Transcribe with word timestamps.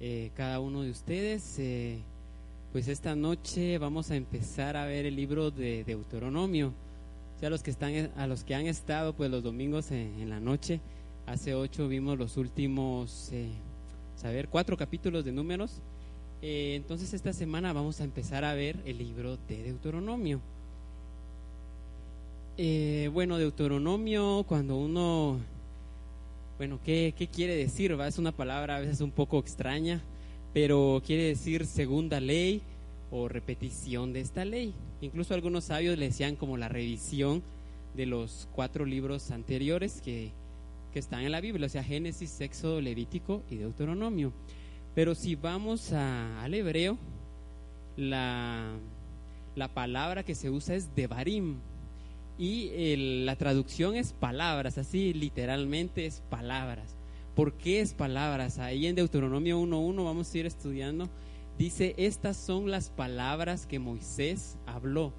eh, 0.00 0.30
cada 0.34 0.60
uno 0.60 0.82
de 0.82 0.90
ustedes. 0.90 1.58
Eh, 1.58 1.98
pues 2.72 2.88
esta 2.88 3.16
noche 3.16 3.78
vamos 3.78 4.10
a 4.10 4.16
empezar 4.16 4.76
a 4.76 4.86
ver 4.86 5.06
el 5.06 5.16
libro 5.16 5.50
de 5.50 5.84
Deuteronomio. 5.84 6.68
O 7.36 7.40
sea, 7.40 7.50
los 7.50 7.62
que 7.62 7.70
están, 7.70 8.10
a 8.16 8.26
los 8.26 8.44
que 8.44 8.54
han 8.54 8.66
estado 8.66 9.14
pues 9.14 9.30
los 9.30 9.42
domingos 9.42 9.90
en, 9.90 10.28
la 10.28 10.40
noche, 10.40 10.80
hace 11.26 11.54
ocho 11.54 11.88
vimos 11.88 12.18
los 12.18 12.36
últimos, 12.36 13.30
eh, 13.32 13.48
saber, 14.16 14.48
cuatro 14.48 14.76
capítulos 14.76 15.24
de 15.24 15.32
números. 15.32 15.80
Eh, 16.42 16.74
entonces 16.76 17.14
esta 17.14 17.32
semana 17.32 17.72
vamos 17.72 18.00
a 18.00 18.04
empezar 18.04 18.44
a 18.44 18.54
ver 18.54 18.76
el 18.84 18.98
libro 18.98 19.36
de 19.48 19.62
Deuteronomio. 19.62 20.40
bueno, 23.12 23.38
Deuteronomio, 23.38 24.44
cuando 24.46 24.76
uno 24.76 25.38
bueno, 26.58 26.80
¿qué, 26.84 27.14
quiere 27.32 27.54
decir? 27.54 27.92
Es 27.92 28.18
una 28.18 28.32
palabra 28.32 28.76
a 28.76 28.80
veces 28.80 29.00
un 29.00 29.12
poco 29.12 29.38
extraña, 29.38 30.02
pero 30.52 31.00
quiere 31.06 31.22
decir 31.22 31.64
segunda 31.64 32.18
ley 32.18 32.62
o 33.12 33.28
repetición 33.28 34.12
de 34.12 34.20
esta 34.20 34.44
ley. 34.44 34.74
Incluso 35.00 35.34
algunos 35.34 35.64
sabios 35.64 35.96
le 35.96 36.06
decían 36.06 36.34
como 36.34 36.56
la 36.56 36.68
revisión 36.68 37.44
de 37.94 38.06
los 38.06 38.48
cuatro 38.52 38.84
libros 38.84 39.30
anteriores 39.30 40.00
que, 40.02 40.32
están 40.94 41.22
en 41.22 41.30
la 41.30 41.40
Biblia, 41.40 41.66
o 41.66 41.68
sea, 41.68 41.84
Génesis, 41.84 42.28
Sexo, 42.28 42.80
Levítico 42.80 43.44
y 43.48 43.54
Deuteronomio. 43.54 44.32
Pero 44.96 45.14
si 45.14 45.36
vamos 45.36 45.92
al 45.92 46.52
hebreo, 46.52 46.98
la, 47.96 48.72
la 49.54 49.68
palabra 49.68 50.24
que 50.24 50.34
se 50.34 50.50
usa 50.50 50.74
es 50.74 50.92
devarim, 50.96 51.60
y 52.38 53.24
la 53.24 53.36
traducción 53.36 53.96
es 53.96 54.12
palabras, 54.12 54.78
así 54.78 55.12
literalmente 55.12 56.06
es 56.06 56.22
palabras. 56.30 56.94
¿Por 57.34 57.52
qué 57.52 57.80
es 57.80 57.94
palabras? 57.94 58.58
Ahí 58.58 58.86
en 58.86 58.96
Deuteronomio 58.96 59.60
1.1 59.60 60.04
vamos 60.04 60.34
a 60.34 60.38
ir 60.38 60.46
estudiando. 60.46 61.08
Dice, 61.56 61.94
estas 61.96 62.36
son 62.36 62.70
las 62.70 62.90
palabras 62.90 63.66
que 63.66 63.78
Moisés 63.78 64.56
habló. 64.66 65.12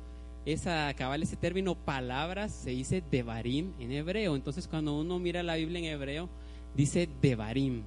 Esa, 0.46 0.94
cabal, 0.96 1.24
ese 1.24 1.36
término 1.36 1.76
palabras 1.76 2.52
se 2.54 2.72
dice 2.72 3.04
devarim 3.12 3.74
en 3.80 3.92
hebreo. 3.92 4.36
Entonces 4.36 4.68
cuando 4.68 5.00
uno 5.00 5.20
mira 5.20 5.44
la 5.44 5.56
Biblia 5.56 5.80
en 5.80 5.86
hebreo, 5.86 6.30
dice 6.76 7.10
devarim. 7.22 7.84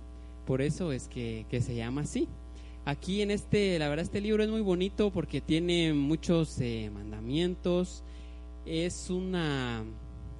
Por 0.46 0.60
eso 0.62 0.92
es 0.92 1.08
que, 1.08 1.46
se 1.50 1.74
llama 1.74 2.02
así. 2.02 2.28
Aquí 2.84 3.22
en 3.22 3.30
este, 3.30 3.78
la 3.78 3.88
verdad 3.88 4.04
este 4.04 4.20
libro 4.20 4.42
es 4.42 4.50
muy 4.50 4.60
bonito 4.60 5.10
porque 5.10 5.40
tiene 5.40 5.92
muchos 5.92 6.58
eh, 6.60 6.90
mandamientos, 6.92 8.02
es 8.66 9.10
una, 9.10 9.84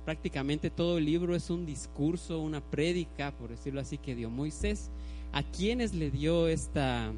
prácticamente 0.04 0.70
todo 0.70 0.98
el 0.98 1.04
libro 1.04 1.34
es 1.34 1.50
un 1.50 1.66
discurso, 1.66 2.40
una 2.40 2.60
prédica, 2.60 3.32
por 3.32 3.50
decirlo 3.50 3.80
así, 3.80 3.98
que 3.98 4.14
dio 4.14 4.30
Moisés. 4.30 4.90
¿A 5.32 5.42
quienes 5.42 5.94
le 5.94 6.10
dio 6.10 6.48
esta, 6.48 7.12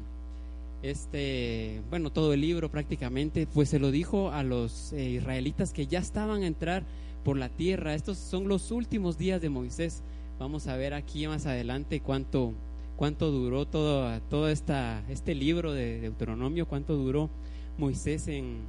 este, 0.81 1.81
bueno, 1.89 2.11
todo 2.11 2.33
el 2.33 2.41
libro 2.41 2.69
prácticamente? 2.69 3.47
Pues 3.47 3.69
se 3.69 3.79
lo 3.79 3.91
dijo 3.91 4.31
a 4.31 4.43
los 4.43 4.93
eh, 4.93 5.09
israelitas 5.09 5.73
que 5.73 5.87
ya 5.87 5.99
estaban 5.99 6.43
a 6.43 6.47
entrar 6.47 6.83
por 7.23 7.37
la 7.37 7.49
tierra. 7.49 7.93
Estos 7.93 8.17
son 8.17 8.47
los 8.47 8.71
últimos 8.71 9.17
días 9.17 9.41
de 9.41 9.49
Moisés. 9.49 10.01
Vamos 10.39 10.67
a 10.67 10.75
ver 10.75 10.93
aquí 10.93 11.27
más 11.27 11.45
adelante 11.45 11.99
cuánto, 11.99 12.53
cuánto 12.95 13.31
duró 13.31 13.65
todo, 13.65 14.19
todo 14.29 14.47
esta, 14.49 15.03
este 15.09 15.35
libro 15.35 15.73
de 15.73 15.99
Deuteronomio, 15.99 16.67
cuánto 16.67 16.95
duró 16.95 17.29
Moisés 17.77 18.27
en, 18.27 18.59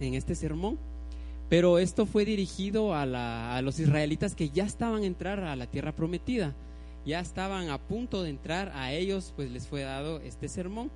en 0.00 0.14
este 0.14 0.34
sermón. 0.34 0.78
Pero 1.52 1.78
esto 1.78 2.06
fue 2.06 2.24
dirigido 2.24 2.94
a, 2.94 3.60
los 3.60 3.78
israelitas 3.78 4.34
que 4.34 4.48
ya 4.48 4.64
estaban 4.64 5.02
a 5.02 5.06
entrar 5.06 5.40
a 5.40 5.54
la 5.54 5.66
tierra 5.66 5.92
prometida, 5.92 6.54
ya 7.04 7.20
estaban 7.20 7.68
a 7.68 7.76
punto 7.76 8.22
de 8.22 8.30
entrar, 8.30 8.72
a 8.74 8.94
ellos 8.94 9.34
pues 9.36 9.50
les 9.50 9.68
fue 9.68 9.82
dado 9.82 10.18
este 10.20 10.48
sermón. 10.48 10.90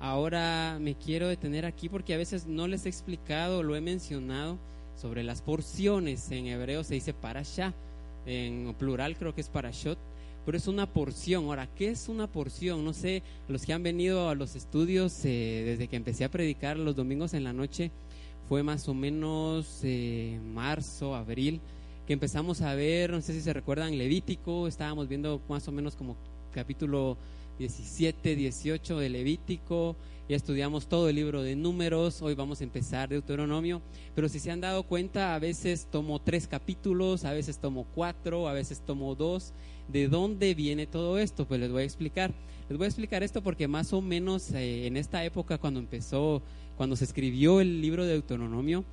Ahora 0.00 0.78
me 0.80 0.96
quiero 0.96 1.28
detener 1.28 1.64
aquí 1.64 1.88
porque 1.88 2.14
a 2.14 2.16
veces 2.16 2.48
no 2.48 2.66
les 2.66 2.84
he 2.84 2.88
explicado, 2.88 3.62
lo 3.62 3.76
he 3.76 3.80
mencionado 3.80 4.58
sobre 5.00 5.22
las 5.22 5.40
porciones. 5.40 6.32
En 6.32 6.48
hebreo 6.48 6.82
se 6.82 6.94
dice 6.94 7.14
parashá, 7.14 7.72
en 8.26 8.74
plural 8.76 9.16
creo 9.16 9.36
que 9.36 9.40
es 9.40 9.48
parashot, 9.48 9.98
pero 10.44 10.58
es 10.58 10.66
una 10.66 10.86
porción. 10.92 11.44
Ahora, 11.44 11.68
¿qué 11.76 11.90
es 11.90 12.08
una 12.08 12.26
porción? 12.26 12.84
No 12.84 12.92
sé, 12.92 13.22
los 13.46 13.64
que 13.64 13.72
han 13.72 13.84
venido 13.84 14.28
a 14.28 14.34
los 14.34 14.56
estudios 14.56 15.24
eh, 15.24 15.62
desde 15.64 15.86
que 15.86 15.94
empecé 15.94 16.24
a 16.24 16.28
predicar 16.28 16.76
los 16.76 16.96
domingos 16.96 17.34
en 17.34 17.44
la 17.44 17.52
noche, 17.52 17.92
fue 18.52 18.62
más 18.62 18.86
o 18.86 18.92
menos 18.92 19.80
eh, 19.82 20.38
marzo, 20.52 21.14
abril, 21.14 21.58
que 22.06 22.12
empezamos 22.12 22.60
a 22.60 22.74
ver, 22.74 23.10
no 23.10 23.22
sé 23.22 23.32
si 23.32 23.40
se 23.40 23.54
recuerdan, 23.54 23.96
Levítico, 23.96 24.68
estábamos 24.68 25.08
viendo 25.08 25.40
más 25.48 25.66
o 25.68 25.72
menos 25.72 25.96
como 25.96 26.18
capítulo 26.52 27.16
17, 27.58 28.36
18 28.36 28.98
de 28.98 29.08
Levítico, 29.08 29.96
ya 30.28 30.36
estudiamos 30.36 30.86
todo 30.86 31.08
el 31.08 31.16
libro 31.16 31.42
de 31.42 31.56
números, 31.56 32.20
hoy 32.20 32.34
vamos 32.34 32.60
a 32.60 32.64
empezar 32.64 33.08
Deuteronomio, 33.08 33.80
pero 34.14 34.28
si 34.28 34.38
se 34.38 34.50
han 34.50 34.60
dado 34.60 34.82
cuenta, 34.82 35.34
a 35.34 35.38
veces 35.38 35.88
tomo 35.90 36.20
tres 36.20 36.46
capítulos, 36.46 37.24
a 37.24 37.32
veces 37.32 37.56
tomo 37.56 37.86
cuatro, 37.94 38.48
a 38.48 38.52
veces 38.52 38.82
tomo 38.84 39.14
dos. 39.14 39.54
¿De 39.88 40.08
dónde 40.08 40.54
viene 40.54 40.86
todo 40.86 41.18
esto? 41.18 41.46
Pues 41.46 41.58
les 41.58 41.72
voy 41.72 41.82
a 41.82 41.84
explicar. 41.84 42.32
Les 42.68 42.78
voy 42.78 42.84
a 42.84 42.88
explicar 42.88 43.22
esto 43.22 43.42
porque 43.42 43.66
más 43.66 43.92
o 43.92 44.00
menos 44.00 44.50
eh, 44.52 44.86
en 44.86 44.96
esta 44.96 45.24
época 45.24 45.58
cuando 45.58 45.80
empezó 45.80 46.40
cuando 46.82 46.96
se 46.96 47.04
escribió 47.04 47.60
el 47.60 47.80
libro 47.80 48.04
de 48.04 48.10
Deuteronomio, 48.10 48.84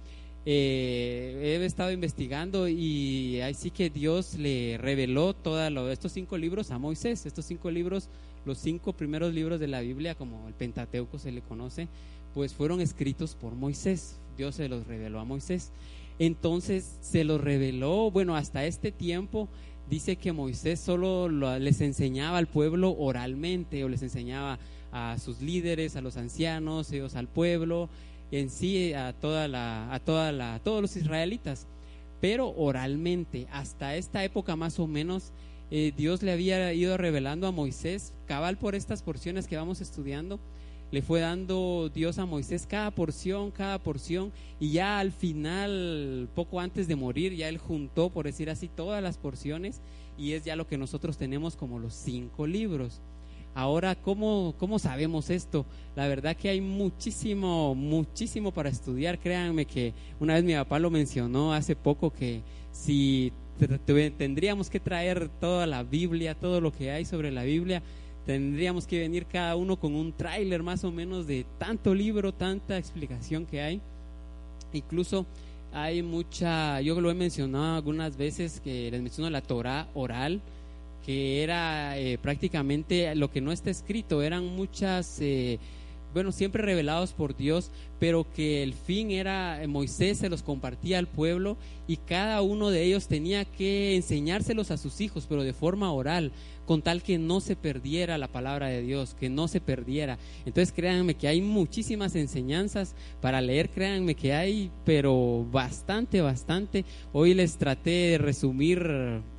eh, 0.46 1.58
he 1.60 1.66
estado 1.66 1.92
investigando 1.92 2.68
y 2.68 3.42
así 3.42 3.72
que 3.72 3.90
Dios 3.90 4.36
le 4.36 4.78
reveló 4.78 5.34
todos 5.34 5.72
estos 5.92 6.12
cinco 6.12 6.38
libros 6.38 6.70
a 6.70 6.78
Moisés. 6.78 7.26
Estos 7.26 7.46
cinco 7.46 7.72
libros, 7.72 8.08
los 8.46 8.60
cinco 8.60 8.94
primeros 8.94 9.34
libros 9.34 9.60
de 9.60 9.70
la 9.70 9.82
Biblia, 9.82 10.14
como 10.14 10.48
el 10.48 10.54
Pentateuco 10.54 11.18
se 11.18 11.32
le 11.32 11.42
conoce, 11.42 11.88
pues 12.36 12.54
fueron 12.54 12.80
escritos 12.80 13.34
por 13.34 13.56
Moisés. 13.56 14.20
Dios 14.38 14.54
se 14.54 14.70
los 14.70 14.86
reveló 14.86 15.20
a 15.20 15.26
Moisés. 15.26 15.72
Entonces 16.20 17.00
se 17.02 17.24
los 17.24 17.42
reveló, 17.42 18.12
bueno, 18.12 18.36
hasta 18.36 18.66
este 18.66 18.92
tiempo 18.92 19.50
dice 19.90 20.16
que 20.16 20.32
Moisés 20.32 20.80
solo 20.80 21.28
les 21.28 21.82
enseñaba 21.82 22.38
al 22.38 22.46
pueblo 22.46 22.96
oralmente 23.00 23.84
o 23.84 23.90
les 23.90 24.04
enseñaba 24.04 24.60
a 24.92 25.18
sus 25.20 25.42
líderes, 25.42 25.96
a 25.96 26.02
los 26.02 26.18
ancianos, 26.18 26.92
ellos 26.92 27.16
al 27.16 27.28
pueblo, 27.28 27.90
en 28.32 28.50
sí 28.50 28.94
a 28.94 29.14
toda 29.14 29.48
la, 29.48 29.94
a 29.94 30.00
toda 30.00 30.32
la, 30.32 30.60
todos 30.64 30.82
los 30.82 30.96
israelitas. 30.96 31.68
Pero 32.22 32.50
oralmente, 32.50 33.48
hasta 33.52 33.96
esta 33.96 34.24
época 34.24 34.56
más 34.56 34.80
o 34.80 34.88
menos, 34.88 35.32
eh, 35.72 35.94
Dios 35.96 36.24
le 36.24 36.32
había 36.32 36.74
ido 36.74 36.98
revelando 36.98 37.48
a 37.48 37.52
Moisés, 37.52 38.14
cabal 38.26 38.58
por 38.58 38.76
estas 38.76 39.04
porciones 39.04 39.48
que 39.48 39.56
vamos 39.56 39.82
estudiando, 39.82 40.40
le 40.92 41.04
fue 41.04 41.20
dando 41.20 41.92
Dios 41.94 42.18
a 42.18 42.26
Moisés 42.26 42.66
cada 42.68 42.90
porción, 42.92 43.52
cada 43.52 43.78
porción, 43.78 44.32
y 44.60 44.72
ya 44.72 45.00
al 45.00 45.12
final, 45.12 46.28
poco 46.34 46.60
antes 46.60 46.88
de 46.88 46.96
morir, 46.96 47.36
ya 47.36 47.48
él 47.48 47.60
juntó, 47.60 48.10
por 48.10 48.26
decir 48.26 48.50
así, 48.50 48.68
todas 48.68 49.02
las 49.02 49.18
porciones, 49.18 49.82
y 50.18 50.34
es 50.34 50.44
ya 50.44 50.56
lo 50.56 50.68
que 50.68 50.78
nosotros 50.78 51.18
tenemos 51.18 51.56
como 51.56 51.80
los 51.80 51.94
cinco 51.94 52.48
libros. 52.48 53.02
Ahora, 53.56 53.96
¿cómo, 53.96 54.54
¿cómo 54.58 54.80
sabemos 54.80 55.30
esto? 55.30 55.66
La 55.96 56.08
verdad 56.08 56.36
que 56.36 56.50
hay 56.50 56.62
muchísimo, 56.62 57.76
muchísimo 57.76 58.52
para 58.52 58.70
estudiar. 58.70 59.20
Créanme 59.20 59.66
que 59.66 59.94
una 60.20 60.36
vez 60.36 60.44
mi 60.44 60.54
papá 60.54 60.80
lo 60.80 60.90
mencionó 60.90 61.54
hace 61.54 61.76
poco 61.76 62.12
que 62.12 62.42
si 62.72 63.34
tendríamos 64.18 64.70
que 64.70 64.80
traer 64.80 65.30
toda 65.40 65.68
la 65.68 65.84
Biblia, 65.84 66.36
todo 66.36 66.62
lo 66.62 66.72
que 66.72 66.92
hay 66.92 67.06
sobre 67.06 67.32
la 67.32 67.44
Biblia, 67.44 67.82
tendríamos 68.26 68.88
que 68.88 69.00
venir 69.00 69.26
cada 69.26 69.56
uno 69.56 69.78
con 69.78 69.96
un 69.96 70.14
tráiler 70.14 70.64
más 70.64 70.84
o 70.84 70.92
menos 70.92 71.28
de 71.28 71.46
tanto 71.58 71.94
libro, 71.94 72.34
tanta 72.34 72.78
explicación 72.78 73.46
que 73.46 73.62
hay. 73.62 73.82
Incluso 74.72 75.26
hay 75.74 76.02
mucha, 76.02 76.80
yo 76.82 77.00
lo 77.02 77.12
he 77.12 77.16
mencionado 77.16 77.76
algunas 77.76 78.18
veces 78.18 78.60
que 78.62 78.90
les 78.92 79.02
menciono 79.02 79.30
la 79.30 79.42
Torah 79.42 79.88
oral, 79.94 80.42
era 81.10 81.98
eh, 81.98 82.18
prácticamente 82.18 83.14
lo 83.16 83.32
que 83.32 83.42
no 83.42 83.52
está 83.52 83.70
escrito, 83.70 84.22
eran 84.22 84.46
muchas, 84.46 85.20
eh, 85.22 85.60
bueno, 86.14 86.32
siempre 86.32 86.64
revelados 86.64 87.14
por 87.14 87.36
Dios, 87.36 87.72
pero 88.00 88.26
que 88.34 88.64
el 88.64 88.74
fin 88.74 89.12
era, 89.12 89.62
eh, 89.62 89.68
Moisés 89.68 90.18
se 90.18 90.30
los 90.30 90.44
compartía 90.44 90.98
al 91.00 91.08
pueblo 91.08 91.58
y 91.88 91.98
cada 91.98 92.42
uno 92.42 92.70
de 92.70 92.84
ellos 92.84 93.08
tenía 93.08 93.46
que 93.46 93.96
enseñárselos 93.96 94.72
a 94.72 94.78
sus 94.78 95.02
hijos, 95.02 95.26
pero 95.28 95.44
de 95.44 95.54
forma 95.54 95.92
oral, 95.92 96.32
con 96.66 96.82
tal 96.82 97.02
que 97.02 97.18
no 97.18 97.42
se 97.42 97.56
perdiera 97.56 98.18
la 98.18 98.28
palabra 98.28 98.68
de 98.68 98.82
Dios, 98.82 99.16
que 99.20 99.30
no 99.30 99.48
se 99.48 99.60
perdiera. 99.60 100.20
Entonces 100.46 100.72
créanme 100.72 101.16
que 101.16 101.28
hay 101.28 101.42
muchísimas 101.42 102.16
enseñanzas 102.16 102.96
para 103.22 103.42
leer, 103.42 103.70
créanme 103.70 104.16
que 104.16 104.34
hay, 104.34 104.72
pero 104.86 105.48
bastante, 105.52 106.22
bastante. 106.22 106.86
Hoy 107.12 107.34
les 107.34 107.58
traté 107.58 107.90
de 107.90 108.18
resumir 108.20 108.88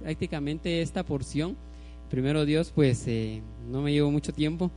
prácticamente 0.00 0.82
esta 0.82 1.04
porción. 1.04 1.56
Primero 2.10 2.44
Dios, 2.44 2.72
pues 2.74 3.06
eh, 3.06 3.42
no 3.70 3.80
me 3.82 3.92
llevo 3.92 4.10
mucho 4.10 4.32
tiempo. 4.32 4.72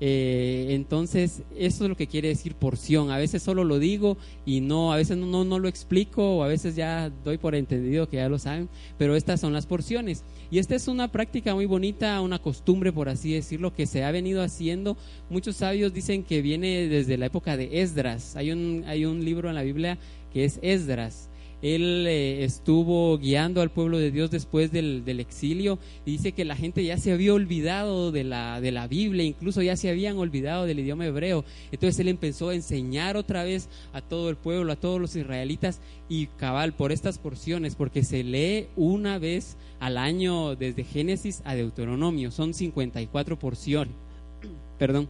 Eh, 0.00 0.68
entonces, 0.70 1.42
eso 1.56 1.84
es 1.84 1.90
lo 1.90 1.96
que 1.96 2.06
quiere 2.06 2.28
decir 2.28 2.54
porción. 2.54 3.10
A 3.10 3.18
veces 3.18 3.42
solo 3.42 3.64
lo 3.64 3.78
digo 3.78 4.16
y 4.46 4.60
no, 4.60 4.92
a 4.92 4.96
veces 4.96 5.16
no, 5.16 5.44
no, 5.44 5.58
lo 5.58 5.68
explico 5.68 6.36
o 6.36 6.42
a 6.44 6.48
veces 6.48 6.76
ya 6.76 7.10
doy 7.24 7.38
por 7.38 7.54
entendido 7.54 8.08
que 8.08 8.18
ya 8.18 8.28
lo 8.28 8.38
saben, 8.38 8.68
pero 8.96 9.16
estas 9.16 9.40
son 9.40 9.52
las 9.52 9.66
porciones. 9.66 10.24
Y 10.50 10.58
esta 10.58 10.74
es 10.74 10.88
una 10.88 11.08
práctica 11.08 11.54
muy 11.54 11.66
bonita, 11.66 12.20
una 12.20 12.38
costumbre, 12.38 12.92
por 12.92 13.08
así 13.08 13.32
decirlo, 13.32 13.74
que 13.74 13.86
se 13.86 14.04
ha 14.04 14.10
venido 14.10 14.42
haciendo. 14.42 14.96
Muchos 15.30 15.56
sabios 15.56 15.92
dicen 15.92 16.22
que 16.22 16.42
viene 16.42 16.88
desde 16.88 17.18
la 17.18 17.26
época 17.26 17.56
de 17.56 17.80
Esdras. 17.82 18.36
Hay 18.36 18.52
un, 18.52 18.84
hay 18.86 19.04
un 19.04 19.24
libro 19.24 19.48
en 19.48 19.56
la 19.56 19.62
Biblia 19.62 19.98
que 20.32 20.44
es 20.44 20.58
Esdras 20.62 21.28
él 21.62 22.06
eh, 22.06 22.44
estuvo 22.44 23.18
guiando 23.18 23.60
al 23.60 23.70
pueblo 23.70 23.98
de 23.98 24.10
Dios 24.10 24.30
después 24.30 24.70
del, 24.70 25.02
exilio 25.20 25.78
y 26.06 26.12
dice 26.12 26.32
que 26.32 26.44
la 26.44 26.54
gente 26.54 26.84
ya 26.84 26.96
se 26.98 27.12
había 27.12 27.34
olvidado 27.34 28.12
de 28.12 28.24
la, 28.24 28.60
de 28.60 28.70
la 28.70 28.86
Biblia, 28.86 29.24
incluso 29.24 29.62
ya 29.62 29.76
se 29.76 29.90
habían 29.90 30.16
olvidado 30.18 30.66
del 30.66 30.78
idioma 30.78 31.06
hebreo. 31.06 31.44
Entonces 31.72 31.98
él 31.98 32.08
empezó 32.08 32.50
a 32.50 32.54
enseñar 32.54 33.16
otra 33.16 33.42
vez 33.42 33.68
a 33.92 34.00
todo 34.00 34.30
el 34.30 34.36
pueblo, 34.36 34.72
a 34.72 34.76
todos 34.76 35.00
los 35.00 35.16
israelitas 35.16 35.80
y 36.08 36.26
cabal 36.26 36.72
por 36.72 36.92
estas 36.92 37.18
porciones, 37.18 37.74
porque 37.74 38.04
se 38.04 38.22
lee 38.22 38.68
una 38.76 39.18
vez 39.18 39.56
al 39.80 39.98
año 39.98 40.54
desde 40.54 40.84
Génesis 40.84 41.42
a 41.44 41.54
Deuteronomio, 41.54 42.30
son 42.30 42.54
54 42.54 43.38
porciones. 43.38 43.94
Perdón 44.78 45.08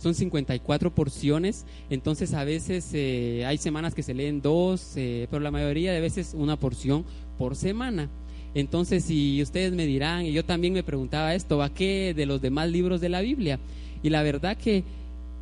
son 0.00 0.14
54 0.14 0.94
porciones, 0.94 1.66
entonces 1.90 2.32
a 2.32 2.42
veces 2.44 2.90
eh, 2.94 3.44
hay 3.46 3.58
semanas 3.58 3.94
que 3.94 4.02
se 4.02 4.14
leen 4.14 4.40
dos, 4.40 4.94
eh, 4.96 5.26
pero 5.30 5.40
la 5.40 5.50
mayoría 5.50 5.92
de 5.92 6.00
veces 6.00 6.32
una 6.34 6.56
porción 6.56 7.04
por 7.36 7.54
semana. 7.54 8.08
Entonces, 8.54 9.04
si 9.04 9.40
ustedes 9.42 9.72
me 9.72 9.86
dirán, 9.86 10.24
y 10.24 10.32
yo 10.32 10.42
también 10.44 10.72
me 10.72 10.82
preguntaba 10.82 11.34
esto, 11.34 11.62
¿a 11.62 11.68
qué 11.72 12.14
de 12.14 12.24
los 12.24 12.40
demás 12.40 12.70
libros 12.70 13.02
de 13.02 13.10
la 13.10 13.20
Biblia? 13.20 13.60
Y 14.02 14.08
la 14.08 14.22
verdad 14.22 14.56
que 14.56 14.84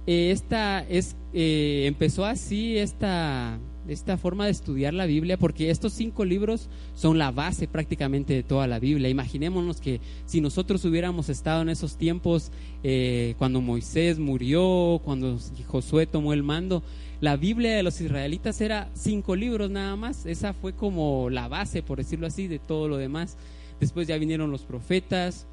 eh, 0.06 0.32
esta 0.32 0.84
es, 0.88 1.14
empezó 1.32 2.24
así 2.24 2.76
esta, 2.76 3.58
esta 3.88 4.16
forma 4.16 4.44
de 4.44 4.52
estudiar 4.52 4.94
la 4.94 5.06
Biblia, 5.06 5.38
porque 5.38 5.70
estos 5.70 5.92
cinco 5.92 6.24
libros 6.24 6.68
son 6.94 7.18
la 7.18 7.30
base 7.30 7.66
prácticamente 7.66 8.34
de 8.34 8.42
toda 8.42 8.66
la 8.66 8.78
Biblia. 8.78 9.08
Imaginémonos 9.08 9.80
que 9.80 10.00
si 10.26 10.40
nosotros 10.40 10.84
hubiéramos 10.84 11.28
estado 11.28 11.62
en 11.62 11.70
esos 11.70 11.96
tiempos, 11.96 12.52
eh, 12.82 13.34
cuando 13.38 13.60
Moisés 13.60 14.18
murió, 14.18 15.00
cuando 15.04 15.38
Josué 15.66 16.06
tomó 16.06 16.32
el 16.32 16.42
mando, 16.42 16.82
la 17.20 17.36
Biblia 17.36 17.74
de 17.74 17.82
los 17.82 18.00
israelitas 18.00 18.60
era 18.60 18.90
cinco 18.94 19.34
libros 19.34 19.70
nada 19.70 19.96
más. 19.96 20.24
Esa 20.26 20.52
fue 20.52 20.72
como 20.72 21.30
la 21.30 21.48
base, 21.48 21.82
por 21.82 21.98
decirlo 21.98 22.26
así, 22.26 22.46
de 22.46 22.58
todo 22.60 22.86
lo 22.88 22.96
demás. 22.96 23.36
Después 23.80 24.06
ya 24.06 24.18
vinieron 24.18 24.52
los 24.52 24.62
profetas, 24.62 25.46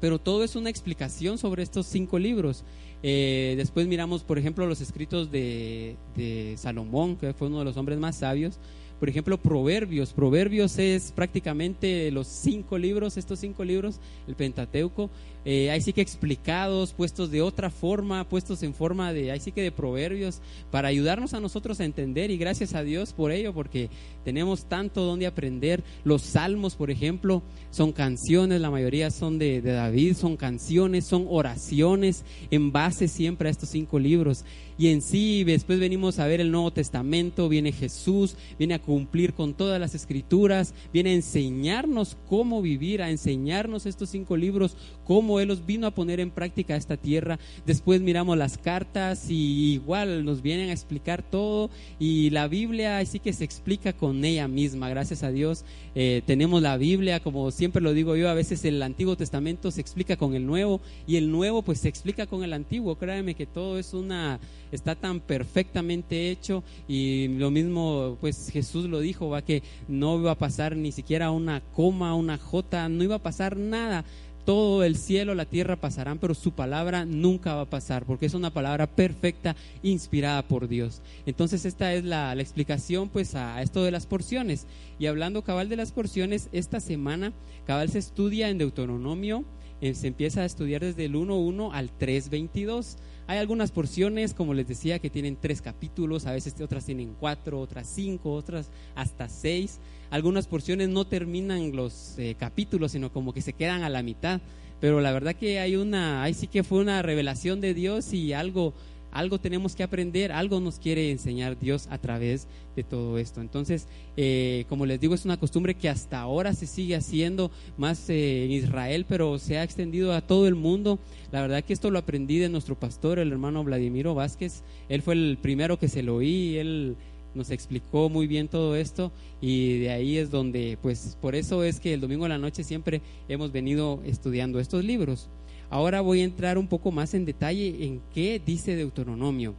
pero 0.00 0.18
todo 0.18 0.44
es 0.44 0.56
una 0.56 0.70
explicación 0.70 1.38
sobre 1.38 1.62
estos 1.62 1.86
cinco 1.86 2.18
libros. 2.18 2.64
Eh, 3.08 3.54
después 3.56 3.86
miramos, 3.86 4.24
por 4.24 4.36
ejemplo, 4.36 4.66
los 4.66 4.80
escritos 4.80 5.30
de, 5.30 5.94
de, 6.16 6.56
Salomón, 6.56 7.14
que 7.14 7.32
fue 7.34 7.46
uno 7.46 7.60
de 7.60 7.64
los 7.64 7.76
hombres 7.76 8.00
más 8.00 8.16
sabios. 8.16 8.58
Por 8.98 9.08
ejemplo, 9.08 9.38
Proverbios. 9.38 10.12
Proverbios 10.12 10.76
es 10.80 11.12
prácticamente 11.12 12.10
los 12.10 12.26
cinco 12.26 12.76
libros, 12.78 13.16
estos 13.16 13.38
cinco 13.38 13.62
libros, 13.62 14.00
el 14.26 14.34
Pentateuco, 14.34 15.08
eh, 15.48 15.70
ahí 15.70 15.80
sí 15.80 15.92
que 15.92 16.00
explicados, 16.00 16.92
puestos 16.92 17.30
de 17.30 17.40
otra 17.40 17.70
forma, 17.70 18.28
puestos 18.28 18.64
en 18.64 18.74
forma 18.74 19.12
de, 19.12 19.30
ahí 19.30 19.38
sí 19.38 19.52
que 19.52 19.62
de 19.62 19.70
proverbios, 19.70 20.40
para 20.72 20.88
ayudarnos 20.88 21.34
a 21.34 21.40
nosotros 21.40 21.78
a 21.78 21.84
entender 21.84 22.32
y 22.32 22.36
gracias 22.36 22.74
a 22.74 22.82
Dios 22.82 23.12
por 23.12 23.30
ello, 23.30 23.54
porque 23.54 23.88
tenemos 24.24 24.68
tanto 24.68 25.02
donde 25.02 25.24
aprender. 25.24 25.84
Los 26.02 26.22
salmos, 26.22 26.74
por 26.74 26.90
ejemplo, 26.90 27.44
son 27.70 27.92
canciones, 27.92 28.60
la 28.60 28.72
mayoría 28.72 29.12
son 29.12 29.38
de, 29.38 29.62
de 29.62 29.70
David, 29.70 30.16
son 30.16 30.36
canciones, 30.36 31.04
son 31.06 31.26
oraciones 31.30 32.24
en 32.50 32.72
base 32.72 33.06
siempre 33.06 33.46
a 33.48 33.52
estos 33.52 33.68
cinco 33.68 34.00
libros. 34.00 34.44
Y 34.78 34.88
en 34.88 35.00
sí, 35.00 35.42
después 35.44 35.78
venimos 35.80 36.18
a 36.18 36.26
ver 36.26 36.40
el 36.40 36.50
Nuevo 36.50 36.70
Testamento, 36.70 37.48
viene 37.48 37.72
Jesús, 37.72 38.36
viene 38.58 38.74
a 38.74 38.82
cumplir 38.82 39.32
con 39.32 39.54
todas 39.54 39.80
las 39.80 39.94
escrituras, 39.94 40.74
viene 40.92 41.10
a 41.10 41.14
enseñarnos 41.14 42.16
cómo 42.28 42.60
vivir, 42.60 43.00
a 43.00 43.10
enseñarnos 43.10 43.86
estos 43.86 44.10
cinco 44.10 44.36
libros, 44.36 44.76
cómo 45.06 45.40
él 45.40 45.48
los 45.48 45.64
vino 45.64 45.86
a 45.86 45.92
poner 45.92 46.20
en 46.20 46.30
práctica 46.30 46.76
esta 46.76 46.96
tierra. 46.96 47.38
Después 47.64 48.00
miramos 48.00 48.36
las 48.36 48.58
cartas 48.58 49.30
y 49.30 49.74
igual 49.74 50.24
nos 50.24 50.42
vienen 50.42 50.70
a 50.70 50.72
explicar 50.72 51.22
todo 51.22 51.70
y 51.98 52.30
la 52.30 52.48
Biblia 52.48 53.04
sí 53.06 53.20
que 53.20 53.32
se 53.32 53.44
explica 53.44 53.92
con 53.92 54.24
ella 54.24 54.48
misma, 54.48 54.88
gracias 54.88 55.22
a 55.22 55.30
Dios. 55.30 55.64
Eh, 55.94 56.22
tenemos 56.26 56.60
la 56.60 56.76
Biblia, 56.76 57.20
como 57.20 57.50
siempre 57.50 57.80
lo 57.80 57.92
digo 57.92 58.16
yo, 58.16 58.28
a 58.28 58.34
veces 58.34 58.64
el 58.64 58.82
Antiguo 58.82 59.16
Testamento 59.16 59.70
se 59.70 59.80
explica 59.80 60.16
con 60.16 60.34
el 60.34 60.44
Nuevo 60.44 60.80
y 61.06 61.16
el 61.16 61.30
Nuevo 61.30 61.62
pues 61.62 61.80
se 61.80 61.88
explica 61.88 62.26
con 62.26 62.42
el 62.42 62.52
Antiguo. 62.52 62.96
Créanme 62.96 63.34
que 63.34 63.46
todo 63.46 63.78
es 63.78 63.94
una, 63.94 64.40
está 64.72 64.94
tan 64.96 65.20
perfectamente 65.20 66.30
hecho 66.30 66.64
y 66.88 67.28
lo 67.28 67.50
mismo 67.50 68.16
pues 68.20 68.50
Jesús 68.52 68.86
lo 68.86 69.00
dijo, 69.00 69.28
va 69.28 69.42
que 69.42 69.62
no 69.88 70.18
iba 70.18 70.32
a 70.32 70.38
pasar 70.38 70.76
ni 70.76 70.90
siquiera 70.90 71.30
una 71.30 71.60
coma, 71.60 72.14
una 72.14 72.38
jota, 72.38 72.88
no 72.88 73.04
iba 73.04 73.16
a 73.16 73.22
pasar 73.22 73.56
nada 73.56 74.04
todo 74.46 74.84
el 74.84 74.96
cielo, 74.96 75.34
la 75.34 75.44
tierra 75.44 75.74
pasarán, 75.76 76.18
pero 76.18 76.32
su 76.32 76.52
palabra 76.52 77.04
nunca 77.04 77.56
va 77.56 77.62
a 77.62 77.70
pasar, 77.70 78.06
porque 78.06 78.26
es 78.26 78.32
una 78.32 78.54
palabra 78.54 78.86
perfecta, 78.86 79.56
inspirada 79.82 80.46
por 80.46 80.68
Dios. 80.68 81.02
Entonces 81.26 81.64
esta 81.64 81.92
es 81.92 82.04
la, 82.04 82.32
explicación 82.34 83.08
pues 83.08 83.34
a, 83.34 83.60
esto 83.60 83.82
de 83.82 83.90
las 83.90 84.06
porciones. 84.06 84.66
Y 85.00 85.06
hablando 85.06 85.42
cabal 85.42 85.68
de 85.68 85.76
las 85.76 85.90
porciones, 85.90 86.48
esta 86.52 86.78
semana 86.78 87.32
cabal 87.66 87.90
se 87.90 87.98
estudia 87.98 88.48
en 88.48 88.58
Deuteronomio, 88.58 89.44
eh, 89.80 89.94
se 89.94 90.06
empieza 90.06 90.42
a 90.42 90.46
estudiar 90.46 90.80
desde 90.80 91.06
el 91.06 91.16
1.1 91.16 91.70
al 91.72 91.90
3.22. 91.98 92.96
Hay 93.28 93.38
algunas 93.38 93.72
porciones, 93.72 94.34
como 94.34 94.54
les 94.54 94.68
decía, 94.68 95.00
que 95.00 95.10
tienen 95.10 95.36
tres 95.40 95.60
capítulos, 95.60 96.26
a 96.26 96.32
veces 96.32 96.60
otras 96.60 96.84
tienen 96.86 97.14
cuatro, 97.18 97.60
otras 97.60 97.88
cinco, 97.88 98.32
otras 98.32 98.70
hasta 98.94 99.28
seis. 99.28 99.80
Algunas 100.10 100.46
porciones 100.46 100.88
no 100.88 101.06
terminan 101.06 101.74
los 101.74 102.14
eh, 102.18 102.36
capítulos, 102.38 102.92
sino 102.92 103.12
como 103.12 103.32
que 103.32 103.42
se 103.42 103.52
quedan 103.52 103.82
a 103.82 103.88
la 103.88 104.04
mitad. 104.04 104.40
Pero 104.80 105.00
la 105.00 105.10
verdad 105.12 105.34
que 105.34 105.58
hay 105.58 105.74
una, 105.74 106.22
ahí 106.22 106.34
sí 106.34 106.46
que 106.46 106.62
fue 106.62 106.78
una 106.78 107.02
revelación 107.02 107.60
de 107.60 107.74
Dios 107.74 108.12
y 108.12 108.32
algo, 108.32 108.74
algo 109.16 109.38
tenemos 109.38 109.74
que 109.74 109.82
aprender, 109.82 110.30
algo 110.30 110.60
nos 110.60 110.78
quiere 110.78 111.10
enseñar 111.10 111.58
Dios 111.58 111.88
a 111.90 111.98
través 111.98 112.46
de 112.76 112.84
todo 112.84 113.18
esto. 113.18 113.40
Entonces, 113.40 113.88
eh, 114.16 114.64
como 114.68 114.84
les 114.84 115.00
digo, 115.00 115.14
es 115.14 115.24
una 115.24 115.38
costumbre 115.38 115.74
que 115.74 115.88
hasta 115.88 116.20
ahora 116.20 116.52
se 116.52 116.66
sigue 116.66 116.96
haciendo 116.96 117.50
más 117.78 118.10
eh, 118.10 118.44
en 118.44 118.50
Israel, 118.50 119.06
pero 119.08 119.38
se 119.38 119.58
ha 119.58 119.62
extendido 119.62 120.12
a 120.12 120.20
todo 120.20 120.46
el 120.46 120.54
mundo. 120.54 120.98
La 121.32 121.40
verdad 121.40 121.64
que 121.64 121.72
esto 121.72 121.90
lo 121.90 121.98
aprendí 121.98 122.38
de 122.38 122.48
nuestro 122.48 122.78
pastor, 122.78 123.18
el 123.18 123.32
hermano 123.32 123.64
Vladimiro 123.64 124.14
Vázquez. 124.14 124.62
Él 124.88 125.02
fue 125.02 125.14
el 125.14 125.38
primero 125.40 125.78
que 125.78 125.88
se 125.88 126.02
lo 126.02 126.16
oí, 126.16 126.58
él 126.58 126.96
nos 127.34 127.50
explicó 127.50 128.08
muy 128.08 128.26
bien 128.26 128.48
todo 128.48 128.76
esto 128.76 129.12
y 129.40 129.78
de 129.80 129.90
ahí 129.90 130.16
es 130.16 130.30
donde, 130.30 130.78
pues 130.80 131.16
por 131.20 131.34
eso 131.34 131.62
es 131.62 131.80
que 131.80 131.92
el 131.92 132.00
domingo 132.00 132.24
en 132.24 132.30
la 132.30 132.38
noche 132.38 132.64
siempre 132.64 133.02
hemos 133.28 133.52
venido 133.52 134.00
estudiando 134.04 134.58
estos 134.58 134.84
libros. 134.84 135.28
Ahora 135.68 136.00
voy 136.00 136.20
a 136.20 136.24
entrar 136.24 136.58
un 136.58 136.68
poco 136.68 136.92
más 136.92 137.14
en 137.14 137.24
detalle 137.24 137.84
en 137.84 138.00
qué 138.14 138.40
dice 138.44 138.76
Deuteronomio. 138.76 139.54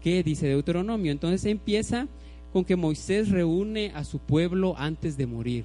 ¿Qué 0.00 0.22
dice 0.22 0.46
Deuteronomio? 0.46 1.12
Entonces 1.12 1.44
empieza 1.44 2.08
con 2.52 2.64
que 2.64 2.76
Moisés 2.76 3.30
reúne 3.30 3.92
a 3.94 4.04
su 4.04 4.18
pueblo 4.18 4.74
antes 4.76 5.16
de 5.16 5.26
morir. 5.26 5.64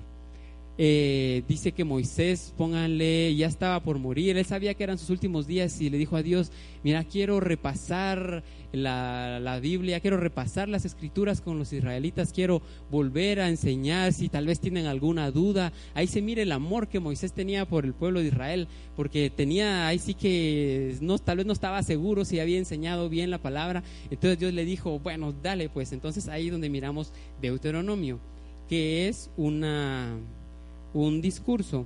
Eh, 0.80 1.44
dice 1.48 1.72
que 1.72 1.84
Moisés, 1.84 2.54
pónganle, 2.56 3.36
ya 3.36 3.48
estaba 3.48 3.80
por 3.82 3.98
morir, 3.98 4.38
él 4.38 4.46
sabía 4.46 4.76
que 4.76 4.84
eran 4.84 5.00
sus 5.00 5.10
últimos 5.10 5.48
días 5.48 5.82
y 5.82 5.90
le 5.90 5.98
dijo 5.98 6.16
a 6.16 6.22
Dios, 6.22 6.52
mira, 6.84 7.04
quiero 7.04 7.40
repasar 7.40 8.44
la, 8.72 9.40
la, 9.40 9.60
Biblia, 9.60 10.00
quiero 10.02 10.18
repasar 10.18 10.70
las 10.70 10.86
escrituras 10.86 11.42
con 11.42 11.58
los 11.58 11.74
israelitas, 11.74 12.32
quiero 12.32 12.62
volver 12.92 13.40
a 13.40 13.50
enseñar 13.50 14.14
si 14.14 14.30
tal 14.30 14.46
vez 14.46 14.60
tienen 14.60 14.86
alguna 14.86 15.32
duda. 15.32 15.74
Ahí 15.96 16.06
se 16.06 16.22
mire 16.22 16.44
el 16.44 16.52
amor 16.52 16.88
que 16.88 17.00
Moisés 17.00 17.34
tenía 17.34 17.68
por 17.68 17.84
el 17.84 17.96
pueblo 17.96 18.20
de 18.20 18.28
Israel, 18.28 18.68
porque 18.96 19.32
tenía, 19.32 19.88
ahí 19.88 19.98
sí 19.98 20.14
que 20.14 20.96
no, 21.02 21.18
tal 21.18 21.38
vez 21.38 21.48
no 21.48 21.54
estaba 21.54 21.82
seguro 21.82 22.24
si 22.24 22.40
había 22.40 22.60
enseñado 22.60 23.10
bien 23.10 23.32
la 23.32 23.42
palabra. 23.42 23.84
Entonces 24.12 24.38
Dios 24.38 24.54
le 24.54 24.64
dijo, 24.64 25.00
bueno, 25.00 25.34
dale 25.34 25.70
pues. 25.70 25.92
Entonces 25.92 26.28
ahí 26.28 26.52
donde 26.52 26.70
miramos 26.70 27.14
Deuteronomio, 27.42 28.20
que 28.68 29.08
es 29.08 29.32
una 29.38 30.20
un 30.94 31.22
discurso. 31.22 31.86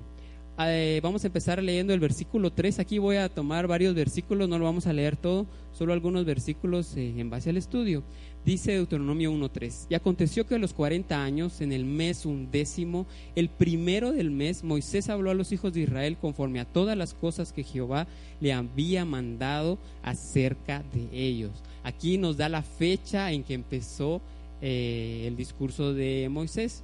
eh, 0.60 1.00
vamos 1.02 1.24
a 1.24 1.28
empezar 1.28 1.62
leyendo 1.62 1.94
el 1.94 2.00
versículo 2.00 2.52
3. 2.52 2.80
Aquí 2.80 3.00
voy 3.00 3.16
a 3.16 3.30
tomar 3.30 3.68
varios 3.68 3.96
versículos, 3.96 4.48
no 4.48 4.60
lo 4.60 4.66
vamos 4.66 4.86
a 4.88 4.94
leer 4.94 5.18
todo, 5.18 5.48
solo 5.74 5.94
algunos 5.94 6.26
versículos 6.26 6.96
eh, 6.98 7.14
en 7.18 7.30
base 7.30 7.50
al 7.50 7.58
estudio. 7.58 8.04
Dice 8.46 8.72
Deuteronomio 8.72 9.32
1.3, 9.32 9.88
y 9.90 9.94
aconteció 9.94 10.48
que 10.48 10.56
a 10.56 10.58
los 10.58 10.74
40 10.74 11.24
años, 11.24 11.62
en 11.62 11.72
el 11.72 11.86
mes 11.86 12.26
undécimo, 12.26 13.06
el 13.36 13.50
primero 13.50 14.12
del 14.12 14.32
mes, 14.32 14.64
Moisés 14.64 15.10
habló 15.10 15.30
a 15.30 15.36
los 15.36 15.52
hijos 15.52 15.74
de 15.74 15.82
Israel 15.82 16.18
conforme 16.20 16.60
a 16.60 16.66
todas 16.66 16.98
las 16.98 17.14
cosas 17.14 17.54
que 17.54 17.64
Jehová 17.64 18.08
le 18.40 18.52
había 18.52 19.06
mandado 19.06 19.78
acerca 20.02 20.84
de 20.92 21.08
ellos. 21.12 21.52
Aquí 21.84 22.18
nos 22.18 22.38
da 22.38 22.50
la 22.50 22.64
fecha 22.64 23.32
en 23.32 23.44
que 23.44 23.54
empezó 23.54 24.22
eh, 24.62 25.26
el 25.28 25.36
discurso 25.36 25.94
de 25.94 26.28
Moisés. 26.30 26.84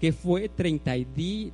que 0.00 0.12
fue 0.12 0.48
30 0.48 0.96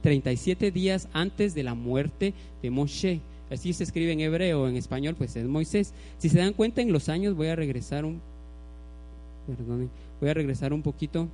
37 0.01 0.71
días 0.71 1.09
antes 1.13 1.55
de 1.55 1.63
la 1.63 1.75
muerte 1.75 2.33
de 2.63 2.71
Moshe. 2.71 3.21
Así 3.51 3.73
se 3.73 3.85
escribe 3.85 4.13
en 4.13 4.21
hebreo, 4.21 4.69
en 4.69 4.77
español, 4.77 5.15
pues 5.17 5.35
es 5.37 5.47
Moisés. 5.47 5.95
Si 6.19 6.29
se 6.29 6.39
dan 6.39 6.53
cuenta 6.53 6.83
en 6.83 6.93
los 6.93 7.09
años, 7.09 7.35
voy 7.35 7.47
a 7.49 7.57
regresar 7.57 8.05
un, 8.05 8.21
voy 10.21 10.29
a 10.29 10.35
regresar 10.35 10.73
un 10.73 10.83
poquito. 10.83 11.27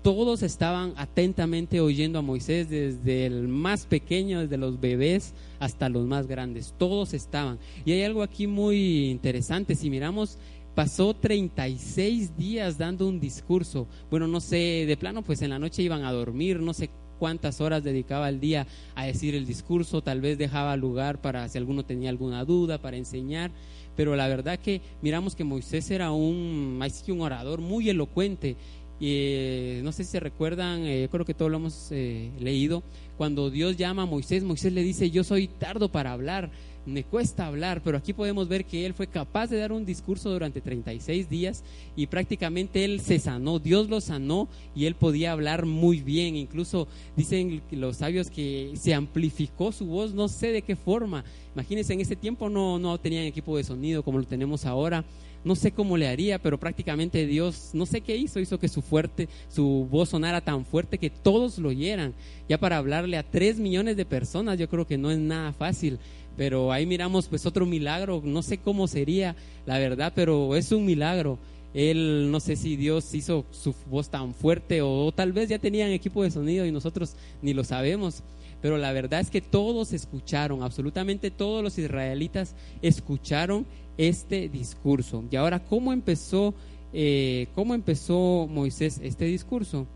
todos 0.00 0.44
estaban 0.44 0.92
atentamente 0.96 1.80
oyendo 1.80 2.20
a 2.20 2.22
Moisés, 2.22 2.70
desde 2.70 3.26
el 3.26 3.48
más 3.48 3.86
pequeño, 3.86 4.42
desde 4.42 4.58
los 4.58 4.80
bebés 4.80 5.34
hasta 5.58 5.88
los 5.88 6.06
más 6.06 6.28
grandes, 6.28 6.72
todos 6.78 7.14
estaban. 7.14 7.58
Y 7.84 7.90
hay 7.90 8.04
algo 8.04 8.22
aquí 8.22 8.46
muy 8.46 9.10
interesante, 9.10 9.74
si 9.74 9.90
miramos 9.90 10.38
pasó 10.76 11.14
36 11.14 12.36
días 12.36 12.78
dando 12.78 13.08
un 13.08 13.18
discurso. 13.18 13.88
Bueno, 14.10 14.28
no 14.28 14.40
sé, 14.40 14.84
de 14.86 14.96
plano, 14.96 15.22
pues 15.22 15.42
en 15.42 15.50
la 15.50 15.58
noche 15.58 15.82
iban 15.82 16.04
a 16.04 16.12
dormir, 16.12 16.60
no 16.60 16.74
sé 16.74 16.90
cuántas 17.18 17.60
horas 17.60 17.82
dedicaba 17.82 18.26
al 18.26 18.40
día 18.40 18.66
a 18.94 19.06
decir 19.06 19.34
el 19.34 19.46
discurso, 19.46 20.02
tal 20.02 20.20
vez 20.20 20.38
dejaba 20.38 20.76
lugar 20.76 21.20
para 21.20 21.48
si 21.48 21.58
alguno 21.58 21.84
tenía 21.84 22.10
alguna 22.10 22.44
duda, 22.44 22.78
para 22.78 22.96
enseñar, 22.96 23.50
pero 23.96 24.16
la 24.16 24.28
verdad 24.28 24.58
que 24.58 24.80
miramos 25.02 25.34
que 25.34 25.44
Moisés 25.44 25.90
era 25.90 26.12
un, 26.12 26.80
un 27.08 27.20
orador 27.20 27.60
muy 27.60 27.88
elocuente. 27.88 28.56
Y, 29.00 29.08
eh, 29.10 29.80
no 29.82 29.90
sé 29.92 30.04
si 30.04 30.12
se 30.12 30.20
recuerdan, 30.20 30.84
eh, 30.84 31.08
creo 31.10 31.24
que 31.24 31.34
todos 31.34 31.50
lo 31.50 31.56
hemos 31.56 31.88
eh, 31.90 32.30
leído, 32.38 32.82
cuando 33.16 33.50
Dios 33.50 33.76
llama 33.76 34.02
a 34.02 34.06
Moisés, 34.06 34.44
Moisés 34.44 34.72
le 34.72 34.82
dice, 34.82 35.10
yo 35.10 35.24
soy 35.24 35.48
tardo 35.48 35.90
para 35.90 36.12
hablar, 36.12 36.50
me 36.86 37.04
cuesta 37.04 37.46
hablar, 37.46 37.82
pero 37.82 37.96
aquí 37.96 38.12
podemos 38.12 38.48
ver 38.48 38.64
que 38.64 38.84
él 38.84 38.94
fue 38.94 39.06
capaz 39.06 39.48
de 39.48 39.58
dar 39.58 39.72
un 39.72 39.84
discurso 39.84 40.30
durante 40.30 40.60
36 40.60 41.28
días 41.28 41.64
y 41.96 42.06
prácticamente 42.06 42.84
él 42.84 43.00
se 43.00 43.18
sanó, 43.18 43.58
Dios 43.58 43.88
lo 43.88 44.00
sanó 44.00 44.48
y 44.74 44.86
él 44.86 44.94
podía 44.94 45.32
hablar 45.32 45.66
muy 45.66 46.00
bien, 46.00 46.36
incluso 46.36 46.88
dicen 47.16 47.62
los 47.70 47.98
sabios 47.98 48.30
que 48.30 48.72
se 48.74 48.94
amplificó 48.94 49.72
su 49.72 49.86
voz, 49.86 50.14
no 50.14 50.28
sé 50.28 50.48
de 50.48 50.62
qué 50.62 50.76
forma, 50.76 51.24
imagínense 51.54 51.92
en 51.92 52.00
ese 52.00 52.16
tiempo 52.16 52.48
no, 52.48 52.78
no 52.78 52.98
tenían 52.98 53.24
equipo 53.24 53.56
de 53.56 53.64
sonido 53.64 54.02
como 54.02 54.18
lo 54.18 54.24
tenemos 54.24 54.66
ahora, 54.66 55.04
no 55.44 55.54
sé 55.54 55.72
cómo 55.72 55.96
le 55.96 56.08
haría, 56.08 56.38
pero 56.38 56.58
prácticamente 56.58 57.26
Dios, 57.26 57.70
no 57.74 57.86
sé 57.86 58.00
qué 58.00 58.16
hizo, 58.16 58.40
hizo 58.40 58.58
que 58.58 58.68
su 58.68 58.82
fuerte, 58.82 59.28
su 59.48 59.86
voz 59.90 60.08
sonara 60.08 60.40
tan 60.40 60.64
fuerte 60.64 60.98
que 60.98 61.10
todos 61.10 61.58
lo 61.58 61.68
oyeran. 61.68 62.14
Ya 62.48 62.58
para 62.58 62.78
hablarle 62.78 63.16
a 63.16 63.22
tres 63.22 63.58
millones 63.58 63.96
de 63.96 64.04
personas, 64.04 64.58
yo 64.58 64.68
creo 64.68 64.86
que 64.86 64.98
no 64.98 65.10
es 65.10 65.18
nada 65.18 65.52
fácil. 65.52 65.98
Pero 66.36 66.72
ahí 66.72 66.86
miramos 66.86 67.28
pues 67.28 67.46
otro 67.46 67.66
milagro, 67.66 68.20
no 68.24 68.42
sé 68.42 68.58
cómo 68.58 68.88
sería 68.88 69.36
la 69.66 69.78
verdad, 69.78 70.12
pero 70.14 70.56
es 70.56 70.72
un 70.72 70.84
milagro. 70.84 71.38
Él, 71.74 72.30
no 72.30 72.40
sé 72.40 72.56
si 72.56 72.76
Dios 72.76 73.14
hizo 73.14 73.44
su 73.50 73.74
voz 73.90 74.08
tan 74.08 74.32
fuerte 74.32 74.80
o, 74.80 75.12
tal 75.12 75.32
vez 75.32 75.48
ya 75.48 75.58
tenían 75.58 75.90
equipo 75.90 76.22
de 76.22 76.30
sonido 76.30 76.64
y 76.64 76.72
nosotros 76.72 77.16
ni 77.42 77.52
lo 77.52 77.64
sabemos. 77.64 78.22
Pero 78.62 78.78
la 78.78 78.92
verdad 78.92 79.20
es 79.20 79.28
que 79.28 79.42
todos 79.42 79.92
escucharon, 79.92 80.62
absolutamente 80.62 81.30
todos 81.30 81.62
los 81.62 81.76
israelitas 81.76 82.54
escucharon 82.80 83.66
este 83.98 84.48
discurso. 84.48 85.24
Y 85.30 85.36
ahora, 85.36 85.60
¿cómo 85.60 85.92
empezó 85.92 86.54
eh, 86.96 87.48
cómo 87.56 87.74
empezó 87.74 88.46
Moisés 88.48 89.00
este 89.02 89.24
discurso, 89.24 89.88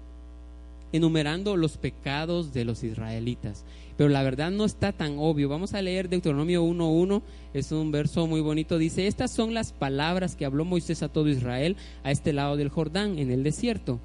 enumerando 0.90 1.56
los 1.56 1.76
pecados 1.76 2.52
de 2.52 2.64
los 2.64 2.82
israelitas. 2.82 3.64
Pero 3.96 4.10
la 4.10 4.24
verdad 4.24 4.50
no 4.50 4.64
está 4.64 4.90
tan 4.90 5.16
obvio. 5.16 5.48
Vamos 5.48 5.74
a 5.74 5.82
leer 5.82 6.08
Deuteronomio 6.08 6.64
1.1, 6.64 7.22
es 7.54 7.70
un 7.70 7.92
verso 7.92 8.26
muy 8.26 8.40
bonito. 8.40 8.78
Dice, 8.78 9.06
estas 9.06 9.30
son 9.30 9.54
las 9.54 9.72
palabras 9.72 10.34
que 10.34 10.44
habló 10.44 10.64
Moisés 10.64 11.04
a 11.04 11.08
todo 11.08 11.28
Israel 11.28 11.76
a 12.02 12.10
este 12.10 12.32
lado 12.32 12.56
del 12.56 12.68
Jordán, 12.68 13.20
en 13.20 13.30
el 13.30 13.44
desierto, 13.44 14.00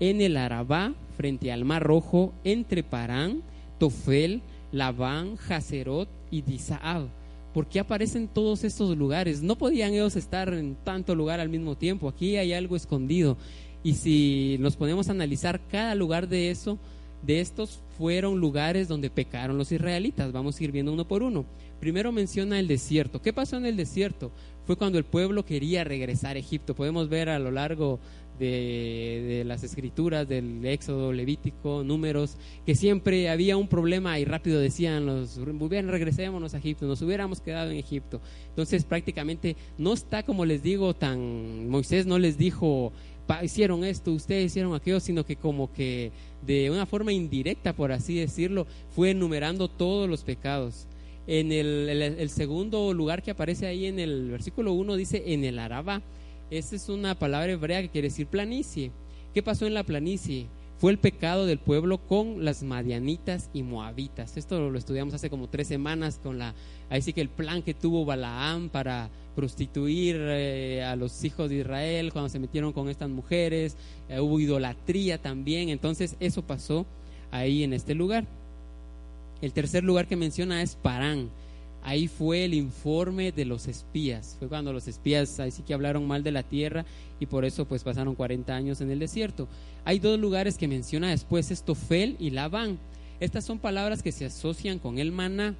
en 0.00 0.22
el 0.22 0.38
Arabá, 0.38 0.94
frente 1.18 1.52
al 1.52 1.66
Mar 1.66 1.82
Rojo, 1.82 2.32
entre 2.44 2.82
Parán, 2.82 3.42
Tofel, 3.78 4.40
Labán, 4.72 5.36
Hazerot 5.46 6.08
y 6.30 6.40
Disaab. 6.40 7.19
¿Por 7.52 7.66
qué 7.66 7.80
aparecen 7.80 8.28
todos 8.28 8.64
estos 8.64 8.96
lugares? 8.96 9.42
No 9.42 9.56
podían 9.56 9.92
ellos 9.92 10.16
estar 10.16 10.52
en 10.54 10.76
tanto 10.76 11.14
lugar 11.14 11.40
al 11.40 11.48
mismo 11.48 11.76
tiempo. 11.76 12.08
Aquí 12.08 12.36
hay 12.36 12.52
algo 12.52 12.76
escondido. 12.76 13.36
Y 13.82 13.94
si 13.94 14.56
nos 14.60 14.76
ponemos 14.76 15.08
a 15.08 15.12
analizar 15.12 15.60
cada 15.68 15.94
lugar 15.94 16.28
de 16.28 16.50
eso, 16.50 16.78
de 17.22 17.40
estos 17.40 17.80
fueron 17.98 18.38
lugares 18.40 18.88
donde 18.88 19.10
pecaron 19.10 19.58
los 19.58 19.72
israelitas. 19.72 20.32
Vamos 20.32 20.58
a 20.58 20.64
ir 20.64 20.72
viendo 20.72 20.92
uno 20.92 21.08
por 21.08 21.22
uno. 21.22 21.44
Primero 21.80 22.12
menciona 22.12 22.58
el 22.58 22.68
desierto. 22.68 23.20
¿Qué 23.20 23.32
pasó 23.32 23.56
en 23.56 23.66
el 23.66 23.76
desierto? 23.76 24.30
Fue 24.64 24.76
cuando 24.76 24.98
el 24.98 25.04
pueblo 25.04 25.44
quería 25.44 25.82
regresar 25.82 26.36
a 26.36 26.38
Egipto. 26.38 26.74
Podemos 26.74 27.08
ver 27.08 27.28
a 27.28 27.38
lo 27.38 27.50
largo 27.50 27.98
de, 28.40 29.42
las 29.46 29.62
escrituras 29.62 30.26
del 30.26 30.64
Éxodo, 30.64 31.12
Levítico, 31.12 31.84
Números, 31.84 32.36
que 32.64 32.74
siempre 32.74 33.28
había 33.28 33.56
un 33.56 33.68
problema 33.68 34.18
y 34.18 34.24
rápido 34.24 34.60
decían 34.60 35.06
los, 35.06 35.36
regresémonos 35.36 36.54
a 36.54 36.58
Egipto, 36.58 36.86
nos 36.86 37.02
hubiéramos 37.02 37.40
quedado 37.40 37.70
en 37.70 37.76
Egipto. 37.76 38.20
Entonces 38.48 38.84
prácticamente 38.84 39.56
no 39.78 39.92
está, 39.92 40.22
como 40.22 40.44
les 40.44 40.62
digo, 40.62 40.94
tan, 40.94 41.68
Moisés 41.68 42.06
no 42.06 42.18
les 42.18 42.38
dijo, 42.38 42.92
hicieron 43.42 43.84
esto, 43.84 44.12
ustedes 44.12 44.46
hicieron 44.46 44.74
aquello, 44.74 45.00
sino 45.00 45.24
que 45.24 45.36
como 45.36 45.70
que 45.72 46.10
de 46.46 46.70
una 46.70 46.86
forma 46.86 47.12
indirecta, 47.12 47.74
por 47.74 47.92
así 47.92 48.14
decirlo, 48.14 48.66
fue 48.90 49.10
enumerando 49.10 49.68
todos 49.68 50.08
los 50.08 50.24
pecados. 50.24 50.86
En 51.26 51.52
el, 51.52 51.88
el 51.90 52.30
segundo 52.30 52.92
lugar 52.94 53.22
que 53.22 53.32
aparece 53.32 53.66
ahí 53.66 53.86
en 53.86 53.98
el 53.98 54.30
versículo 54.30 54.72
1 54.72 54.96
dice 54.96 55.22
en 55.26 55.44
el 55.44 55.58
Araba 55.58 56.02
esa 56.50 56.76
es 56.76 56.88
una 56.88 57.14
palabra 57.18 57.52
hebrea 57.52 57.82
que 57.82 57.88
quiere 57.88 58.08
decir 58.08 58.26
planicie. 58.26 58.90
¿Qué 59.32 59.42
pasó 59.42 59.66
en 59.66 59.74
la 59.74 59.84
planicie? 59.84 60.46
Fue 60.78 60.90
el 60.90 60.98
pecado 60.98 61.44
del 61.46 61.58
pueblo 61.58 61.98
con 61.98 62.44
las 62.44 62.62
madianitas 62.62 63.50
y 63.52 63.62
moabitas. 63.62 64.36
Esto 64.36 64.70
lo 64.70 64.78
estudiamos 64.78 65.12
hace 65.12 65.28
como 65.28 65.48
tres 65.48 65.68
semanas 65.68 66.18
con 66.22 66.38
la, 66.38 66.54
ahí 66.88 67.02
sí 67.02 67.12
que 67.12 67.20
el 67.20 67.28
plan 67.28 67.62
que 67.62 67.74
tuvo 67.74 68.04
Balaam 68.04 68.70
para 68.70 69.10
prostituir 69.36 70.16
eh, 70.18 70.82
a 70.82 70.96
los 70.96 71.22
hijos 71.22 71.50
de 71.50 71.56
Israel 71.56 72.12
cuando 72.12 72.30
se 72.30 72.38
metieron 72.38 72.72
con 72.72 72.88
estas 72.88 73.10
mujeres, 73.10 73.76
eh, 74.08 74.20
hubo 74.20 74.40
idolatría 74.40 75.18
también, 75.18 75.68
entonces 75.68 76.16
eso 76.18 76.42
pasó 76.42 76.86
ahí 77.30 77.62
en 77.62 77.74
este 77.74 77.94
lugar. 77.94 78.24
El 79.42 79.52
tercer 79.52 79.84
lugar 79.84 80.06
que 80.06 80.16
menciona 80.16 80.62
es 80.62 80.76
Parán. 80.76 81.30
Ahí 81.82 82.08
fue 82.08 82.44
el 82.44 82.54
informe 82.54 83.32
de 83.32 83.44
los 83.44 83.66
espías. 83.66 84.36
Fue 84.38 84.48
cuando 84.48 84.72
los 84.72 84.86
espías 84.86 85.40
ahí 85.40 85.50
sí 85.50 85.62
que 85.62 85.74
hablaron 85.74 86.06
mal 86.06 86.22
de 86.22 86.32
la 86.32 86.42
tierra 86.42 86.84
y 87.18 87.26
por 87.26 87.44
eso 87.44 87.64
pues 87.64 87.82
pasaron 87.82 88.14
40 88.14 88.54
años 88.54 88.80
en 88.80 88.90
el 88.90 88.98
desierto. 88.98 89.48
Hay 89.84 89.98
dos 89.98 90.18
lugares 90.18 90.58
que 90.58 90.68
menciona 90.68 91.10
después, 91.10 91.50
Estofel 91.50 92.16
y 92.18 92.30
Labán. 92.30 92.78
Estas 93.18 93.44
son 93.44 93.58
palabras 93.58 94.02
que 94.02 94.12
se 94.12 94.26
asocian 94.26 94.78
con 94.78 94.98
el 94.98 95.12
maná 95.12 95.54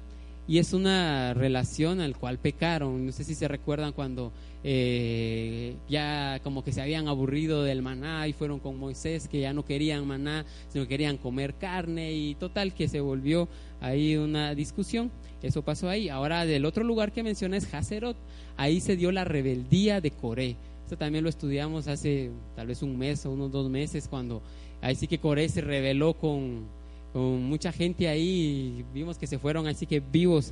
y 0.51 0.59
es 0.59 0.73
una 0.73 1.33
relación 1.33 2.01
al 2.01 2.17
cual 2.17 2.37
pecaron. 2.37 3.05
No 3.05 3.13
sé 3.13 3.23
si 3.23 3.35
se 3.35 3.47
recuerdan 3.47 3.93
cuando 3.93 4.33
eh, 4.65 5.77
ya 5.87 6.41
como 6.43 6.61
que 6.61 6.73
se 6.73 6.81
habían 6.81 7.07
aburrido 7.07 7.63
del 7.63 7.81
maná 7.81 8.27
y 8.27 8.33
fueron 8.33 8.59
con 8.59 8.77
Moisés 8.77 9.29
que 9.29 9.39
ya 9.39 9.53
no 9.53 9.63
querían 9.63 10.05
maná, 10.05 10.45
sino 10.67 10.89
querían 10.89 11.15
comer 11.15 11.53
carne 11.53 12.11
y 12.11 12.35
total 12.35 12.73
que 12.73 12.89
se 12.89 12.99
volvió 12.99 13.47
ahí 13.79 14.17
una 14.17 14.53
discusión. 14.53 15.09
Eso 15.41 15.61
pasó 15.61 15.87
ahí. 15.87 16.09
Ahora 16.09 16.45
del 16.45 16.65
otro 16.65 16.83
lugar 16.83 17.13
que 17.13 17.23
menciona 17.23 17.55
es 17.55 17.73
Hazerot. 17.73 18.17
Ahí 18.57 18.81
se 18.81 18.97
dio 18.97 19.13
la 19.13 19.23
rebeldía 19.23 20.01
de 20.01 20.11
Coré. 20.11 20.57
Esto 20.83 20.97
también 20.97 21.23
lo 21.23 21.29
estudiamos 21.29 21.87
hace 21.87 22.29
tal 22.57 22.67
vez 22.67 22.81
un 22.81 22.97
mes 22.97 23.25
o 23.25 23.31
unos 23.31 23.53
dos 23.53 23.69
meses 23.69 24.09
cuando 24.09 24.41
ahí 24.81 24.95
sí 24.95 25.07
que 25.07 25.17
Coré 25.17 25.47
se 25.47 25.61
rebeló 25.61 26.15
con, 26.15 26.65
con 27.13 27.43
mucha 27.43 27.71
gente 27.71 28.07
ahí 28.07 28.85
vimos 28.93 29.17
que 29.17 29.27
se 29.27 29.39
fueron 29.39 29.67
así 29.67 29.85
que 29.85 29.99
vivos 29.99 30.51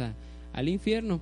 al 0.54 0.70
infierno. 0.70 1.20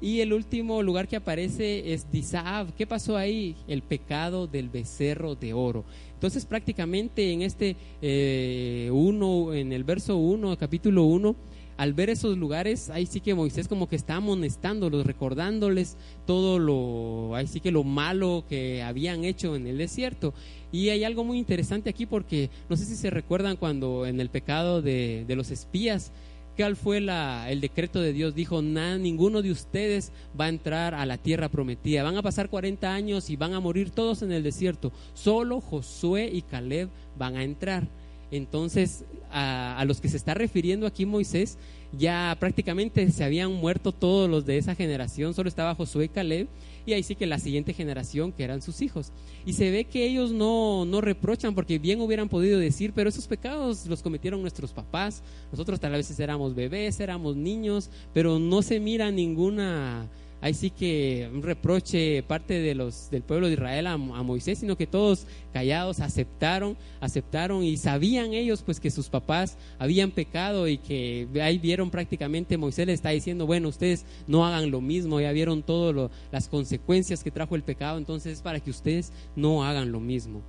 Y 0.00 0.20
el 0.20 0.32
último 0.32 0.82
lugar 0.82 1.08
que 1.08 1.16
aparece 1.16 1.94
es 1.94 2.10
Disaab. 2.10 2.74
¿Qué 2.74 2.86
pasó 2.86 3.16
ahí? 3.16 3.56
El 3.68 3.80
pecado 3.82 4.46
del 4.46 4.68
becerro 4.68 5.34
de 5.34 5.54
oro. 5.54 5.84
Entonces 6.12 6.44
prácticamente 6.44 7.32
en 7.32 7.42
este 7.42 7.76
eh, 8.02 8.90
uno, 8.92 9.54
en 9.54 9.72
el 9.72 9.84
verso 9.84 10.16
1, 10.16 10.58
capítulo 10.58 11.04
1, 11.04 11.34
al 11.76 11.92
ver 11.92 12.10
esos 12.10 12.38
lugares, 12.38 12.90
ahí 12.90 13.06
sí 13.06 13.20
que 13.20 13.34
Moisés 13.34 13.66
como 13.66 13.88
que 13.88 13.96
está 13.96 14.16
amonestándolos, 14.16 15.06
recordándoles 15.06 15.96
todo 16.26 16.58
lo, 16.58 17.34
ahí 17.34 17.46
sí 17.46 17.60
que 17.60 17.72
lo 17.72 17.82
malo 17.82 18.44
que 18.48 18.82
habían 18.82 19.24
hecho 19.24 19.56
en 19.56 19.66
el 19.66 19.78
desierto. 19.78 20.34
Y 20.74 20.88
hay 20.88 21.04
algo 21.04 21.22
muy 21.22 21.38
interesante 21.38 21.88
aquí 21.88 22.04
porque 22.04 22.50
no 22.68 22.76
sé 22.76 22.84
si 22.84 22.96
se 22.96 23.08
recuerdan 23.08 23.56
cuando 23.56 24.06
en 24.06 24.18
el 24.18 24.28
pecado 24.28 24.82
de, 24.82 25.24
de 25.24 25.36
los 25.36 25.52
espías, 25.52 26.10
¿Cuál 26.56 26.76
fue 26.76 27.00
la, 27.00 27.50
el 27.50 27.60
decreto 27.60 28.00
de 28.00 28.12
Dios? 28.12 28.34
Dijo, 28.36 28.62
nada, 28.62 28.96
ninguno 28.96 29.42
de 29.42 29.50
ustedes 29.50 30.12
va 30.38 30.44
a 30.44 30.48
entrar 30.48 30.94
a 30.94 31.04
la 31.04 31.18
tierra 31.18 31.48
prometida. 31.48 32.04
Van 32.04 32.16
a 32.16 32.22
pasar 32.22 32.48
40 32.48 32.94
años 32.94 33.28
y 33.28 33.34
van 33.34 33.54
a 33.54 33.60
morir 33.60 33.90
todos 33.90 34.22
en 34.22 34.30
el 34.30 34.44
desierto. 34.44 34.92
Solo 35.14 35.60
Josué 35.60 36.30
y 36.32 36.42
Caleb 36.42 36.90
van 37.18 37.36
a 37.36 37.42
entrar. 37.42 37.88
Entonces, 38.36 39.04
a, 39.30 39.78
a 39.78 39.84
los 39.84 40.00
que 40.00 40.08
se 40.08 40.16
está 40.16 40.34
refiriendo 40.34 40.86
aquí 40.86 41.06
Moisés, 41.06 41.58
ya 41.98 42.36
prácticamente 42.40 43.10
se 43.10 43.24
habían 43.24 43.52
muerto 43.52 43.92
todos 43.92 44.28
los 44.28 44.44
de 44.46 44.58
esa 44.58 44.74
generación. 44.74 45.34
Solo 45.34 45.48
estaba 45.48 45.74
Josué 45.74 46.06
y 46.06 46.08
Caleb 46.08 46.48
y 46.86 46.92
ahí 46.92 47.02
sí 47.02 47.14
que 47.14 47.26
la 47.26 47.38
siguiente 47.38 47.72
generación 47.72 48.32
que 48.32 48.44
eran 48.44 48.62
sus 48.62 48.82
hijos. 48.82 49.12
Y 49.46 49.54
se 49.54 49.70
ve 49.70 49.84
que 49.84 50.06
ellos 50.06 50.32
no, 50.32 50.84
no 50.84 51.00
reprochan 51.00 51.54
porque 51.54 51.78
bien 51.78 52.00
hubieran 52.00 52.28
podido 52.28 52.58
decir, 52.58 52.92
pero 52.94 53.08
esos 53.08 53.26
pecados 53.26 53.86
los 53.86 54.02
cometieron 54.02 54.40
nuestros 54.40 54.72
papás, 54.72 55.22
nosotros 55.50 55.80
tal 55.80 55.92
vez 55.92 56.18
éramos 56.18 56.54
bebés, 56.54 57.00
éramos 57.00 57.36
niños, 57.36 57.90
pero 58.12 58.38
no 58.38 58.62
se 58.62 58.80
mira 58.80 59.10
ninguna 59.10 60.08
ahí 60.44 60.52
sí 60.52 60.68
que 60.68 61.30
un 61.32 61.42
reproche 61.42 62.22
parte 62.22 62.60
de 62.60 62.74
los 62.74 63.08
del 63.10 63.22
pueblo 63.22 63.46
de 63.46 63.54
Israel 63.54 63.86
a, 63.86 63.96
Moisés, 63.96 64.58
sino 64.58 64.76
que 64.76 64.86
todos 64.86 65.26
callados 65.54 66.00
aceptaron, 66.00 66.76
aceptaron 67.00 67.64
y 67.64 67.78
sabían 67.78 68.34
ellos 68.34 68.60
pues 68.62 68.78
que 68.78 68.90
sus 68.90 69.08
papás 69.08 69.56
habían 69.78 70.10
pecado 70.10 70.68
y 70.68 70.76
que 70.76 71.26
ahí 71.42 71.56
vieron 71.56 71.90
prácticamente 71.90 72.58
Moisés 72.58 72.86
le 72.86 72.92
está 72.92 73.08
diciendo, 73.08 73.46
bueno, 73.46 73.70
ustedes 73.70 74.04
no 74.26 74.44
hagan 74.44 74.70
lo 74.70 74.82
mismo, 74.82 75.18
ya 75.18 75.32
vieron 75.32 75.62
todas 75.62 76.10
las 76.30 76.48
consecuencias 76.48 77.24
que 77.24 77.30
trajo 77.30 77.56
el 77.56 77.62
pecado, 77.62 77.96
entonces 77.96 78.42
para 78.42 78.60
que 78.60 78.68
ustedes 78.68 79.14
no 79.36 79.64
hagan 79.64 79.92
lo 79.92 80.00
mismo. 80.00 80.42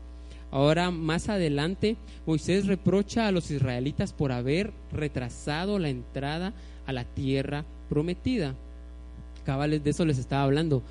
Ahora, 0.51 0.91
más 0.91 1.29
adelante, 1.29 1.95
Moisés 2.25 2.67
reprocha 2.67 3.27
a 3.27 3.31
los 3.31 3.49
israelitas 3.49 4.11
por 4.11 4.33
haber 4.33 4.73
retrasado 4.91 5.79
la 5.79 5.87
entrada 5.87 6.53
a 6.85 6.91
la 6.91 7.05
tierra 7.05 7.63
prometida 7.87 8.55
cabales 9.45 9.83
de 9.83 9.91
eso 9.91 10.03
les 10.03 10.17
estaba 10.17 10.43
hablando. 10.43 10.83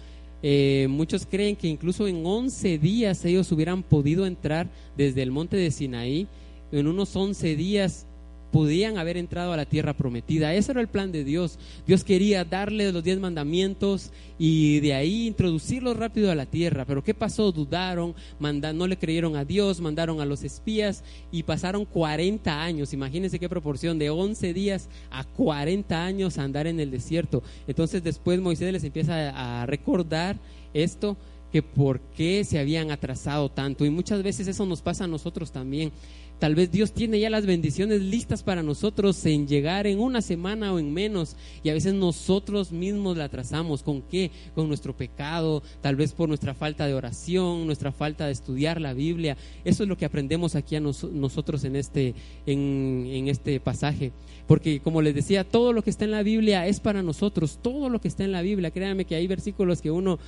Eh, 0.42 0.86
muchos 0.88 1.26
creen 1.26 1.56
que 1.56 1.68
incluso 1.68 2.06
en 2.06 2.24
11 2.24 2.78
días 2.78 3.24
ellos 3.24 3.50
hubieran 3.52 3.82
podido 3.82 4.26
entrar 4.26 4.70
desde 4.96 5.22
el 5.22 5.30
monte 5.30 5.56
de 5.56 5.70
Sinaí. 5.70 6.28
En 6.72 6.86
unos 6.86 7.14
11 7.14 7.56
días 7.56 8.06
podían 8.54 8.98
haber 8.98 9.16
entrado 9.16 9.52
a 9.52 9.56
la 9.56 9.64
tierra 9.64 9.94
prometida. 9.94 10.54
Ese 10.54 10.70
era 10.70 10.80
el 10.80 10.86
plan 10.86 11.10
de 11.10 11.24
Dios. 11.24 11.58
Dios 11.88 12.04
quería 12.04 12.44
darles 12.44 12.94
los 12.94 13.02
diez 13.02 13.18
mandamientos 13.18 14.12
y 14.38 14.78
de 14.78 14.94
ahí 14.94 15.26
introducirlos 15.26 15.96
rápido 15.96 16.30
a 16.30 16.36
la 16.36 16.46
tierra. 16.46 16.84
Pero 16.84 17.02
¿qué 17.02 17.14
pasó? 17.14 17.50
Dudaron, 17.50 18.14
no 18.38 18.86
le 18.86 18.96
creyeron 18.96 19.34
a 19.34 19.44
Dios, 19.44 19.80
mandaron 19.80 20.20
a 20.20 20.24
los 20.24 20.44
espías 20.44 21.02
y 21.32 21.42
pasaron 21.42 21.84
40 21.84 22.62
años. 22.62 22.92
Imagínense 22.92 23.40
qué 23.40 23.48
proporción, 23.48 23.98
de 23.98 24.10
11 24.10 24.54
días 24.54 24.88
a 25.10 25.24
40 25.24 26.04
años 26.04 26.38
andar 26.38 26.68
en 26.68 26.78
el 26.78 26.92
desierto. 26.92 27.42
Entonces 27.66 28.04
después 28.04 28.40
Moisés 28.40 28.72
les 28.72 28.84
empieza 28.84 29.62
a 29.62 29.66
recordar 29.66 30.38
esto 30.72 31.16
que 31.54 31.62
por 31.62 32.00
qué 32.00 32.42
se 32.42 32.58
habían 32.58 32.90
atrasado 32.90 33.48
tanto. 33.48 33.84
Y 33.84 33.90
muchas 33.90 34.24
veces 34.24 34.48
eso 34.48 34.66
nos 34.66 34.82
pasa 34.82 35.04
a 35.04 35.06
nosotros 35.06 35.52
también 35.52 35.92
Tal 36.38 36.54
vez 36.54 36.70
Dios 36.70 36.92
tiene 36.92 37.20
ya 37.20 37.30
las 37.30 37.46
bendiciones 37.46 38.02
listas 38.02 38.42
para 38.42 38.62
nosotros 38.62 39.24
en 39.24 39.46
llegar 39.46 39.86
en 39.86 40.00
una 40.00 40.20
semana 40.20 40.72
o 40.72 40.78
en 40.78 40.92
menos. 40.92 41.36
Y 41.62 41.70
a 41.70 41.74
veces 41.74 41.94
nosotros 41.94 42.72
mismos 42.72 43.16
la 43.16 43.28
trazamos. 43.28 43.82
¿Con 43.82 44.02
qué? 44.02 44.30
Con 44.54 44.68
nuestro 44.68 44.96
pecado, 44.96 45.62
tal 45.80 45.96
vez 45.96 46.12
por 46.12 46.28
nuestra 46.28 46.52
falta 46.52 46.86
de 46.86 46.94
oración, 46.94 47.66
nuestra 47.66 47.92
falta 47.92 48.26
de 48.26 48.32
estudiar 48.32 48.80
la 48.80 48.92
Biblia. 48.94 49.36
Eso 49.64 49.84
es 49.84 49.88
lo 49.88 49.96
que 49.96 50.04
aprendemos 50.04 50.54
aquí 50.54 50.76
a 50.76 50.80
nosotros 50.80 51.64
en 51.64 51.76
este, 51.76 52.14
en, 52.46 53.06
en 53.08 53.28
este 53.28 53.60
pasaje. 53.60 54.12
Porque 54.46 54.80
como 54.80 55.00
les 55.02 55.14
decía, 55.14 55.44
todo 55.44 55.72
lo 55.72 55.82
que 55.82 55.90
está 55.90 56.04
en 56.04 56.10
la 56.10 56.22
Biblia 56.22 56.66
es 56.66 56.80
para 56.80 57.02
nosotros. 57.02 57.58
Todo 57.62 57.88
lo 57.88 58.00
que 58.00 58.08
está 58.08 58.24
en 58.24 58.32
la 58.32 58.42
Biblia. 58.42 58.70
Créanme 58.70 59.04
que 59.04 59.14
hay 59.14 59.26
versículos 59.26 59.80
que 59.80 59.90
uno 59.90 60.18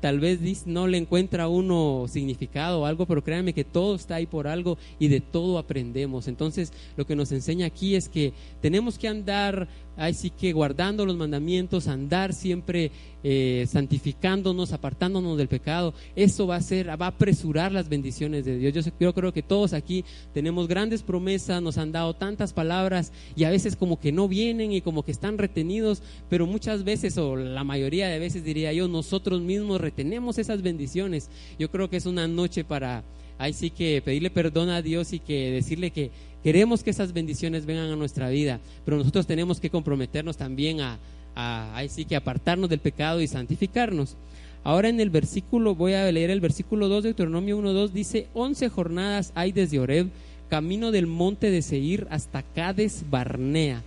tal 0.00 0.20
vez 0.20 0.66
no 0.66 0.86
le 0.86 0.98
encuentra 0.98 1.48
uno 1.48 2.06
significado 2.08 2.80
o 2.80 2.86
algo, 2.86 3.06
pero 3.06 3.22
créanme 3.22 3.52
que 3.52 3.64
todo 3.64 3.94
está 3.94 4.16
ahí 4.16 4.26
por 4.26 4.46
algo 4.46 4.78
y 4.98 5.08
de 5.08 5.20
todo 5.20 5.58
aprendemos. 5.58 6.28
Entonces, 6.28 6.72
lo 6.96 7.06
que 7.06 7.16
nos 7.16 7.32
enseña 7.32 7.66
aquí 7.66 7.94
es 7.94 8.08
que 8.08 8.32
tenemos 8.60 8.98
que 8.98 9.08
andar, 9.08 9.68
así 9.96 10.30
que 10.30 10.52
guardando 10.52 11.06
los 11.06 11.16
mandamientos, 11.16 11.88
andar 11.88 12.32
siempre 12.32 12.90
eh, 13.22 13.66
santificándonos, 13.68 14.72
apartándonos 14.72 15.38
del 15.38 15.48
pecado. 15.48 15.94
Eso 16.14 16.46
va 16.46 16.56
a 16.56 16.60
ser, 16.60 16.88
va 16.88 17.06
a 17.06 17.08
apresurar 17.08 17.72
las 17.72 17.88
bendiciones 17.88 18.44
de 18.44 18.58
Dios. 18.58 18.74
Yo, 18.74 18.92
yo 19.00 19.14
creo 19.14 19.32
que 19.32 19.42
todos 19.42 19.72
aquí 19.72 20.04
tenemos 20.32 20.68
grandes 20.68 21.02
promesas, 21.02 21.62
nos 21.62 21.78
han 21.78 21.92
dado 21.92 22.14
tantas 22.14 22.52
palabras 22.52 23.12
y 23.34 23.44
a 23.44 23.50
veces 23.50 23.76
como 23.76 23.98
que 23.98 24.12
no 24.12 24.28
vienen 24.28 24.72
y 24.72 24.80
como 24.80 25.04
que 25.04 25.12
están 25.12 25.38
retenidos, 25.38 26.02
pero 26.28 26.46
muchas 26.46 26.84
veces 26.84 27.16
o 27.16 27.36
la 27.36 27.64
mayoría 27.64 28.08
de 28.08 28.18
veces 28.18 28.44
diría 28.44 28.72
yo, 28.72 28.88
nosotros 28.88 29.40
mismos 29.40 29.80
retenemos 29.80 30.38
esas 30.38 30.62
bendiciones. 30.62 31.30
Yo 31.58 31.70
creo 31.70 31.88
que 31.88 31.96
es 31.96 32.06
una 32.06 32.28
noche 32.28 32.64
para 32.64 33.04
ahí 33.38 33.52
sí 33.52 33.70
que 33.70 34.02
pedirle 34.04 34.30
perdón 34.30 34.68
a 34.68 34.82
Dios 34.82 35.12
y 35.12 35.18
que 35.18 35.50
decirle 35.50 35.90
que 35.90 36.10
queremos 36.44 36.84
que 36.84 36.90
esas 36.90 37.14
bendiciones 37.14 37.64
vengan 37.64 37.90
a 37.90 37.96
nuestra 37.96 38.28
vida, 38.28 38.60
pero 38.84 38.98
nosotros 38.98 39.26
tenemos 39.26 39.60
que 39.60 39.70
comprometernos 39.70 40.36
también 40.36 40.82
a, 40.82 40.98
ahí 41.34 41.88
sí 41.88 42.04
que 42.04 42.14
apartarnos 42.14 42.68
del 42.68 42.80
pecado 42.80 43.22
y 43.22 43.26
santificarnos. 43.26 44.14
Ahora 44.62 44.90
en 44.90 45.00
el 45.00 45.08
versículo, 45.08 45.74
voy 45.74 45.94
a 45.94 46.12
leer 46.12 46.30
el 46.30 46.40
versículo 46.40 46.88
2 46.88 47.02
de 47.02 47.08
Deuteronomio 47.08 47.58
1.2, 47.58 47.90
dice, 47.90 48.28
once 48.34 48.68
jornadas 48.68 49.32
hay 49.34 49.52
desde 49.52 49.78
Oreb, 49.80 50.08
camino 50.50 50.90
del 50.90 51.06
monte 51.06 51.50
de 51.50 51.62
Seir 51.62 52.06
hasta 52.10 52.42
Cades 52.42 53.04
Barnea. 53.10 53.82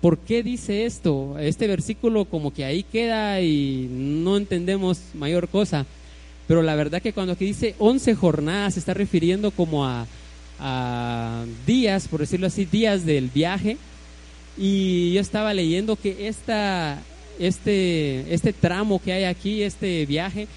¿Por 0.00 0.18
qué 0.18 0.42
dice 0.42 0.86
esto? 0.86 1.38
Este 1.38 1.68
versículo 1.68 2.24
como 2.24 2.52
que 2.52 2.64
ahí 2.64 2.82
queda 2.82 3.40
y 3.40 3.88
no 3.88 4.36
entendemos 4.36 5.00
mayor 5.14 5.48
cosa. 5.48 5.86
Pero 6.48 6.62
la 6.62 6.74
verdad 6.74 7.02
que 7.02 7.12
cuando 7.12 7.34
aquí 7.34 7.44
dice 7.44 7.76
11 7.78 8.16
jornadas 8.16 8.74
se 8.74 8.80
está 8.80 8.94
refiriendo 8.94 9.52
como 9.52 9.86
a, 9.86 10.06
días, 11.66 12.08
por 12.08 12.20
decirlo 12.20 12.46
así, 12.46 12.64
días 12.64 13.06
del 13.06 13.28
viaje. 13.28 13.76
Y 14.56 15.12
yo 15.12 15.20
estaba 15.20 15.54
leyendo 15.54 15.96
que 15.96 16.28
esta, 16.28 17.02
este, 17.38 18.32
este 18.32 18.52
tramo 18.52 19.00
que 19.00 19.12
hay 19.12 19.24
aquí, 19.24 19.62
este 19.62 20.04
viaje, 20.06 20.48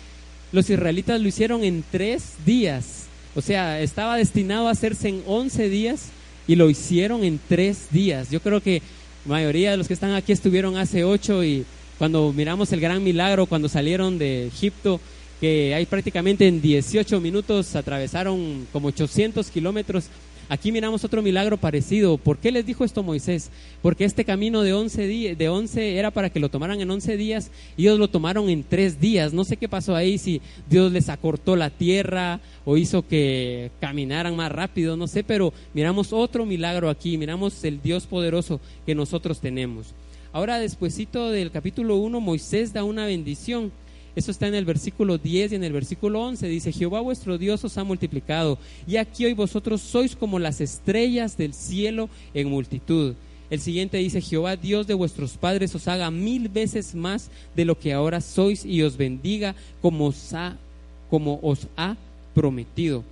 los 0.52 0.70
israelitas 0.70 1.22
lo 1.22 1.28
hicieron 1.28 1.64
en 1.64 1.84
tres 1.92 2.34
días. 2.46 3.06
O 3.36 3.42
sea, 3.42 3.82
estaba 3.82 4.18
destinado 4.18 4.68
a 4.68 4.72
hacerse 4.72 5.10
en 5.10 5.24
11 5.26 5.70
días 5.70 6.10
y 6.48 6.56
lo 6.56 6.70
hicieron 6.70 7.24
en 7.24 7.40
tres 7.48 7.88
días. 7.92 8.30
Yo 8.30 8.42
creo 8.42 8.62
que 8.62 8.82
la 9.26 9.32
mayoría 9.32 9.72
de 9.72 9.78
los 9.78 9.88
que 9.88 9.94
están 9.94 10.14
aquí 10.14 10.32
estuvieron 10.32 10.78
hace 10.78 11.04
ocho 11.04 11.44
y 11.44 11.66
cuando 11.98 12.34
miramos 12.34 12.72
el 12.74 12.82
gran 12.82 13.04
milagro, 13.04 13.46
cuando 13.46 13.70
salieron 13.70 14.18
de 14.18 14.48
Egipto, 14.48 15.00
que 15.44 15.76
hay 15.76 15.86
prácticamente 15.86 16.48
en 16.48 16.62
18 16.62 17.20
minutos 17.20 17.76
atravesaron 17.76 18.66
como 18.72 18.88
800 18.88 19.52
kilómetros. 19.52 20.06
Aquí 20.48 20.72
miramos 20.72 21.04
otro 21.04 21.22
milagro 21.22 21.58
parecido. 21.58 22.18
¿Por 22.18 22.38
qué 22.38 22.50
les 22.50 22.66
dijo 22.66 22.86
esto 22.86 23.04
Moisés? 23.04 23.50
Porque 23.82 24.06
este 24.06 24.24
camino 24.24 24.62
de 24.62 24.72
11, 24.72 25.06
días, 25.06 25.38
de 25.38 25.50
11 25.50 25.98
era 25.98 26.12
para 26.12 26.30
que 26.30 26.40
lo 26.40 26.48
tomaran 26.48 26.80
en 26.80 26.90
11 26.90 27.18
días 27.18 27.52
y 27.76 27.82
ellos 27.82 28.00
lo 28.00 28.08
tomaron 28.08 28.48
en 28.48 28.64
3 28.64 29.02
días. 29.02 29.34
No 29.34 29.44
sé 29.44 29.58
qué 29.58 29.68
pasó 29.68 29.98
ahí, 29.98 30.18
si 30.18 30.40
Dios 30.70 30.94
les 30.94 31.10
acortó 31.10 31.58
la 31.58 31.70
tierra 31.70 32.40
o 32.64 32.78
hizo 32.78 33.06
que 33.06 33.70
caminaran 33.82 34.38
más 34.38 34.50
rápido, 34.50 34.96
no 34.96 35.08
sé, 35.08 35.26
pero 35.26 35.52
miramos 35.74 36.14
otro 36.14 36.46
milagro 36.46 36.90
aquí, 36.90 37.18
miramos 37.18 37.66
el 37.66 37.82
Dios 37.82 38.08
poderoso 38.08 38.62
que 38.86 38.96
nosotros 38.96 39.42
tenemos. 39.42 39.88
Ahora, 40.32 40.58
despuesito 40.58 41.32
del 41.32 41.52
capítulo 41.52 41.98
1, 41.98 42.22
Moisés 42.22 42.72
da 42.72 42.86
una 42.86 43.06
bendición 43.06 43.74
eso 44.16 44.32
está 44.32 44.48
en 44.48 44.56
el 44.56 44.66
versículo 44.66 45.18
10 45.18 45.52
y 45.52 45.56
en 45.56 45.64
el 45.64 45.74
versículo 45.74 46.22
11. 46.22 46.48
Dice, 46.48 46.72
Jehová 46.72 47.02
vuestro 47.02 47.38
Dios 47.38 47.64
os 47.64 47.78
ha 47.78 47.84
multiplicado, 47.84 48.58
y 48.88 48.98
aquí 48.98 49.26
hoy 49.26 49.34
vosotros 49.34 49.82
sois 49.82 50.16
como 50.16 50.40
las 50.40 50.62
estrellas 50.62 51.38
del 51.38 51.54
cielo 51.54 52.10
en 52.34 52.50
multitud. 52.50 53.16
El 53.50 53.60
siguiente 53.60 53.98
dice, 53.98 54.22
Jehová 54.22 54.56
Dios 54.56 54.88
de 54.88 54.94
vuestros 54.94 55.38
padres 55.38 55.76
os 55.76 55.88
haga 55.88 56.10
mil 56.12 56.50
veces 56.50 56.96
más 56.96 57.30
de 57.56 57.66
lo 57.66 57.78
que 57.78 57.94
ahora 57.94 58.22
sois 58.22 58.66
y 58.66 58.82
os 58.82 58.98
bendiga 58.98 59.56
como 59.82 60.08
os 60.08 60.34
ha, 60.34 60.58
como 61.10 61.40
os 61.42 61.68
ha 61.78 61.96
prometido. 62.34 63.04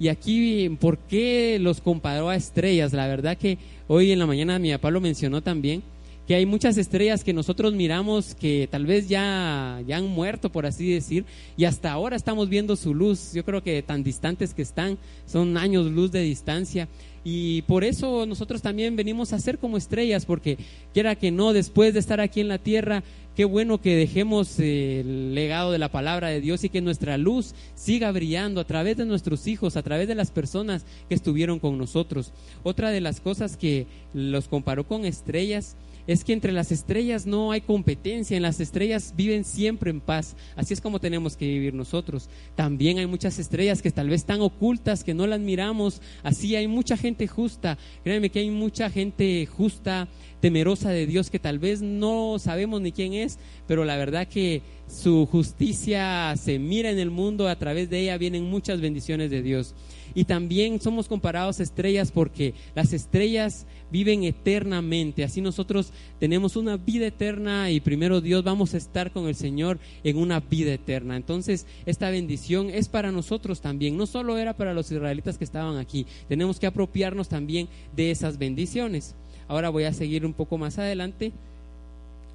Y 0.00 0.08
aquí, 0.08 0.68
¿por 0.80 0.98
qué 0.98 1.58
los 1.60 1.80
comparó 1.80 2.28
a 2.28 2.36
estrellas? 2.36 2.92
La 2.92 3.06
verdad 3.06 3.36
que 3.36 3.58
hoy 3.88 4.12
en 4.12 4.18
la 4.18 4.26
mañana 4.26 4.58
mi 4.58 4.70
papá 4.70 4.90
lo 4.90 5.00
mencionó 5.00 5.42
también 5.42 5.82
que 6.28 6.34
hay 6.34 6.44
muchas 6.44 6.76
estrellas 6.76 7.24
que 7.24 7.32
nosotros 7.32 7.72
miramos 7.72 8.34
que 8.34 8.68
tal 8.70 8.84
vez 8.84 9.08
ya, 9.08 9.82
ya 9.86 9.96
han 9.96 10.08
muerto, 10.08 10.52
por 10.52 10.66
así 10.66 10.92
decir, 10.92 11.24
y 11.56 11.64
hasta 11.64 11.90
ahora 11.90 12.16
estamos 12.16 12.50
viendo 12.50 12.76
su 12.76 12.92
luz. 12.92 13.32
Yo 13.32 13.46
creo 13.46 13.62
que 13.62 13.82
tan 13.82 14.04
distantes 14.04 14.52
que 14.52 14.60
están, 14.60 14.98
son 15.24 15.56
años 15.56 15.86
luz 15.86 16.12
de 16.12 16.20
distancia. 16.20 16.86
Y 17.24 17.62
por 17.62 17.82
eso 17.82 18.26
nosotros 18.26 18.60
también 18.60 18.94
venimos 18.94 19.32
a 19.32 19.38
ser 19.38 19.56
como 19.56 19.78
estrellas, 19.78 20.26
porque 20.26 20.58
quiera 20.92 21.14
que 21.14 21.30
no, 21.30 21.54
después 21.54 21.94
de 21.94 22.00
estar 22.00 22.20
aquí 22.20 22.42
en 22.42 22.48
la 22.48 22.58
tierra, 22.58 23.02
qué 23.34 23.46
bueno 23.46 23.80
que 23.80 23.96
dejemos 23.96 24.58
el 24.58 25.34
legado 25.34 25.72
de 25.72 25.78
la 25.78 25.90
palabra 25.90 26.28
de 26.28 26.42
Dios 26.42 26.62
y 26.62 26.68
que 26.68 26.82
nuestra 26.82 27.16
luz 27.16 27.54
siga 27.74 28.12
brillando 28.12 28.60
a 28.60 28.66
través 28.66 28.98
de 28.98 29.06
nuestros 29.06 29.46
hijos, 29.46 29.78
a 29.78 29.82
través 29.82 30.06
de 30.06 30.14
las 30.14 30.30
personas 30.30 30.84
que 31.08 31.14
estuvieron 31.14 31.58
con 31.58 31.78
nosotros. 31.78 32.32
Otra 32.64 32.90
de 32.90 33.00
las 33.00 33.18
cosas 33.18 33.56
que 33.56 33.86
los 34.12 34.46
comparó 34.46 34.86
con 34.86 35.06
estrellas 35.06 35.74
es 36.08 36.24
que 36.24 36.32
entre 36.32 36.52
las 36.52 36.72
estrellas 36.72 37.26
no 37.26 37.52
hay 37.52 37.60
competencia, 37.60 38.34
en 38.34 38.42
las 38.42 38.60
estrellas 38.60 39.12
viven 39.14 39.44
siempre 39.44 39.90
en 39.90 40.00
paz. 40.00 40.36
Así 40.56 40.72
es 40.72 40.80
como 40.80 41.00
tenemos 41.00 41.36
que 41.36 41.46
vivir 41.46 41.74
nosotros. 41.74 42.30
También 42.56 42.98
hay 42.98 43.06
muchas 43.06 43.38
estrellas 43.38 43.82
que 43.82 43.90
tal 43.90 44.08
vez 44.08 44.22
están 44.22 44.40
ocultas, 44.40 45.04
que 45.04 45.12
no 45.12 45.26
las 45.26 45.38
miramos. 45.38 46.00
Así 46.22 46.56
hay 46.56 46.66
mucha 46.66 46.96
gente 46.96 47.26
justa. 47.26 47.76
Créanme 48.04 48.30
que 48.30 48.38
hay 48.38 48.48
mucha 48.48 48.88
gente 48.88 49.44
justa, 49.44 50.08
temerosa 50.40 50.88
de 50.88 51.06
Dios, 51.06 51.28
que 51.28 51.38
tal 51.38 51.58
vez 51.58 51.82
no 51.82 52.38
sabemos 52.38 52.80
ni 52.80 52.90
quién 52.90 53.12
es, 53.12 53.38
pero 53.66 53.84
la 53.84 53.98
verdad 53.98 54.26
que 54.28 54.62
su 54.88 55.26
justicia 55.26 56.34
se 56.36 56.58
mira 56.58 56.90
en 56.90 56.98
el 56.98 57.10
mundo, 57.10 57.46
a 57.48 57.58
través 57.58 57.90
de 57.90 58.00
ella 58.00 58.18
vienen 58.18 58.44
muchas 58.44 58.80
bendiciones 58.80 59.30
de 59.30 59.42
Dios. 59.42 59.74
Y 60.14 60.24
también 60.24 60.80
somos 60.80 61.06
comparados 61.06 61.60
a 61.60 61.62
estrellas 61.62 62.10
porque 62.10 62.54
las 62.74 62.92
estrellas 62.92 63.66
viven 63.92 64.24
eternamente. 64.24 65.24
Así 65.24 65.40
nosotros 65.40 65.92
tenemos 66.18 66.56
una 66.56 66.78
vida 66.78 67.06
eterna 67.06 67.70
y 67.70 67.80
primero 67.80 68.20
Dios 68.20 68.42
vamos 68.42 68.72
a 68.72 68.78
estar 68.78 69.12
con 69.12 69.28
el 69.28 69.34
Señor 69.34 69.78
en 70.02 70.16
una 70.16 70.40
vida 70.40 70.72
eterna. 70.72 71.16
Entonces, 71.16 71.66
esta 71.84 72.10
bendición 72.10 72.70
es 72.70 72.88
para 72.88 73.12
nosotros 73.12 73.60
también. 73.60 73.96
No 73.96 74.06
solo 74.06 74.38
era 74.38 74.56
para 74.56 74.74
los 74.74 74.90
israelitas 74.90 75.36
que 75.36 75.44
estaban 75.44 75.76
aquí. 75.76 76.06
Tenemos 76.28 76.58
que 76.58 76.66
apropiarnos 76.66 77.28
también 77.28 77.68
de 77.94 78.10
esas 78.10 78.38
bendiciones. 78.38 79.14
Ahora 79.46 79.68
voy 79.68 79.84
a 79.84 79.92
seguir 79.92 80.24
un 80.24 80.32
poco 80.32 80.58
más 80.58 80.78
adelante 80.78 81.32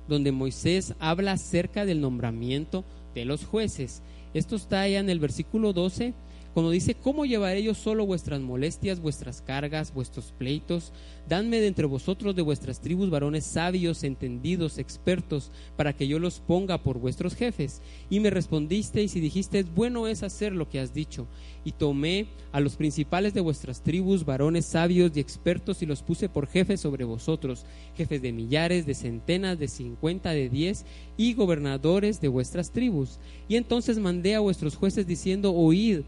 donde 0.08 0.32
Moisés 0.32 0.96
habla 1.00 1.34
acerca 1.34 1.86
del 1.86 2.02
nombramiento 2.02 2.84
de 3.14 3.26
los 3.26 3.46
jueces. 3.46 4.02
Esto 4.34 4.56
está 4.56 4.82
allá 4.82 5.00
en 5.00 5.10
el 5.10 5.20
versículo 5.20 5.74
12 5.74 6.14
cuando 6.54 6.72
dice, 6.72 6.94
¿cómo 6.94 7.26
llevaré 7.26 7.64
yo 7.64 7.74
solo 7.74 8.06
vuestras 8.06 8.40
molestias, 8.40 9.00
vuestras 9.00 9.42
cargas, 9.42 9.94
vuestros 9.94 10.34
pleitos? 10.38 10.94
Dadme 11.28 11.60
de 11.60 11.68
entre 11.68 11.86
vosotros 11.86 12.36
de 12.36 12.44
vuestras 12.44 12.80
tribus 12.80 13.10
varones 13.10 13.44
sabios, 13.44 14.04
entendidos, 14.04 14.78
expertos, 14.78 15.52
para 15.76 15.94
que 15.94 16.08
yo 16.08 16.20
los 16.20 16.40
ponga 16.40 16.78
por 16.78 17.00
vuestros 17.00 17.34
jefes. 17.34 17.82
Y 18.10 18.20
me 18.20 18.30
respondisteis 18.30 19.16
y 19.16 19.20
dijisteis, 19.20 19.74
bueno 19.74 20.08
es 20.08 20.22
hacer 20.22 20.54
lo 20.54 20.70
que 20.70 20.80
has 20.80 20.94
dicho. 20.94 21.28
Y 21.66 21.72
tomé 21.72 22.28
a 22.52 22.60
los 22.60 22.76
principales 22.76 23.34
de 23.34 23.42
vuestras 23.42 23.82
tribus, 23.82 24.26
varones 24.26 24.66
sabios 24.66 25.12
y 25.16 25.20
expertos, 25.22 25.82
y 25.82 25.88
los 25.88 26.04
puse 26.04 26.30
por 26.30 26.46
jefes 26.46 26.82
sobre 26.82 27.04
vosotros, 27.04 27.66
jefes 27.96 28.22
de 28.22 28.32
millares, 28.32 28.86
de 28.86 28.94
centenas, 28.94 29.58
de 29.58 29.68
cincuenta, 29.68 30.32
de 30.32 30.50
diez, 30.50 30.86
y 31.18 31.34
gobernadores 31.34 32.22
de 32.22 32.28
vuestras 32.28 32.72
tribus. 32.72 33.20
Y 33.48 33.56
entonces 33.56 33.98
mandé 33.98 34.36
a 34.36 34.40
vuestros 34.40 34.76
jueces 34.76 35.08
diciendo, 35.08 35.54
oíd, 35.54 36.02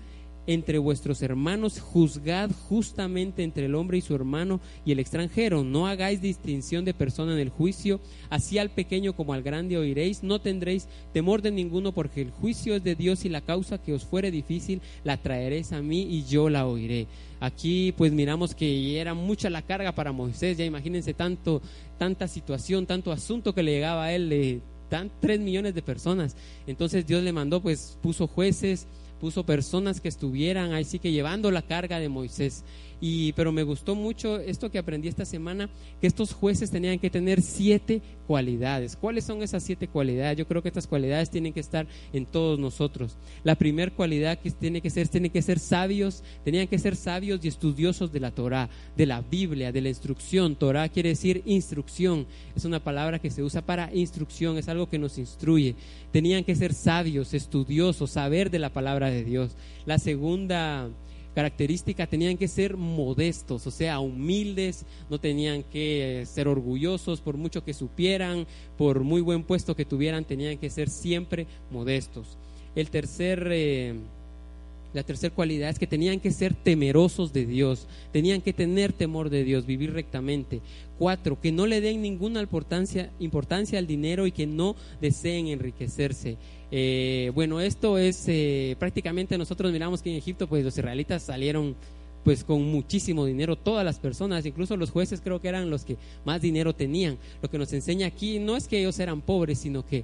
entre 0.48 0.78
vuestros 0.78 1.22
hermanos, 1.22 1.80
juzgad 1.80 2.52
justamente 2.70 3.44
entre 3.44 3.66
el 3.66 3.76
hombre 3.76 3.98
y 3.98 4.02
su 4.02 4.16
hermano 4.16 4.60
y 4.86 4.92
el 4.92 5.00
extranjero. 5.00 5.64
No 5.64 5.88
hagáis 5.88 6.22
distinción 6.22 6.86
de 6.86 6.94
persona 6.94 7.34
en 7.34 7.40
el 7.40 7.50
juicio, 7.50 8.00
así 8.30 8.58
al 8.58 8.70
pequeño 8.70 9.16
como 9.16 9.34
al 9.34 9.44
grande 9.44 9.78
oiréis. 9.78 10.24
No 10.24 10.40
tendréis 10.40 10.88
temor 11.14 11.42
de 11.42 11.52
ninguno, 11.52 11.92
porque 11.92 12.22
el 12.22 12.32
juicio 12.32 12.76
es 12.76 12.84
de 12.84 12.96
Dios 12.96 13.26
y 13.26 13.30
la 13.30 13.42
causa 13.42 13.82
que 13.82 13.94
os 13.94 14.06
fuere 14.06 14.32
difícil 14.32 14.82
la 15.04 15.18
traeréis 15.18 15.72
a 15.72 15.82
mí 15.82 16.02
y 16.02 16.26
yo 16.26 16.50
la 16.50 16.68
oiré. 16.68 17.08
Aquí 17.40 17.94
pues 17.98 18.12
miramos 18.12 18.56
que 18.56 19.00
era 19.00 19.14
mucha 19.14 19.50
la 19.50 19.62
carga 19.62 19.94
para 19.94 20.12
Moisés, 20.12 20.58
ya 20.58 20.66
imagínense 20.66 21.14
tanto, 21.14 21.62
tanta 21.98 22.28
situación, 22.28 22.86
tanto 22.86 23.12
asunto 23.12 23.54
que 23.54 23.64
le 23.64 23.74
llegaba 23.74 24.06
a 24.06 24.14
él, 24.14 24.30
de 24.30 24.62
tan, 24.90 25.12
tres 25.20 25.40
millones 25.40 25.76
de 25.76 25.82
personas. 25.82 26.36
Entonces 26.68 27.06
Dios 27.06 27.24
le 27.24 27.34
mandó, 27.34 27.62
pues 27.62 27.98
puso 28.02 28.28
jueces, 28.28 28.88
puso 29.20 29.46
personas 29.46 30.02
que 30.02 30.08
estuvieran 30.10 30.74
ahí 30.74 30.84
sí 30.84 31.00
que 31.00 31.12
llevando 31.12 31.52
la 31.52 31.62
carga 31.62 32.00
de 32.00 32.10
Moisés. 32.10 32.64
Y, 33.08 33.34
pero 33.34 33.52
me 33.52 33.62
gustó 33.62 33.94
mucho 33.94 34.40
esto 34.40 34.72
que 34.72 34.80
aprendí 34.80 35.08
esta 35.08 35.26
semana, 35.26 35.70
que 36.02 36.08
estos 36.08 36.34
jueces 36.34 36.72
tenían 36.72 36.98
que 36.98 37.12
tener 37.12 37.44
siete 37.44 38.02
cualidades. 38.26 38.96
¿Cuáles 38.96 39.26
son 39.26 39.44
esas 39.44 39.62
siete 39.62 39.88
cualidades? 39.88 40.40
Yo 40.40 40.48
creo 40.48 40.64
que 40.64 40.70
estas 40.70 40.88
cualidades 40.88 41.30
tienen 41.30 41.54
que 41.54 41.60
estar 41.60 41.86
en 42.14 42.26
todos 42.26 42.58
nosotros. 42.58 43.16
La 43.44 43.54
primera 43.54 43.94
cualidad 43.94 44.40
que 44.40 44.50
tiene 44.50 44.82
que 44.82 44.90
ser, 44.90 45.08
tienen 45.08 45.30
que 45.30 45.44
ser 45.44 45.60
sabios, 45.60 46.24
tenían 46.44 46.68
que 46.68 46.80
ser 46.80 46.96
sabios 46.96 47.46
y 47.46 47.48
estudiosos 47.48 48.12
de 48.12 48.22
la 48.22 48.32
Torah, 48.32 48.72
de 48.98 49.06
la 49.06 49.22
Biblia, 49.22 49.72
de 49.72 49.82
la 49.82 49.90
instrucción. 49.90 50.56
Torah 50.56 50.90
quiere 50.90 51.10
decir 51.10 51.44
instrucción, 51.46 52.26
es 52.56 52.66
una 52.66 52.84
palabra 52.84 53.20
que 53.20 53.30
se 53.30 53.44
usa 53.44 53.62
para 53.62 53.94
instrucción, 53.94 54.58
es 54.58 54.68
algo 54.68 54.90
que 54.90 54.98
nos 54.98 55.20
instruye. 55.20 55.76
Tenían 56.12 56.44
que 56.44 56.56
ser 56.56 56.74
sabios, 56.74 57.36
estudiosos, 57.36 58.10
saber 58.10 58.50
de 58.50 58.58
la 58.58 58.74
palabra 58.74 59.12
de 59.12 59.24
Dios. 59.24 59.56
La 59.86 60.00
segunda 60.00 60.90
característica 61.36 62.08
tenían 62.08 62.38
que 62.38 62.48
ser 62.48 62.78
modestos, 62.78 63.68
o 63.68 63.72
sea, 63.72 64.00
humildes, 64.00 64.86
no 65.10 65.20
tenían 65.20 65.64
que 65.64 66.24
ser 66.26 66.48
orgullosos 66.48 67.20
por 67.20 67.36
mucho 67.36 67.64
que 67.64 67.74
supieran, 67.74 68.48
por 68.78 69.02
muy 69.02 69.20
buen 69.20 69.44
puesto 69.44 69.76
que 69.76 69.84
tuvieran, 69.84 70.24
tenían 70.24 70.58
que 70.58 70.70
ser 70.70 70.90
siempre 70.90 71.46
modestos. 71.70 72.38
El 72.74 72.90
tercer, 72.90 73.50
eh, 73.52 73.96
la 74.94 75.04
tercera 75.04 75.36
cualidad 75.36 75.70
es 75.70 75.78
que 75.78 75.88
tenían 75.88 76.22
que 76.22 76.32
ser 76.32 76.54
temerosos 76.54 77.34
de 77.34 77.46
Dios, 77.46 77.86
tenían 78.14 78.42
que 78.42 78.54
tener 78.54 78.94
temor 78.94 79.30
de 79.30 79.44
Dios, 79.44 79.66
vivir 79.66 79.92
rectamente. 79.92 80.62
Cuatro, 80.98 81.40
que 81.42 81.52
no 81.52 81.68
le 81.68 81.82
den 81.82 82.02
ninguna 82.02 82.42
importancia, 82.42 83.12
importancia 83.20 83.78
al 83.78 83.88
dinero 83.88 84.26
y 84.26 84.32
que 84.32 84.48
no 84.48 84.78
deseen 85.02 85.48
enriquecerse. 85.48 86.38
Eh, 86.72 87.32
bueno, 87.36 87.62
esto 87.62 87.98
es 87.98 88.26
eh, 88.28 88.76
prácticamente 88.80 89.38
nosotros 89.38 89.72
miramos 89.72 90.02
que 90.02 90.10
en 90.10 90.18
Egipto 90.18 90.48
pues 90.48 90.64
los 90.64 90.78
israelitas 90.78 91.24
salieron 91.24 91.76
pues 92.24 92.44
con 92.44 92.64
muchísimo 92.64 93.24
dinero, 93.26 93.56
todas 93.56 93.86
las 93.86 94.00
personas, 94.00 94.48
incluso 94.48 94.76
los 94.78 94.90
jueces 94.90 95.22
creo 95.22 95.40
que 95.40 95.48
eran 95.48 95.70
los 95.70 95.86
que 95.86 95.96
más 96.26 96.42
dinero 96.42 96.74
tenían. 96.74 97.20
Lo 97.44 97.52
que 97.52 97.60
nos 97.60 97.72
enseña 97.72 98.08
aquí 98.08 98.40
no 98.40 98.58
es 98.58 98.68
que 98.68 98.80
ellos 98.80 98.98
eran 98.98 99.22
pobres, 99.22 99.60
sino 99.60 99.86
que 99.86 100.04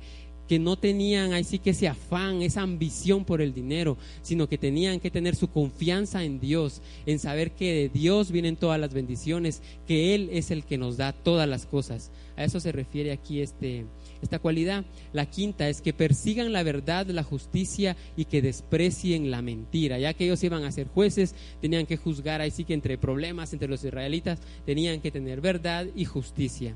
que 0.51 0.59
no 0.59 0.75
tenían 0.75 1.31
así 1.31 1.59
que 1.59 1.69
ese 1.69 1.87
afán, 1.87 2.41
esa 2.41 2.63
ambición 2.63 3.23
por 3.23 3.41
el 3.41 3.53
dinero, 3.53 3.97
sino 4.21 4.49
que 4.49 4.57
tenían 4.57 4.99
que 4.99 5.09
tener 5.09 5.33
su 5.37 5.47
confianza 5.49 6.25
en 6.25 6.41
Dios, 6.41 6.81
en 7.05 7.19
saber 7.19 7.51
que 7.51 7.73
de 7.73 7.87
Dios 7.87 8.33
vienen 8.33 8.57
todas 8.57 8.77
las 8.77 8.93
bendiciones, 8.93 9.61
que 9.87 10.13
Él 10.13 10.29
es 10.33 10.51
el 10.51 10.65
que 10.65 10.77
nos 10.77 10.97
da 10.97 11.13
todas 11.13 11.47
las 11.47 11.65
cosas. 11.65 12.11
A 12.35 12.43
eso 12.43 12.59
se 12.59 12.73
refiere 12.73 13.13
aquí 13.13 13.39
este, 13.39 13.85
esta 14.21 14.39
cualidad. 14.39 14.83
La 15.13 15.25
quinta 15.25 15.69
es 15.69 15.79
que 15.79 15.93
persigan 15.93 16.51
la 16.51 16.63
verdad, 16.63 17.07
la 17.07 17.23
justicia 17.23 17.95
y 18.17 18.25
que 18.25 18.41
desprecien 18.41 19.31
la 19.31 19.41
mentira. 19.41 19.99
Ya 19.99 20.13
que 20.13 20.25
ellos 20.25 20.43
iban 20.43 20.65
a 20.65 20.71
ser 20.73 20.89
jueces, 20.89 21.33
tenían 21.61 21.85
que 21.85 21.95
juzgar 21.95 22.41
ahí 22.41 22.51
sí 22.51 22.65
que 22.65 22.73
entre 22.73 22.97
problemas 22.97 23.53
entre 23.53 23.69
los 23.69 23.85
israelitas, 23.85 24.39
tenían 24.65 24.99
que 24.99 25.11
tener 25.11 25.39
verdad 25.39 25.87
y 25.95 26.03
justicia. 26.03 26.75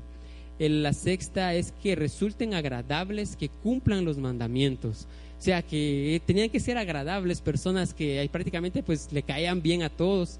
La 0.58 0.92
sexta 0.92 1.54
es 1.54 1.72
que 1.82 1.94
resulten 1.94 2.54
agradables, 2.54 3.36
que 3.36 3.48
cumplan 3.48 4.04
los 4.04 4.18
mandamientos. 4.18 5.06
O 5.38 5.42
sea, 5.42 5.62
que 5.62 6.20
tenían 6.24 6.48
que 6.48 6.60
ser 6.60 6.78
agradables, 6.78 7.40
personas 7.40 7.92
que 7.92 8.26
prácticamente 8.32 8.82
pues 8.82 9.12
le 9.12 9.22
caían 9.22 9.60
bien 9.60 9.82
a 9.82 9.90
todos. 9.90 10.38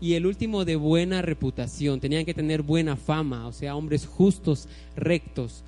Y 0.00 0.14
el 0.14 0.26
último 0.26 0.64
de 0.64 0.76
buena 0.76 1.22
reputación, 1.22 2.00
tenían 2.00 2.24
que 2.24 2.32
tener 2.32 2.62
buena 2.62 2.96
fama, 2.96 3.48
o 3.48 3.52
sea, 3.52 3.74
hombres 3.74 4.06
justos, 4.06 4.68
rectos, 4.96 5.64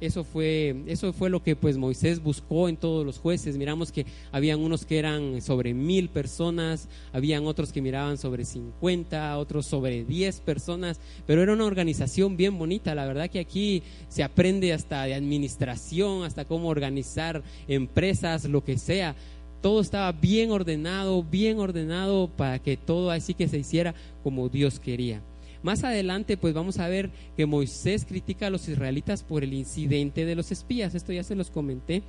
eso 0.00 0.24
fue, 0.24 0.82
eso 0.86 1.12
fue 1.12 1.30
lo 1.30 1.42
que 1.42 1.56
pues 1.56 1.76
Moisés 1.76 2.22
buscó 2.22 2.68
en 2.68 2.76
todos 2.76 3.04
los 3.04 3.18
jueces. 3.18 3.56
Miramos 3.56 3.92
que 3.92 4.06
habían 4.32 4.60
unos 4.60 4.84
que 4.86 4.98
eran 4.98 5.42
sobre 5.42 5.74
mil 5.74 6.08
personas, 6.08 6.88
habían 7.12 7.46
otros 7.46 7.72
que 7.72 7.82
miraban 7.82 8.16
sobre 8.16 8.44
50, 8.44 9.36
otros 9.38 9.66
sobre 9.66 10.04
10 10.04 10.40
personas, 10.40 11.00
pero 11.26 11.42
era 11.42 11.52
una 11.52 11.66
organización 11.66 12.36
bien 12.36 12.58
bonita. 12.58 12.94
La 12.94 13.06
verdad 13.06 13.30
que 13.30 13.40
aquí 13.40 13.82
se 14.08 14.22
aprende 14.22 14.72
hasta 14.72 15.04
de 15.04 15.14
administración, 15.14 16.24
hasta 16.24 16.44
cómo 16.44 16.68
organizar 16.68 17.42
empresas, 17.68 18.44
lo 18.46 18.64
que 18.64 18.78
sea. 18.78 19.14
Todo 19.60 19.82
estaba 19.82 20.10
bien 20.12 20.50
ordenado, 20.50 21.22
bien 21.22 21.58
ordenado 21.58 22.28
para 22.28 22.58
que 22.58 22.78
todo 22.78 23.10
así 23.10 23.34
que 23.34 23.48
se 23.48 23.58
hiciera 23.58 23.94
como 24.22 24.48
Dios 24.48 24.80
quería. 24.80 25.22
Más 25.62 25.84
adelante, 25.84 26.36
pues 26.36 26.54
vamos 26.54 26.78
a 26.78 26.88
ver 26.88 27.10
que 27.36 27.46
Moisés 27.46 28.06
critica 28.06 28.46
a 28.46 28.50
los 28.50 28.68
israelitas 28.68 29.22
por 29.22 29.44
el 29.44 29.52
incidente 29.52 30.24
de 30.24 30.34
los 30.34 30.52
espías. 30.52 30.94
Esto 30.94 31.12
ya 31.12 31.22
se 31.22 31.34
los 31.34 31.50
comenté. 31.50 32.02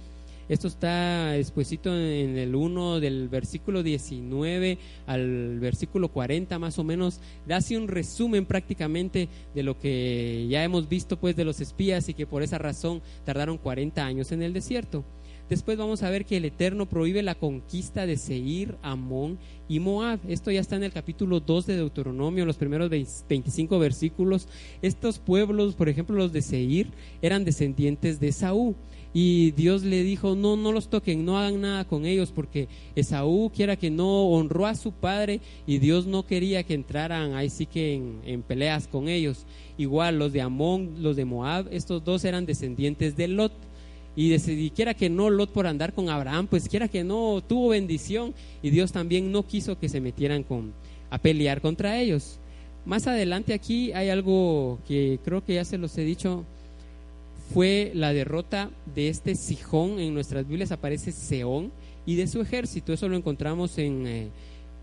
Esto 0.50 0.68
está 0.68 1.38
expuesto 1.38 1.96
en 1.98 2.38
el 2.38 2.56
1 2.56 3.00
del 3.00 3.30
versículo 3.30 3.84
19 3.84 4.78
al 5.06 5.60
versículo 5.60 6.10
40 6.10 6.60
más 6.60 6.78
o 6.78 6.84
menos. 6.84 7.22
Hace 7.50 7.78
un 7.78 7.88
resumen 7.88 8.46
prácticamente 8.46 9.30
de 9.56 9.64
lo 9.64 9.80
que 9.80 10.48
ya 10.50 10.64
hemos 10.64 10.90
visto 10.90 11.18
pues 11.18 11.38
de 11.38 11.46
los 11.46 11.62
espías 11.62 12.10
y 12.10 12.14
que 12.14 12.28
por 12.28 12.44
esa 12.44 12.58
razón 12.58 13.02
tardaron 13.24 13.58
40 13.58 14.06
años 14.06 14.34
en 14.34 14.42
el 14.42 14.52
desierto. 14.52 15.06
Después 15.50 15.78
vamos 15.78 16.04
a 16.04 16.10
ver 16.10 16.26
que 16.26 16.38
el 16.38 16.46
Eterno 16.46 16.88
prohíbe 16.88 17.24
la 17.24 17.36
conquista 17.36 18.06
de 18.06 18.18
Seir, 18.18 18.78
Amón 18.82 19.38
y 19.68 19.80
Moab. 19.80 20.20
Esto 20.28 20.52
ya 20.52 20.62
está 20.62 20.76
en 20.76 20.84
el 20.84 20.94
capítulo 20.94 21.40
2 21.40 21.66
de 21.66 21.76
Deuteronomio, 21.76 22.46
los 22.46 22.58
primeros 22.58 22.90
25 22.90 23.80
versículos. 23.80 24.48
Estos 24.82 25.20
pueblos, 25.20 25.76
por 25.76 25.90
ejemplo 25.90 26.16
los 26.16 26.32
de 26.32 26.42
Seir, 26.42 26.88
eran 27.22 27.44
descendientes 27.46 28.20
de 28.20 28.30
Esaú. 28.30 28.76
Y 29.14 29.52
Dios 29.52 29.84
le 29.84 30.04
dijo, 30.04 30.36
no, 30.36 30.56
no 30.56 30.72
los 30.72 30.90
toquen, 30.90 31.26
no 31.26 31.38
hagan 31.38 31.60
nada 31.60 31.86
con 31.86 32.06
ellos, 32.06 32.32
porque 32.32 32.70
Esaú 32.96 33.52
quiera 33.54 33.76
que 33.76 33.92
no 33.92 34.28
honró 34.28 34.66
a 34.66 34.76
su 34.76 34.94
padre 34.94 35.42
y 35.68 35.80
Dios 35.80 36.06
no 36.06 36.26
quería 36.26 36.64
que 36.64 36.76
entraran 36.76 37.34
ahí 37.34 37.50
sí 37.50 37.66
que 37.66 37.96
en, 37.96 38.22
en 38.24 38.42
peleas 38.42 38.88
con 38.88 39.10
ellos. 39.10 39.46
Igual 39.78 40.18
los 40.18 40.32
de 40.32 40.42
Amón, 40.42 40.96
los 41.00 41.18
de 41.18 41.26
Moab, 41.26 41.68
estos 41.72 42.04
dos 42.06 42.24
eran 42.24 42.46
descendientes 42.46 43.18
de 43.18 43.28
Lot 43.28 43.52
y 44.16 44.30
decidí, 44.30 44.72
quiera 44.72 44.94
que 44.94 45.10
no 45.10 45.30
Lot 45.30 45.52
por 45.52 45.68
andar 45.68 45.94
con 45.94 46.10
Abraham, 46.10 46.48
pues 46.48 46.68
quiera 46.68 46.88
que 46.88 47.04
no 47.04 47.42
tuvo 47.48 47.70
bendición 47.70 48.34
y 48.62 48.70
Dios 48.70 48.92
también 48.92 49.32
no 49.32 49.48
quiso 49.48 49.80
que 49.80 49.90
se 49.90 50.02
metieran 50.02 50.44
con, 50.44 50.74
a 51.10 51.18
pelear 51.18 51.62
contra 51.62 52.00
ellos. 52.00 52.40
Más 52.86 53.08
adelante 53.08 53.54
aquí 53.54 53.94
hay 53.94 54.10
algo 54.10 54.80
que 54.88 55.20
creo 55.24 55.44
que 55.46 55.56
ya 55.56 55.66
se 55.66 55.78
los 55.78 55.98
he 55.98 56.04
dicho, 56.04 56.46
fue 57.54 57.92
la 57.94 58.14
derrota 58.14 58.70
de 58.96 59.10
este 59.10 59.36
Sijón, 59.36 60.00
en 60.00 60.14
nuestras 60.14 60.48
Biblias 60.48 60.72
aparece 60.72 61.12
Seón 61.12 61.72
y 62.06 62.16
de 62.16 62.28
su 62.28 62.42
ejército, 62.42 62.94
eso 62.94 63.08
lo 63.08 63.16
encontramos 63.16 63.78
en 63.78 64.08
eh, 64.08 64.28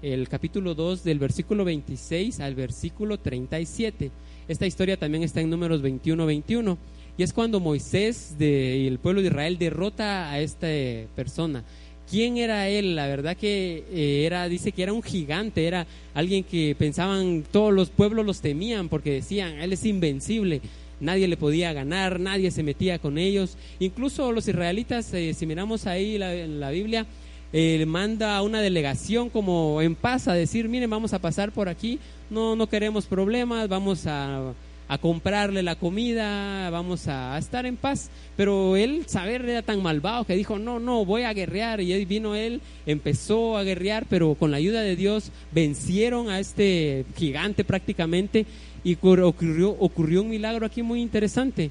el 0.03 0.29
capítulo 0.29 0.75
2 0.75 1.03
del 1.03 1.19
versículo 1.19 1.65
26 1.65 2.41
al 2.41 2.55
versículo 2.55 3.19
37. 3.19 4.11
Esta 4.47 4.67
historia 4.67 4.97
también 4.97 5.25
está 5.25 5.41
en 5.41 5.51
números 5.51 5.83
21-21. 5.83 6.77
Y 7.19 7.25
es 7.25 7.33
cuando 7.33 7.59
Moisés 7.59 8.37
y 8.39 8.87
el 8.87 9.01
pueblo 9.01 9.21
de 9.21 9.27
Israel 9.27 9.59
derrota 9.59 10.31
a 10.31 10.39
esta 10.39 10.69
persona. 11.17 11.65
¿Quién 12.09 12.39
era 12.39 12.69
él? 12.69 12.95
La 12.95 13.09
verdad 13.09 13.37
que 13.37 13.85
eh, 13.93 14.25
era, 14.25 14.49
dice 14.49 14.71
que 14.71 14.85
era 14.85 14.93
un 14.93 15.03
gigante, 15.03 15.67
era 15.67 15.85
alguien 16.15 16.45
que 16.45 16.77
pensaban, 16.79 17.45
todos 17.51 17.75
los 17.75 17.91
pueblos 17.91 18.25
los 18.25 18.41
temían 18.41 18.89
porque 18.89 19.13
decían, 19.15 19.59
él 19.59 19.73
es 19.73 19.85
invencible, 19.85 20.63
nadie 21.01 21.27
le 21.27 21.37
podía 21.37 21.73
ganar, 21.73 22.21
nadie 22.21 22.53
se 22.53 22.63
metía 22.63 23.01
con 23.01 23.19
ellos. 23.19 23.59
Incluso 23.81 24.31
los 24.31 24.47
israelitas, 24.47 25.13
eh, 25.13 25.35
si 25.35 25.45
miramos 25.45 25.89
ahí 25.89 26.15
en 26.23 26.61
la 26.61 26.71
Biblia, 26.71 27.05
eh, 27.53 27.85
manda 27.85 28.37
a 28.37 28.43
una 28.43 28.61
delegación 28.61 29.29
como 29.29 29.83
en 29.83 29.97
paz 29.97 30.29
a 30.29 30.35
decir, 30.35 30.69
miren, 30.69 30.89
vamos 30.89 31.13
a 31.13 31.19
pasar 31.19 31.51
por 31.51 31.69
aquí, 31.69 31.99
no, 32.31 32.55
no 32.55 32.69
queremos 32.69 33.07
problemas, 33.07 33.69
vamos 33.69 34.07
a 34.07 34.55
a 34.89 34.97
comprarle 34.99 35.63
la 35.63 35.77
comida, 35.77 36.71
vamos 36.71 37.09
a, 37.09 37.37
estar 37.39 37.67
en 37.67 37.77
paz. 37.77 38.11
Pero 38.37 38.77
él, 38.77 39.05
saber, 39.07 39.47
era 39.49 39.63
tan 39.63 39.83
malvado 39.83 40.25
que 40.25 40.35
dijo, 40.35 40.59
no, 40.59 40.81
no, 40.81 41.05
voy 41.05 41.23
a 41.23 41.33
guerrear. 41.35 41.81
Y 41.81 42.05
vino 42.07 42.35
él, 42.35 42.63
empezó 42.87 43.59
a 43.59 43.65
guerrear, 43.65 44.07
pero 44.09 44.35
con 44.35 44.51
la 44.51 44.57
ayuda 44.57 44.81
de 44.81 44.97
Dios 44.97 45.31
vencieron 45.53 46.31
a 46.31 46.41
este 46.41 47.05
gigante 47.17 47.65
prácticamente 47.65 48.47
y 48.83 48.95
ocurrió, 48.95 49.71
ocurrió 49.79 50.23
un 50.23 50.31
milagro 50.31 50.65
aquí 50.65 50.83
muy 50.83 51.03
interesante. 51.03 51.71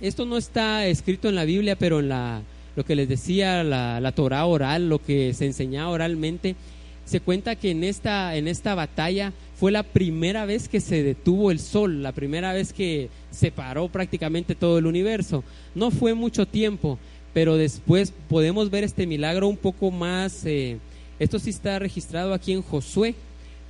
Esto 0.00 0.24
no 0.24 0.36
está 0.36 0.86
escrito 0.86 1.28
en 1.28 1.36
la 1.36 1.44
Biblia, 1.44 1.76
pero 1.76 2.00
en 2.00 2.08
la, 2.08 2.42
lo 2.74 2.84
que 2.84 2.96
les 2.96 3.08
decía 3.08 3.62
la, 3.62 4.00
la 4.00 4.12
Torah 4.12 4.46
oral, 4.46 4.88
lo 4.88 4.98
que 4.98 5.32
se 5.34 5.46
enseñaba 5.46 5.90
oralmente, 5.90 6.56
se 7.04 7.20
cuenta 7.20 7.56
que 7.56 7.72
en 7.72 7.84
esta, 7.84 8.36
en 8.36 8.48
esta 8.48 8.74
batalla 8.74 9.32
fue 9.60 9.70
la 9.70 9.82
primera 9.82 10.46
vez 10.46 10.70
que 10.70 10.80
se 10.80 11.02
detuvo 11.02 11.50
el 11.50 11.58
sol, 11.58 12.02
la 12.02 12.12
primera 12.12 12.54
vez 12.54 12.72
que 12.72 13.10
se 13.30 13.52
paró 13.52 13.88
prácticamente 13.88 14.54
todo 14.54 14.78
el 14.78 14.86
universo. 14.86 15.44
No 15.74 15.90
fue 15.90 16.14
mucho 16.14 16.46
tiempo, 16.46 16.98
pero 17.34 17.58
después 17.58 18.14
podemos 18.30 18.70
ver 18.70 18.84
este 18.84 19.06
milagro 19.06 19.48
un 19.48 19.58
poco 19.58 19.90
más, 19.90 20.46
eh, 20.46 20.78
esto 21.18 21.38
sí 21.38 21.50
está 21.50 21.78
registrado 21.78 22.32
aquí 22.32 22.52
en 22.52 22.62
Josué, 22.62 23.14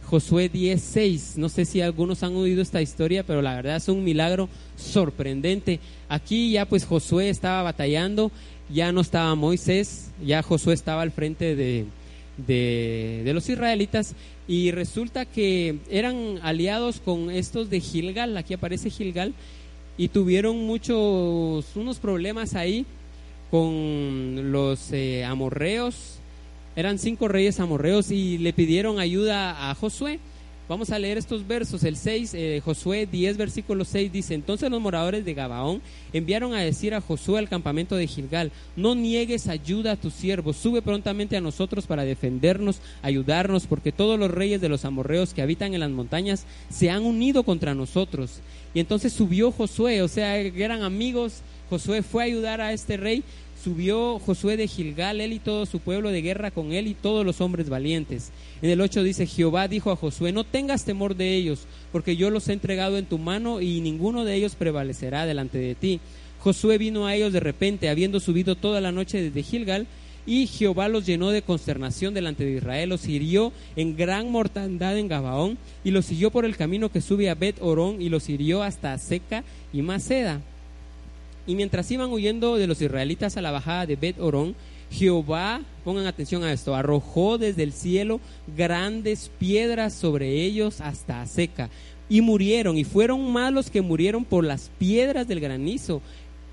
Josué 0.07 0.49
10:6. 0.49 1.37
No 1.37 1.49
sé 1.49 1.65
si 1.65 1.81
algunos 1.81 2.23
han 2.23 2.37
oído 2.37 2.63
esta 2.63 2.81
historia, 2.81 3.25
pero 3.25 3.43
la 3.43 3.57
verdad 3.57 3.75
es 3.75 3.89
un 3.89 4.05
milagro 4.05 4.49
sorprendente. 4.77 5.81
Aquí 6.09 6.53
ya 6.53 6.67
pues 6.67 6.85
Josué 6.85 7.31
estaba 7.31 7.65
batallando, 7.65 8.31
ya 8.73 8.93
no 8.93 9.01
estaba 9.01 9.35
Moisés, 9.35 10.13
ya 10.25 10.41
Josué 10.45 10.75
estaba 10.75 11.03
al 11.03 11.11
frente 11.11 11.57
de, 11.57 11.87
de, 12.47 13.31
los 13.33 13.49
israelitas 13.49 14.15
y 14.51 14.73
resulta 14.73 15.27
que 15.27 15.77
eran 15.89 16.41
aliados 16.43 16.99
con 16.99 17.31
estos 17.31 17.71
de 17.71 17.79
Gilgal, 17.79 18.37
aquí 18.37 18.53
aparece 18.53 18.91
Gilgal, 18.91 19.33
y 19.97 20.09
tuvieron 20.09 20.67
muchos, 20.67 21.65
unos 21.77 21.99
problemas 22.01 22.57
ahí 22.57 22.85
con 23.53 24.51
los 24.51 24.91
eh, 24.91 25.25
amorreos, 25.25 26.19
eran 26.75 26.99
cinco 26.99 27.29
reyes 27.29 27.61
amorreos 27.61 28.11
y 28.11 28.39
le 28.39 28.53
pidieron 28.53 28.99
ayuda 28.99 29.71
a 29.71 29.75
Josué. 29.77 30.19
Vamos 30.71 30.91
a 30.91 31.01
leer 31.01 31.19
estos 31.19 31.49
versos. 31.49 31.83
El 31.83 31.97
6, 31.97 32.33
eh, 32.33 32.63
Josué 32.65 33.05
10, 33.11 33.37
versículo 33.39 33.85
6 33.85 34.13
dice, 34.13 34.35
entonces 34.35 34.71
los 34.71 34.81
moradores 34.81 35.25
de 35.25 35.35
Gabaón 35.35 35.83
enviaron 36.13 36.55
a 36.55 36.61
decir 36.61 36.95
a 36.95 37.01
Josué 37.01 37.41
al 37.41 37.49
campamento 37.49 37.97
de 37.97 38.07
Gilgal, 38.07 38.53
no 38.77 38.95
niegues 38.95 39.49
ayuda 39.49 39.91
a 39.91 39.97
tus 39.97 40.15
siervos, 40.15 40.57
sube 40.57 40.81
prontamente 40.81 41.37
a 41.37 41.41
nosotros 41.41 41.89
para 41.89 42.05
defendernos, 42.05 42.83
ayudarnos, 43.03 43.67
porque 43.67 43.91
todos 43.91 44.17
los 44.17 44.31
reyes 44.31 44.61
de 44.61 44.69
los 44.69 44.85
amorreos 44.85 45.35
que 45.35 45.43
habitan 45.43 45.75
en 45.75 45.81
las 45.81 45.91
montañas 45.91 46.47
se 46.69 46.89
han 46.89 47.03
unido 47.03 47.43
contra 47.43 47.75
nosotros. 47.75 48.39
Y 48.73 48.79
entonces 48.79 49.13
subió 49.13 49.51
Josué, 49.51 50.03
o 50.03 50.07
sea, 50.09 50.37
eran 50.37 50.85
amigos, 50.85 51.43
Josué 51.69 52.05
fue 52.05 52.23
a 52.23 52.27
ayudar 52.27 52.61
a 52.61 52.73
este 52.73 52.97
rey 52.97 53.25
subió 53.63 54.19
Josué 54.19 54.57
de 54.57 54.67
Gilgal, 54.67 55.21
él 55.21 55.33
y 55.33 55.39
todo 55.39 55.67
su 55.67 55.81
pueblo 55.81 56.11
de 56.11 56.23
guerra 56.23 56.51
con 56.51 56.73
él 56.73 56.87
y 56.87 56.95
todos 56.95 57.25
los 57.25 57.41
hombres 57.41 57.69
valientes. 57.69 58.31
En 58.63 58.71
el 58.71 58.81
8 58.81 59.03
dice, 59.03 59.27
Jehová 59.27 59.69
dijo 59.69 59.91
a 59.91 59.97
Josué, 59.97 60.33
no 60.33 60.45
tengas 60.45 60.85
temor 60.85 61.17
de 61.17 61.35
ellos, 61.35 61.67
porque 61.93 62.17
yo 62.17 62.31
los 62.31 62.49
he 62.49 62.53
entregado 62.53 62.99
en 62.99 63.07
tu 63.07 63.19
mano 63.19 63.61
y 63.61 63.81
ninguno 63.81 64.25
de 64.25 64.35
ellos 64.35 64.55
prevalecerá 64.55 65.27
delante 65.27 65.59
de 65.59 65.75
ti. 65.75 66.01
Josué 66.41 66.79
vino 66.79 67.07
a 67.07 67.15
ellos 67.15 67.33
de 67.33 67.41
repente, 67.41 67.89
habiendo 67.89 68.19
subido 68.19 68.57
toda 68.57 68.81
la 68.81 68.93
noche 68.93 69.21
desde 69.21 69.43
Gilgal, 69.43 69.87
y 70.27 70.47
Jehová 70.47 70.89
los 70.89 71.07
llenó 71.07 71.31
de 71.31 71.43
consternación 71.43 72.15
delante 72.15 72.45
de 72.45 72.57
Israel, 72.57 72.91
los 72.91 73.07
hirió 73.09 73.53
en 73.77 73.97
gran 73.97 74.31
mortandad 74.31 74.97
en 74.97 75.09
Gabaón, 75.09 75.59
y 75.85 75.91
los 75.91 76.07
siguió 76.07 76.31
por 76.31 76.45
el 76.45 76.57
camino 76.57 76.91
que 76.91 77.01
sube 77.01 77.31
a 77.31 77.35
Bet 77.35 77.57
Orón, 77.61 78.01
y 78.01 78.09
los 78.09 78.29
hirió 78.29 78.63
hasta 78.63 78.97
Seca 78.99 79.45
y 79.73 79.83
Maceda. 79.83 80.41
Y 81.47 81.55
mientras 81.55 81.91
iban 81.91 82.11
huyendo 82.11 82.57
de 82.57 82.67
los 82.67 82.81
israelitas 82.81 83.37
a 83.37 83.43
la 83.43 83.51
bajada 83.51 83.87
de 83.87 83.97
Bet 83.97 84.21
Orón, 84.21 84.55
Jehová, 84.91 85.61
pongan 85.85 86.07
atención 86.07 86.43
a 86.43 86.53
esto, 86.53 86.75
arrojó 86.75 87.39
desde 87.39 87.63
el 87.63 87.73
cielo 87.73 88.21
grandes 88.57 89.31
piedras 89.39 89.95
sobre 89.95 90.43
ellos 90.43 90.81
hasta 90.81 91.25
seca. 91.27 91.71
Y 92.09 92.23
murieron, 92.23 92.77
y 92.77 92.85
fueron 92.85 93.33
más 93.33 93.53
los 93.53 93.71
que 93.71 93.83
murieron 93.83 94.25
por 94.25 94.45
las 94.45 94.71
piedras 94.79 95.29
del 95.29 95.41
granizo 95.41 96.03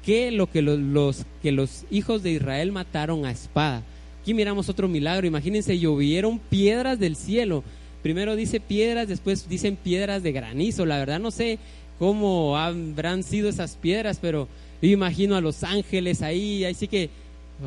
que 0.07 0.31
lo 0.31 0.49
que 0.49 0.61
los, 0.61 1.25
que 1.41 1.51
los 1.51 1.83
hijos 1.89 2.23
de 2.23 2.31
Israel 2.31 2.71
mataron 2.71 3.25
a 3.25 3.31
espada. 3.31 3.83
Aquí 4.21 4.33
miramos 4.33 4.69
otro 4.69 4.87
milagro, 4.87 5.25
imagínense, 5.25 5.79
llovieron 5.79 6.37
piedras 6.37 6.99
del 6.99 7.15
cielo. 7.15 7.63
Primero 8.03 8.35
dice 8.35 8.59
piedras, 8.59 9.07
después 9.07 9.49
dicen 9.49 9.75
piedras 9.75 10.21
de 10.21 10.31
granizo. 10.31 10.85
La 10.85 10.97
verdad 10.97 11.19
no 11.19 11.31
sé 11.31 11.59
cómo 11.97 12.57
habrán 12.57 13.23
sido 13.23 13.49
esas 13.49 13.75
piedras, 13.75 14.19
pero 14.21 14.47
imagino 14.81 15.35
a 15.35 15.41
los 15.41 15.63
ángeles 15.63 16.21
ahí, 16.21 16.63
ahí 16.63 16.73
sí 16.73 16.87
que 16.87 17.09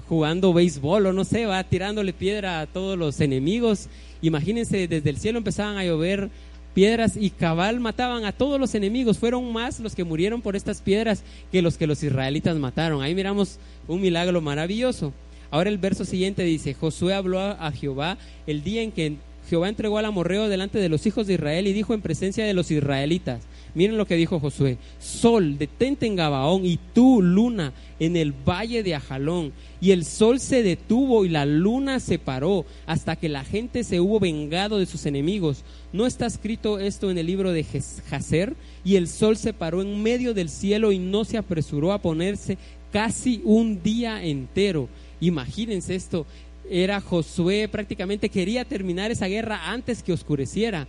jugando 0.09 0.53
béisbol 0.53 1.07
o 1.07 1.12
no 1.12 1.25
sé, 1.25 1.46
va 1.46 1.62
tirándole 1.64 2.12
piedra 2.12 2.61
a 2.61 2.66
todos 2.66 2.96
los 2.96 3.20
enemigos. 3.20 3.88
Imagínense, 4.23 4.87
desde 4.87 5.11
el 5.11 5.18
cielo 5.18 5.38
empezaban 5.38 5.77
a 5.77 5.85
llover 5.85 6.31
piedras 6.75 7.16
y 7.16 7.31
cabal 7.31 7.81
mataban 7.81 8.25
a 8.25 8.33
todos 8.33 8.61
los 8.61 8.75
enemigos. 8.75 9.18
Fueron 9.18 9.53
más 9.53 9.81
los 9.81 9.94
que 9.94 10.05
murieron 10.05 10.42
por 10.42 10.57
estas 10.57 10.81
piedras 10.81 11.25
que 11.51 11.62
los 11.62 11.77
que 11.77 11.87
los 11.87 12.03
israelitas 12.03 12.57
mataron. 12.57 13.03
Ahí 13.03 13.14
miramos 13.14 13.59
un 13.88 14.01
milagro 14.01 14.40
maravilloso. 14.40 15.12
Ahora 15.51 15.70
el 15.70 15.79
verso 15.79 16.05
siguiente 16.05 16.44
dice, 16.44 16.75
Josué 16.75 17.14
habló 17.14 17.40
a 17.40 17.73
Jehová 17.73 18.18
el 18.46 18.62
día 18.62 18.83
en 18.83 18.92
que 18.92 19.16
Jehová 19.49 19.68
entregó 19.68 19.99
al 19.99 20.05
amorreo 20.05 20.49
delante 20.49 20.79
de 20.79 20.88
los 20.88 21.07
hijos 21.07 21.27
de 21.27 21.35
Israel 21.35 21.66
y 21.66 21.73
dijo 21.73 21.92
en 21.92 22.03
presencia 22.03 22.44
de 22.44 22.55
los 22.55 22.70
israelitas, 22.70 23.42
Miren 23.74 23.96
lo 23.96 24.06
que 24.06 24.16
dijo 24.16 24.40
Josué. 24.40 24.78
Sol, 24.98 25.59
detente 25.59 26.06
en 26.06 26.16
Gabaón 26.16 26.66
y 26.66 26.78
tú, 26.92 27.22
luna, 27.22 27.72
en 27.98 28.16
el 28.16 28.33
valle 28.33 28.83
de 28.83 28.94
Ajalón. 28.94 29.52
Y 29.80 29.92
el 29.92 30.04
sol 30.04 30.40
se 30.40 30.62
detuvo 30.62 31.24
y 31.24 31.28
la 31.28 31.46
luna 31.46 32.00
se 32.00 32.18
paró 32.18 32.66
hasta 32.87 33.16
que 33.16 33.28
la 33.28 33.44
gente 33.44 33.85
se 33.85 34.00
hubo 34.00 34.20
vengado 34.20 34.78
de 34.78 34.87
sus 34.87 35.06
enemigos. 35.06 35.64
¿No 35.92 36.06
está 36.06 36.26
escrito 36.26 36.78
esto 36.78 37.11
en 37.11 37.18
el 37.18 37.26
libro 37.26 37.52
de 37.52 37.64
Jacer? 38.09 38.54
Y 38.85 38.96
el 38.96 39.09
sol 39.09 39.37
se 39.37 39.52
paró 39.52 39.83
en 39.83 40.02
medio 40.02 40.35
del 40.35 40.48
cielo 40.48 40.92
y 40.92 40.98
no 40.98 41.24
se 41.24 41.38
apresuró 41.38 41.92
a 41.92 42.02
ponerse 42.02 42.59
casi 42.92 43.40
un 43.44 43.83
día 43.83 44.22
entero. 44.24 44.88
Imagínense 45.20 45.94
esto. 45.94 46.26
Era 46.68 47.00
Josué, 47.00 47.68
prácticamente 47.68 48.28
quería 48.28 48.64
terminar 48.64 49.11
esa 49.11 49.26
guerra 49.26 49.70
antes 49.70 50.02
que 50.02 50.12
oscureciera. 50.12 50.87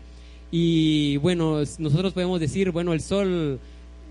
Y 0.51 1.17
bueno, 1.17 1.59
nosotros 1.79 2.13
podemos 2.13 2.39
decir, 2.39 2.71
bueno, 2.71 2.91
el 2.91 3.01
sol 3.01 3.59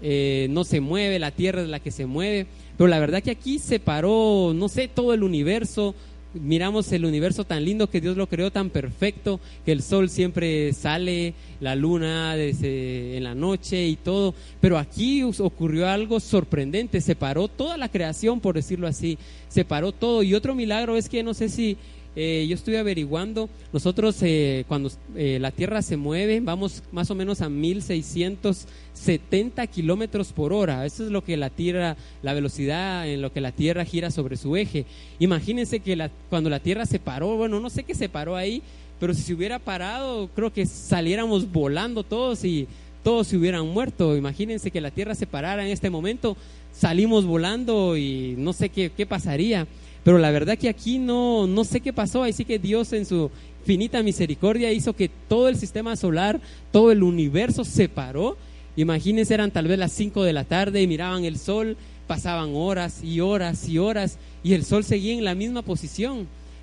eh, 0.02 0.48
no 0.50 0.64
se 0.64 0.80
mueve, 0.80 1.18
la 1.18 1.30
tierra 1.30 1.60
es 1.60 1.68
la 1.68 1.80
que 1.80 1.90
se 1.90 2.06
mueve, 2.06 2.46
pero 2.78 2.88
la 2.88 2.98
verdad 2.98 3.22
que 3.22 3.30
aquí 3.30 3.58
se 3.58 3.78
paró, 3.78 4.52
no 4.54 4.68
sé, 4.68 4.88
todo 4.88 5.12
el 5.12 5.22
universo, 5.22 5.94
miramos 6.32 6.90
el 6.92 7.04
universo 7.04 7.44
tan 7.44 7.64
lindo 7.64 7.90
que 7.90 8.00
Dios 8.00 8.16
lo 8.16 8.26
creó 8.26 8.50
tan 8.50 8.70
perfecto, 8.70 9.40
que 9.66 9.72
el 9.72 9.82
sol 9.82 10.08
siempre 10.08 10.72
sale, 10.72 11.34
la 11.60 11.74
luna 11.74 12.34
en 12.36 13.22
la 13.22 13.34
noche 13.34 13.86
y 13.86 13.96
todo, 13.96 14.34
pero 14.62 14.78
aquí 14.78 15.22
ocurrió 15.22 15.88
algo 15.88 16.20
sorprendente, 16.20 17.02
se 17.02 17.16
paró 17.16 17.48
toda 17.48 17.76
la 17.76 17.90
creación, 17.90 18.40
por 18.40 18.54
decirlo 18.54 18.86
así, 18.86 19.18
se 19.48 19.66
paró 19.66 19.92
todo. 19.92 20.22
Y 20.22 20.34
otro 20.34 20.54
milagro 20.54 20.96
es 20.96 21.10
que 21.10 21.22
no 21.22 21.34
sé 21.34 21.50
si 21.50 21.76
eh, 22.16 22.44
yo 22.48 22.56
estoy 22.56 22.74
averiguando, 22.74 23.48
nosotros 23.72 24.16
eh, 24.22 24.64
cuando 24.66 24.90
eh, 25.14 25.38
la 25.40 25.52
Tierra 25.52 25.80
se 25.80 25.96
mueve, 25.96 26.40
vamos 26.40 26.82
más 26.90 27.08
o 27.10 27.14
menos 27.14 27.40
a 27.40 27.48
1670 27.48 29.64
kilómetros 29.68 30.32
por 30.32 30.52
hora. 30.52 30.84
Eso 30.84 31.04
es 31.04 31.12
lo 31.12 31.22
que 31.22 31.36
la 31.36 31.50
Tierra, 31.50 31.96
la 32.22 32.34
velocidad 32.34 33.08
en 33.08 33.22
lo 33.22 33.32
que 33.32 33.40
la 33.40 33.52
Tierra 33.52 33.84
gira 33.84 34.10
sobre 34.10 34.36
su 34.36 34.56
eje. 34.56 34.86
Imagínense 35.20 35.78
que 35.78 35.94
la, 35.94 36.10
cuando 36.28 36.50
la 36.50 36.58
Tierra 36.58 36.84
se 36.84 36.98
paró, 36.98 37.36
bueno, 37.36 37.60
no 37.60 37.70
sé 37.70 37.84
qué 37.84 37.94
se 37.94 38.08
paró 38.08 38.34
ahí, 38.34 38.60
pero 38.98 39.14
si 39.14 39.22
se 39.22 39.34
hubiera 39.34 39.60
parado, 39.60 40.28
creo 40.34 40.52
que 40.52 40.66
saliéramos 40.66 41.52
volando 41.52 42.02
todos 42.02 42.44
y 42.44 42.66
todos 43.04 43.28
se 43.28 43.36
hubieran 43.36 43.68
muerto. 43.68 44.16
Imagínense 44.16 44.72
que 44.72 44.80
la 44.80 44.90
Tierra 44.90 45.14
se 45.14 45.28
parara 45.28 45.64
en 45.64 45.70
este 45.70 45.90
momento, 45.90 46.36
salimos 46.72 47.24
volando 47.24 47.96
y 47.96 48.34
no 48.36 48.52
sé 48.52 48.68
qué, 48.68 48.90
qué 48.90 49.06
pasaría. 49.06 49.68
Pero 50.04 50.18
la 50.18 50.30
verdad 50.30 50.56
que 50.56 50.68
aquí 50.68 50.98
no, 50.98 51.46
no 51.46 51.64
sé 51.64 51.80
qué 51.80 51.92
pasó, 51.92 52.24
así 52.24 52.44
que 52.44 52.58
Dios 52.58 52.92
en 52.92 53.04
su 53.04 53.30
finita 53.64 54.02
misericordia 54.02 54.72
hizo 54.72 54.94
que 54.94 55.10
todo 55.28 55.48
el 55.48 55.56
sistema 55.56 55.96
solar, 55.96 56.40
todo 56.72 56.92
el 56.92 57.02
universo 57.02 57.64
se 57.64 57.88
paró. 57.88 58.36
Imagínense, 58.76 59.34
eran 59.34 59.50
tal 59.50 59.68
vez 59.68 59.78
las 59.78 59.92
5 59.92 60.22
de 60.22 60.32
la 60.32 60.44
tarde 60.44 60.80
y 60.80 60.86
miraban 60.86 61.24
el 61.24 61.38
sol, 61.38 61.76
pasaban 62.06 62.52
horas 62.54 63.04
y 63.04 63.20
horas 63.20 63.68
y 63.68 63.78
horas 63.78 64.18
y 64.42 64.54
el 64.54 64.64
sol 64.64 64.84
seguía 64.84 65.12
en 65.12 65.24
la 65.24 65.34
misma 65.34 65.62
posición. 65.62 66.20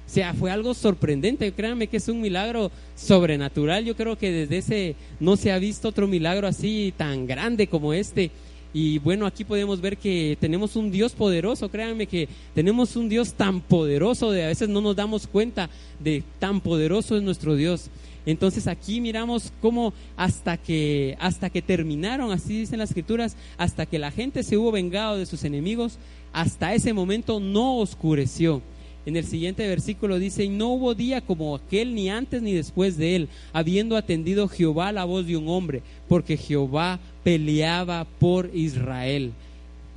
O 0.08 0.10
sea, 0.10 0.34
fue 0.34 0.52
algo 0.52 0.74
sorprendente. 0.74 1.52
Créanme 1.52 1.88
que 1.88 1.98
es 1.98 2.08
un 2.08 2.22
milagro 2.22 2.72
sobrenatural. 2.96 3.84
Yo 3.84 3.96
creo 3.96 4.18
que 4.18 4.32
desde 4.32 4.58
ese 4.58 4.96
no 5.20 5.36
se 5.36 5.52
ha 5.52 5.60
visto 5.60 5.90
otro 5.90 6.08
milagro 6.08 6.48
así 6.48 6.94
tan 6.96 7.28
grande 7.28 7.68
como 7.68 7.94
este. 7.94 8.32
Y 8.80 9.00
bueno, 9.00 9.26
aquí 9.26 9.44
podemos 9.44 9.82
ver 9.82 9.98
que 9.98 10.38
tenemos 10.40 10.76
un 10.76 10.92
Dios 10.92 11.14
poderoso, 11.14 11.68
créanme 11.68 12.06
que 12.06 12.30
tenemos 12.54 12.96
un 12.96 13.10
Dios 13.10 13.34
tan 13.34 13.60
poderoso, 13.60 14.30
de 14.30 14.44
a 14.44 14.50
veces 14.50 14.70
no 14.70 14.82
nos 14.82 14.96
damos 14.96 15.26
cuenta 15.26 15.68
de 16.00 16.24
tan 16.38 16.62
poderoso 16.62 17.18
es 17.18 17.24
nuestro 17.24 17.56
Dios. 17.56 17.90
Entonces 18.28 18.68
aquí 18.68 19.02
miramos 19.02 19.52
cómo 19.64 19.96
hasta 20.16 20.58
que 20.58 21.18
hasta 21.20 21.50
que 21.50 21.64
terminaron, 21.64 22.32
así 22.32 22.60
dicen 22.60 22.78
las 22.78 22.92
escrituras, 22.92 23.36
hasta 23.58 23.88
que 23.88 23.98
la 23.98 24.12
gente 24.12 24.44
se 24.44 24.58
hubo 24.58 24.72
vengado 24.72 25.18
de 25.18 25.26
sus 25.26 25.44
enemigos, 25.44 25.98
hasta 26.32 26.76
ese 26.76 26.94
momento 26.94 27.40
no 27.40 27.78
oscureció. 27.78 28.62
En 29.08 29.16
el 29.16 29.24
siguiente 29.24 29.66
versículo 29.66 30.20
dice, 30.20 30.44
y 30.44 30.50
no 30.50 30.68
hubo 30.68 30.94
día 30.94 31.22
como 31.22 31.56
aquel 31.56 31.96
ni 31.96 32.10
antes 32.10 32.42
ni 32.42 32.52
después 32.52 32.98
de 32.98 33.16
él, 33.16 33.30
habiendo 33.54 33.96
atendido 33.96 34.50
Jehová 34.50 34.92
la 34.92 35.06
voz 35.06 35.26
de 35.26 35.38
un 35.38 35.48
hombre, 35.48 35.82
porque 36.10 36.36
Jehová 36.36 37.00
peleaba 37.28 38.06
por 38.06 38.50
Israel. 38.54 39.34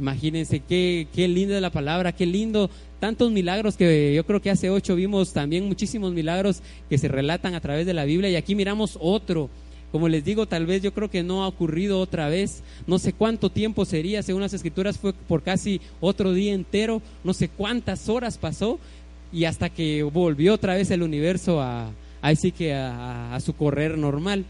Imagínense 0.00 0.58
qué, 0.58 1.06
qué 1.14 1.28
linda 1.28 1.54
es 1.54 1.62
la 1.62 1.70
palabra, 1.70 2.10
qué 2.10 2.26
lindo. 2.26 2.68
Tantos 2.98 3.30
milagros 3.30 3.76
que 3.76 4.12
yo 4.16 4.26
creo 4.26 4.42
que 4.42 4.50
hace 4.50 4.68
ocho 4.68 4.96
vimos 4.96 5.32
también 5.32 5.68
muchísimos 5.68 6.12
milagros 6.12 6.60
que 6.88 6.98
se 6.98 7.06
relatan 7.06 7.54
a 7.54 7.60
través 7.60 7.86
de 7.86 7.94
la 7.94 8.04
Biblia 8.04 8.30
y 8.30 8.34
aquí 8.34 8.56
miramos 8.56 8.98
otro. 9.00 9.48
Como 9.92 10.08
les 10.08 10.24
digo, 10.24 10.46
tal 10.46 10.66
vez 10.66 10.82
yo 10.82 10.92
creo 10.92 11.08
que 11.08 11.22
no 11.22 11.44
ha 11.44 11.46
ocurrido 11.46 12.00
otra 12.00 12.28
vez. 12.28 12.64
No 12.88 12.98
sé 12.98 13.12
cuánto 13.12 13.48
tiempo 13.48 13.84
sería, 13.84 14.24
según 14.24 14.42
las 14.42 14.54
escrituras 14.54 14.98
fue 14.98 15.12
por 15.12 15.44
casi 15.44 15.80
otro 16.00 16.32
día 16.32 16.52
entero. 16.52 17.00
No 17.22 17.32
sé 17.32 17.48
cuántas 17.48 18.08
horas 18.08 18.38
pasó 18.38 18.80
y 19.32 19.44
hasta 19.44 19.70
que 19.70 20.02
volvió 20.02 20.54
otra 20.54 20.74
vez 20.74 20.90
el 20.90 21.04
universo 21.04 21.60
a, 21.60 21.92
a 22.22 23.40
su 23.40 23.52
correr 23.54 23.98
normal. 23.98 24.46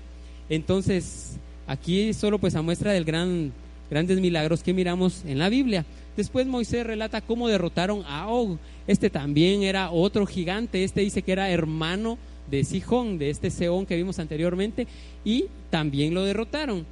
Entonces, 0.48 1.36
aquí 1.70 2.12
solo 2.12 2.38
pues 2.38 2.56
a 2.56 2.62
muestra 2.62 2.92
del 2.92 3.04
gran 3.04 3.52
grandes 3.90 4.20
milagros 4.20 4.62
que 4.62 4.74
miramos 4.74 5.24
en 5.24 5.38
la 5.38 5.48
Biblia. 5.48 5.84
Después 6.16 6.46
Moisés 6.46 6.86
relata 6.86 7.20
cómo 7.20 7.48
derrotaron 7.48 8.04
a 8.06 8.28
Og. 8.28 8.58
Este 8.86 9.10
también 9.10 9.62
era 9.62 9.90
otro 9.90 10.26
gigante. 10.26 10.84
Este 10.84 11.00
dice 11.00 11.22
que 11.22 11.32
era 11.32 11.50
hermano 11.50 12.18
de 12.50 12.64
Sijón, 12.64 13.18
de 13.18 13.30
este 13.30 13.50
Seón 13.50 13.86
que 13.86 13.96
vimos 13.96 14.18
anteriormente, 14.18 14.86
y 15.24 15.46
también 15.70 16.14
lo 16.14 16.24
derrotaron. 16.24 16.86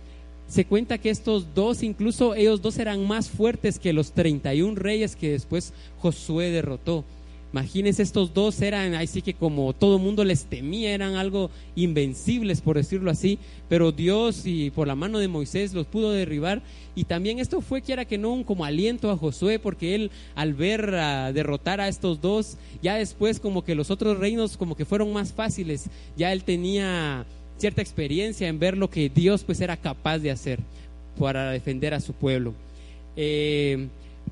Se 0.48 0.64
cuenta 0.64 0.98
que 0.98 1.10
estos 1.10 1.54
dos, 1.54 1.82
incluso 1.82 2.34
ellos 2.34 2.62
dos 2.62 2.78
eran 2.78 3.06
más 3.06 3.28
fuertes 3.28 3.78
que 3.78 3.92
los 3.92 4.12
31 4.12 4.76
reyes 4.76 5.14
que 5.14 5.32
después 5.32 5.72
Josué 5.98 6.50
derrotó. 6.50 7.04
Imagínense, 7.52 8.02
estos 8.02 8.34
dos 8.34 8.60
eran, 8.60 8.94
así 8.94 9.22
que 9.22 9.32
como 9.32 9.72
todo 9.72 9.98
mundo 9.98 10.22
les 10.22 10.44
temía, 10.44 10.92
eran 10.92 11.16
algo 11.16 11.50
invencibles, 11.76 12.60
por 12.60 12.76
decirlo 12.76 13.10
así, 13.10 13.38
pero 13.70 13.90
Dios 13.90 14.42
y 14.44 14.70
por 14.70 14.86
la 14.86 14.94
mano 14.94 15.18
de 15.18 15.28
Moisés 15.28 15.72
los 15.72 15.86
pudo 15.86 16.12
derribar. 16.12 16.60
Y 16.94 17.04
también 17.04 17.38
esto 17.38 17.62
fue, 17.62 17.80
quiera 17.80 18.04
que 18.04 18.18
no, 18.18 18.32
un 18.34 18.44
como 18.44 18.66
aliento 18.66 19.10
a 19.10 19.16
Josué, 19.16 19.58
porque 19.58 19.94
él 19.94 20.10
al 20.34 20.52
ver 20.52 20.90
derrotar 21.32 21.80
a 21.80 21.88
estos 21.88 22.20
dos, 22.20 22.58
ya 22.82 22.96
después 22.96 23.40
como 23.40 23.64
que 23.64 23.74
los 23.74 23.90
otros 23.90 24.18
reinos 24.18 24.58
como 24.58 24.76
que 24.76 24.84
fueron 24.84 25.12
más 25.12 25.32
fáciles, 25.32 25.86
ya 26.16 26.32
él 26.32 26.44
tenía 26.44 27.24
cierta 27.56 27.80
experiencia 27.80 28.46
en 28.46 28.58
ver 28.58 28.76
lo 28.76 28.90
que 28.90 29.08
Dios 29.08 29.42
pues 29.42 29.60
era 29.60 29.76
capaz 29.76 30.18
de 30.18 30.30
hacer 30.30 30.60
para 31.18 31.50
defender 31.50 31.94
a 31.94 32.00
su 32.00 32.12
pueblo. 32.12 32.52
Eh, 33.16 33.88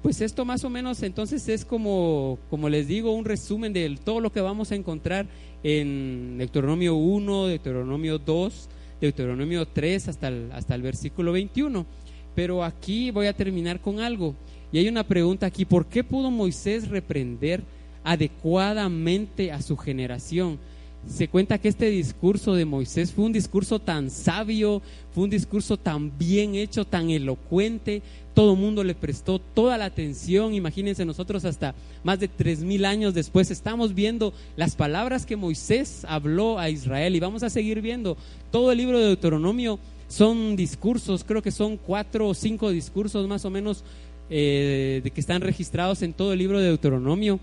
pues 0.07 0.21
esto 0.21 0.45
más 0.45 0.63
o 0.63 0.71
menos 0.71 1.03
entonces 1.03 1.49
es 1.49 1.65
como, 1.65 2.39
como 2.49 2.69
les 2.69 2.87
digo, 2.87 3.11
un 3.11 3.25
resumen 3.25 3.73
de 3.73 3.99
todo 4.05 4.21
lo 4.21 4.31
que 4.31 4.41
vamos 4.41 4.71
a 4.71 4.77
encontrar 4.77 5.27
en 5.65 6.39
Deuteronomio 6.39 6.95
1, 6.95 7.47
Deuteronomio 7.49 8.17
2, 8.21 8.69
Deuteronomio 9.01 9.67
3 9.67 10.07
hasta 10.07 10.31
hasta 10.53 10.77
el 10.77 10.83
versículo 10.83 11.33
21. 11.33 11.85
Pero 12.37 12.63
aquí 12.63 13.11
voy 13.11 13.27
a 13.27 13.33
terminar 13.33 13.81
con 13.81 13.99
algo. 13.99 14.37
Y 14.71 14.79
hay 14.79 14.87
una 14.87 15.03
pregunta 15.03 15.47
aquí, 15.47 15.65
¿por 15.65 15.87
qué 15.87 16.05
pudo 16.05 16.31
Moisés 16.31 16.87
reprender 16.87 17.65
adecuadamente 18.05 19.51
a 19.51 19.61
su 19.61 19.77
generación? 19.77 20.61
se 21.09 21.29
cuenta 21.29 21.59
que 21.59 21.69
este 21.69 21.89
discurso 21.89 22.55
de 22.55 22.65
Moisés 22.65 23.13
fue 23.13 23.25
un 23.25 23.33
discurso 23.33 23.79
tan 23.79 24.11
sabio, 24.11 24.83
fue 25.13 25.25
un 25.25 25.31
discurso 25.31 25.77
tan 25.77 26.17
bien 26.19 26.55
hecho, 26.55 26.85
tan 26.85 27.11
elocuente, 27.11 28.03
todo 28.37 28.53
el 28.53 28.59
mundo 28.59 28.85
le 28.85 28.95
prestó 28.95 29.39
toda 29.39 29.79
la 29.79 29.87
atención. 29.87 30.53
Imagínense 30.53 31.07
nosotros 31.07 31.47
hasta 31.47 31.75
más 32.05 32.21
de 32.21 32.29
tres 32.29 32.61
mil 32.61 32.85
años 32.85 33.15
después 33.15 33.51
estamos 33.51 33.95
viendo 33.95 34.35
las 34.57 34.77
palabras 34.77 35.25
que 35.25 35.37
Moisés 35.37 36.05
habló 36.07 36.59
a 36.59 36.69
Israel 36.69 37.17
y 37.17 37.21
vamos 37.21 37.43
a 37.43 37.49
seguir 37.49 37.81
viendo 37.81 38.19
todo 38.51 38.73
el 38.73 38.77
libro 38.77 38.99
de 38.99 39.07
Deuteronomio. 39.07 39.79
Son 40.09 40.55
discursos, 40.55 41.25
creo 41.25 41.41
que 41.41 41.51
son 41.51 41.79
cuatro 41.79 42.29
o 42.29 42.35
cinco 42.35 42.69
discursos 42.69 43.27
más 43.27 43.47
o 43.47 43.51
menos 43.51 43.85
eh, 44.29 45.01
que 45.15 45.21
están 45.21 45.41
registrados 45.41 46.03
en 46.03 46.13
todo 46.13 46.35
el 46.35 46.39
libro 46.39 46.61
de 46.61 46.67
Deuteronomio. 46.67 47.41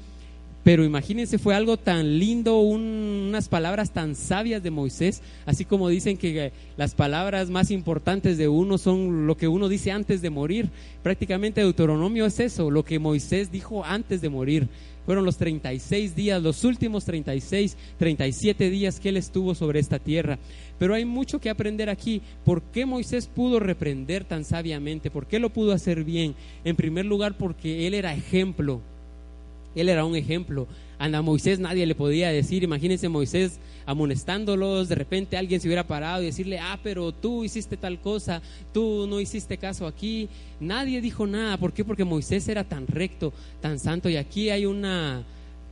Pero 0.63 0.85
imagínense, 0.85 1.37
fue 1.37 1.55
algo 1.55 1.75
tan 1.75 2.19
lindo, 2.19 2.59
unas 2.61 3.49
palabras 3.49 3.91
tan 3.91 4.15
sabias 4.15 4.63
de 4.63 4.71
Moisés, 4.71 5.21
así 5.45 5.65
como 5.65 5.89
dicen 5.89 6.15
que 6.15 6.53
las 6.77 6.95
palabras 6.95 7.49
más 7.49 7.69
importantes 7.69 8.37
de 8.37 8.47
uno 8.47 8.77
son 8.77 9.27
lo 9.27 9.35
que 9.35 9.49
uno 9.49 9.67
dice 9.67 9.91
antes 9.91 10.21
de 10.21 10.29
morir. 10.29 10.69
Prácticamente 11.03 11.59
Deuteronomio 11.59 12.25
es 12.25 12.39
eso, 12.39 12.71
lo 12.71 12.85
que 12.85 12.97
Moisés 12.97 13.51
dijo 13.51 13.83
antes 13.83 14.21
de 14.21 14.29
morir. 14.29 14.69
Fueron 15.05 15.25
los 15.25 15.35
36 15.35 16.15
días, 16.15 16.41
los 16.41 16.63
últimos 16.63 17.03
36, 17.03 17.75
37 17.99 18.69
días 18.69 19.01
que 19.01 19.09
él 19.09 19.17
estuvo 19.17 19.53
sobre 19.55 19.81
esta 19.81 19.99
tierra. 19.99 20.39
Pero 20.79 20.93
hay 20.93 21.03
mucho 21.03 21.39
que 21.39 21.49
aprender 21.49 21.89
aquí. 21.89 22.21
¿Por 22.45 22.61
qué 22.61 22.85
Moisés 22.85 23.27
pudo 23.27 23.59
reprender 23.59 24.23
tan 24.23 24.45
sabiamente? 24.45 25.11
¿Por 25.11 25.27
qué 25.27 25.39
lo 25.39 25.49
pudo 25.49 25.73
hacer 25.73 26.05
bien? 26.05 26.35
En 26.63 26.77
primer 26.77 27.03
lugar, 27.03 27.37
porque 27.37 27.85
él 27.85 27.95
era 27.95 28.13
ejemplo 28.13 28.79
él 29.75 29.89
era 29.89 30.05
un 30.05 30.15
ejemplo. 30.15 30.67
A 30.99 31.21
Moisés 31.21 31.59
nadie 31.59 31.85
le 31.85 31.95
podía 31.95 32.29
decir, 32.29 32.63
imagínense 32.63 33.09
Moisés 33.09 33.59
amonestándolos, 33.85 34.87
de 34.87 34.95
repente 34.95 35.35
alguien 35.35 35.59
se 35.59 35.67
hubiera 35.67 35.85
parado 35.85 36.21
y 36.21 36.27
decirle, 36.27 36.59
ah, 36.59 36.79
pero 36.81 37.11
tú 37.11 37.43
hiciste 37.43 37.75
tal 37.75 37.99
cosa, 37.99 38.41
tú 38.73 39.05
no 39.07 39.19
hiciste 39.19 39.57
caso 39.57 39.85
aquí. 39.85 40.29
Nadie 40.59 41.01
dijo 41.01 41.27
nada. 41.27 41.57
¿Por 41.57 41.73
qué? 41.73 41.83
Porque 41.83 42.05
Moisés 42.05 42.47
era 42.47 42.63
tan 42.63 42.87
recto, 42.87 43.33
tan 43.61 43.79
santo. 43.79 44.09
Y 44.09 44.15
aquí 44.15 44.49
hay 44.49 44.65
una, 44.65 45.23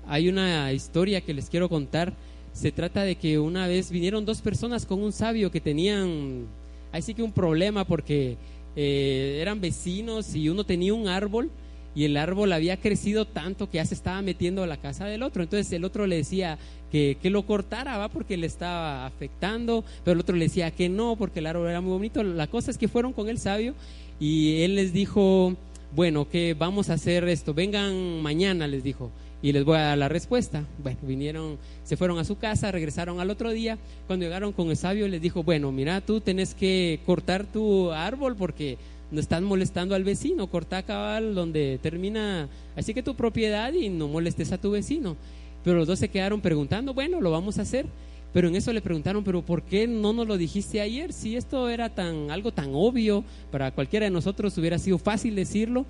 hay 0.05 0.27
una 0.27 0.73
historia 0.73 1.21
que 1.21 1.33
les 1.33 1.49
quiero 1.49 1.69
contar. 1.69 2.13
Se 2.51 2.71
trata 2.71 3.03
de 3.03 3.15
que 3.15 3.39
una 3.39 3.67
vez 3.67 3.91
vinieron 3.91 4.25
dos 4.25 4.41
personas 4.41 4.85
con 4.85 5.01
un 5.01 5.13
sabio 5.13 5.51
que 5.51 5.61
tenían, 5.61 6.47
ahí 6.91 7.01
sí 7.01 7.13
que 7.13 7.23
un 7.23 7.31
problema 7.31 7.85
porque 7.85 8.35
eh, 8.75 9.39
eran 9.41 9.61
vecinos 9.61 10.35
y 10.35 10.49
uno 10.49 10.65
tenía 10.65 10.93
un 10.93 11.07
árbol 11.07 11.49
y 11.93 12.05
el 12.05 12.17
árbol 12.17 12.53
había 12.53 12.77
crecido 12.77 13.25
tanto 13.25 13.69
que 13.69 13.77
ya 13.77 13.85
se 13.85 13.93
estaba 13.93 14.21
metiendo 14.21 14.63
a 14.63 14.67
la 14.67 14.77
casa 14.77 15.05
del 15.05 15.23
otro. 15.23 15.43
Entonces 15.43 15.71
el 15.73 15.83
otro 15.83 16.07
le 16.07 16.17
decía 16.17 16.57
que, 16.91 17.17
que, 17.21 17.29
lo 17.29 17.45
cortara, 17.45 17.97
¿va? 17.97 18.09
Porque 18.09 18.37
le 18.37 18.47
estaba 18.47 19.05
afectando, 19.05 19.83
pero 20.03 20.13
el 20.13 20.19
otro 20.19 20.35
le 20.35 20.45
decía 20.45 20.71
que 20.71 20.89
no, 20.89 21.15
porque 21.15 21.39
el 21.39 21.47
árbol 21.47 21.69
era 21.69 21.81
muy 21.81 21.91
bonito. 21.91 22.23
La 22.23 22.47
cosa 22.47 22.71
es 22.71 22.77
que 22.77 22.87
fueron 22.87 23.13
con 23.13 23.29
el 23.29 23.39
sabio 23.39 23.75
y 24.19 24.61
él 24.61 24.75
les 24.75 24.93
dijo, 24.93 25.55
bueno, 25.95 26.29
que 26.29 26.53
vamos 26.53 26.89
a 26.89 26.93
hacer 26.93 27.27
esto, 27.27 27.53
vengan 27.53 28.21
mañana, 28.21 28.67
les 28.67 28.83
dijo, 28.83 29.11
y 29.41 29.51
les 29.51 29.65
voy 29.65 29.77
a 29.77 29.81
dar 29.81 29.97
la 29.97 30.09
respuesta. 30.09 30.63
Bueno, 30.81 30.99
vinieron, 31.01 31.57
se 31.83 31.97
fueron 31.97 32.19
a 32.19 32.23
su 32.23 32.37
casa, 32.37 32.71
regresaron 32.71 33.19
al 33.19 33.29
otro 33.29 33.51
día. 33.51 33.77
Cuando 34.07 34.25
llegaron 34.25 34.53
con 34.53 34.69
el 34.69 34.77
sabio, 34.77 35.07
les 35.07 35.21
dijo, 35.21 35.43
bueno, 35.43 35.71
mira, 35.71 36.01
tú 36.01 36.21
tenés 36.21 36.53
que 36.53 36.99
cortar 37.05 37.45
tu 37.45 37.91
árbol 37.91 38.35
porque 38.35 38.77
no 39.11 39.19
están 39.19 39.43
molestando 39.43 39.93
al 39.93 40.03
vecino, 40.03 40.47
corta 40.47 40.83
cabal 40.83 41.35
donde 41.35 41.79
termina, 41.81 42.47
así 42.75 42.93
que 42.93 43.03
tu 43.03 43.15
propiedad 43.15 43.73
y 43.73 43.89
no 43.89 44.07
molestes 44.07 44.51
a 44.51 44.57
tu 44.57 44.71
vecino. 44.71 45.17
Pero 45.63 45.77
los 45.77 45.87
dos 45.87 45.99
se 45.99 46.09
quedaron 46.09 46.41
preguntando, 46.41 46.93
bueno, 46.93 47.21
lo 47.21 47.31
vamos 47.31 47.59
a 47.59 47.63
hacer. 47.63 47.85
Pero 48.33 48.47
en 48.47 48.55
eso 48.55 48.71
le 48.71 48.81
preguntaron, 48.81 49.23
pero 49.23 49.41
¿por 49.41 49.61
qué 49.63 49.87
no 49.87 50.13
nos 50.13 50.25
lo 50.25 50.37
dijiste 50.37 50.79
ayer? 50.79 51.11
Si 51.11 51.35
esto 51.35 51.67
era 51.67 51.89
tan 51.89 52.31
algo 52.31 52.53
tan 52.53 52.71
obvio, 52.73 53.25
para 53.51 53.71
cualquiera 53.71 54.05
de 54.05 54.09
nosotros 54.09 54.57
hubiera 54.57 54.79
sido 54.79 54.97
fácil 54.97 55.35
decirlo. 55.35 55.85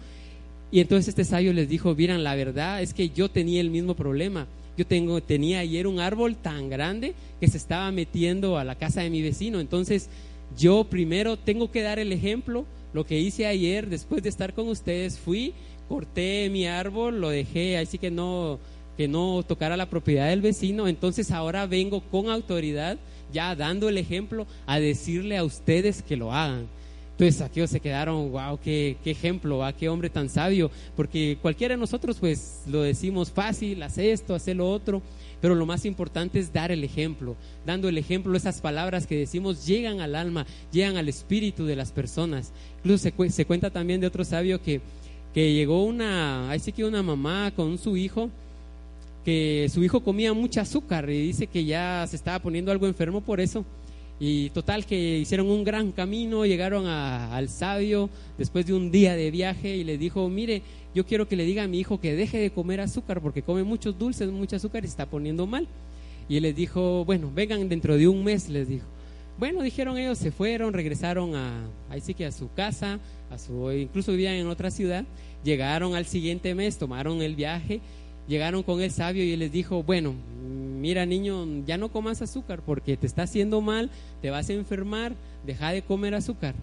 Y 0.71 0.79
entonces 0.79 1.09
este 1.09 1.23
sabio 1.23 1.53
les 1.53 1.69
dijo, 1.69 1.93
miran, 1.93 2.23
la 2.23 2.35
verdad 2.35 2.81
es 2.81 2.93
que 2.93 3.09
yo 3.09 3.29
tenía 3.29 3.61
el 3.61 3.69
mismo 3.69 3.95
problema. 3.95 4.47
Yo 4.75 4.87
tengo, 4.87 5.21
tenía 5.21 5.59
ayer 5.59 5.85
un 5.85 5.99
árbol 5.99 6.35
tan 6.35 6.69
grande 6.69 7.13
que 7.39 7.47
se 7.47 7.57
estaba 7.57 7.91
metiendo 7.91 8.57
a 8.57 8.63
la 8.63 8.75
casa 8.75 9.01
de 9.01 9.11
mi 9.11 9.21
vecino. 9.21 9.59
Entonces 9.59 10.09
yo 10.57 10.85
primero 10.85 11.37
tengo 11.37 11.71
que 11.71 11.83
dar 11.83 11.99
el 11.99 12.11
ejemplo 12.11 12.65
lo 12.93 13.05
que 13.05 13.19
hice 13.19 13.45
ayer, 13.45 13.89
después 13.89 14.23
de 14.23 14.29
estar 14.29 14.53
con 14.53 14.67
ustedes, 14.67 15.19
fui, 15.19 15.53
corté 15.87 16.49
mi 16.49 16.67
árbol, 16.67 17.21
lo 17.21 17.29
dejé, 17.29 17.77
así 17.77 17.97
que 17.97 18.11
no, 18.11 18.59
que 18.97 19.07
no 19.07 19.43
tocara 19.47 19.77
la 19.77 19.89
propiedad 19.89 20.29
del 20.29 20.41
vecino. 20.41 20.87
Entonces 20.87 21.31
ahora 21.31 21.67
vengo 21.67 22.01
con 22.01 22.29
autoridad, 22.29 22.97
ya 23.31 23.55
dando 23.55 23.89
el 23.89 23.97
ejemplo, 23.97 24.45
a 24.65 24.79
decirle 24.79 25.37
a 25.37 25.43
ustedes 25.43 26.01
que 26.01 26.17
lo 26.17 26.33
hagan. 26.33 26.67
Entonces 27.21 27.41
aquellos 27.43 27.69
se 27.69 27.79
quedaron, 27.79 28.31
wow, 28.31 28.59
qué, 28.63 28.97
ejemplo, 29.05 29.61
qué 29.77 29.89
hombre 29.89 30.09
tan 30.09 30.27
sabio, 30.27 30.71
porque 30.95 31.37
cualquiera 31.39 31.75
de 31.75 31.79
nosotros 31.79 32.17
pues 32.19 32.63
lo 32.65 32.81
decimos 32.81 33.29
fácil, 33.29 33.83
haz 33.83 33.99
esto, 33.99 34.33
haz 34.33 34.47
lo 34.47 34.67
otro, 34.67 35.03
pero 35.39 35.53
lo 35.53 35.67
más 35.67 35.85
importante 35.85 36.39
es 36.39 36.51
dar 36.51 36.71
el 36.71 36.83
ejemplo. 36.83 37.35
Dando 37.63 37.89
el 37.89 37.99
ejemplo, 37.99 38.35
esas 38.35 38.59
palabras 38.59 39.05
que 39.05 39.15
decimos 39.15 39.67
llegan 39.67 40.01
al 40.01 40.15
alma, 40.15 40.47
llegan 40.71 40.97
al 40.97 41.09
espíritu 41.09 41.67
de 41.67 41.75
las 41.75 41.91
personas. 41.91 42.53
Incluso 42.79 43.07
se, 43.29 43.45
cuenta 43.45 43.69
también 43.69 44.01
de 44.01 44.07
otro 44.07 44.25
sabio 44.25 44.59
que, 44.59 44.81
que 45.31 45.53
llegó 45.53 45.83
una, 45.83 46.49
ahí 46.49 46.57
sí 46.57 46.71
que 46.71 46.85
una 46.85 47.03
mamá 47.03 47.51
con 47.55 47.77
su 47.77 47.97
hijo, 47.97 48.31
que 49.23 49.69
su 49.71 49.83
hijo 49.83 49.99
comía 49.99 50.33
mucha 50.33 50.61
azúcar 50.61 51.07
y 51.07 51.21
dice 51.21 51.45
que 51.45 51.65
ya 51.65 52.03
se 52.09 52.15
estaba 52.15 52.39
poniendo 52.39 52.71
algo 52.71 52.87
enfermo 52.87 53.21
por 53.21 53.39
eso. 53.39 53.63
Y 54.23 54.51
total 54.51 54.85
que 54.85 55.17
hicieron 55.17 55.49
un 55.49 55.63
gran 55.63 55.91
camino, 55.91 56.45
llegaron 56.45 56.85
al 56.85 57.49
sabio 57.49 58.07
después 58.37 58.67
de 58.67 58.75
un 58.75 58.91
día 58.91 59.15
de 59.15 59.31
viaje 59.31 59.75
y 59.75 59.83
le 59.83 59.97
dijo, 59.97 60.29
mire, 60.29 60.61
yo 60.93 61.07
quiero 61.07 61.27
que 61.27 61.35
le 61.35 61.43
diga 61.43 61.63
a 61.63 61.67
mi 61.67 61.79
hijo 61.79 61.99
que 61.99 62.13
deje 62.13 62.37
de 62.37 62.51
comer 62.51 62.81
azúcar 62.81 63.19
porque 63.19 63.41
come 63.41 63.63
muchos 63.63 63.97
dulces, 63.97 64.29
mucho 64.29 64.57
azúcar 64.57 64.83
y 64.83 64.87
está 64.87 65.07
poniendo 65.07 65.47
mal. 65.47 65.67
Y 66.29 66.37
él 66.37 66.43
les 66.43 66.55
dijo, 66.55 67.03
bueno, 67.03 67.31
vengan 67.33 67.67
dentro 67.67 67.97
de 67.97 68.07
un 68.07 68.23
mes, 68.23 68.47
les 68.47 68.67
dijo. 68.67 68.85
bueno, 69.39 69.63
dijeron 69.63 69.97
ellos, 69.97 70.19
se 70.19 70.29
fueron, 70.29 70.71
regresaron 70.71 71.33
a, 71.35 71.67
que 72.15 72.27
a 72.27 72.31
su 72.31 72.53
casa, 72.53 72.99
a 73.31 73.39
su, 73.39 73.71
incluso 73.71 74.11
vivían 74.11 74.35
en 74.35 74.45
otra 74.45 74.69
ciudad, 74.69 75.03
llegaron 75.43 75.95
al 75.95 76.05
siguiente 76.05 76.53
mes, 76.53 76.77
tomaron 76.77 77.23
el 77.23 77.35
viaje, 77.35 77.81
llegaron 78.31 78.63
con 78.63 78.81
el 78.81 78.91
sabio 78.91 79.25
y 79.25 79.33
él 79.33 79.39
les 79.39 79.51
dijo, 79.51 79.83
bueno, 79.83 80.15
mira 80.79 81.05
niño, 81.05 81.45
ya 81.65 81.77
no 81.77 81.91
comas 81.91 82.21
azúcar 82.21 82.61
porque 82.65 82.95
te 82.95 83.05
está 83.05 83.23
haciendo 83.23 83.59
mal, 83.59 83.91
te 84.21 84.29
vas 84.29 84.49
a 84.49 84.53
enfermar, 84.53 85.13
deja 85.45 85.73
de 85.73 85.81
comer 85.81 86.15
azúcar. 86.15 86.55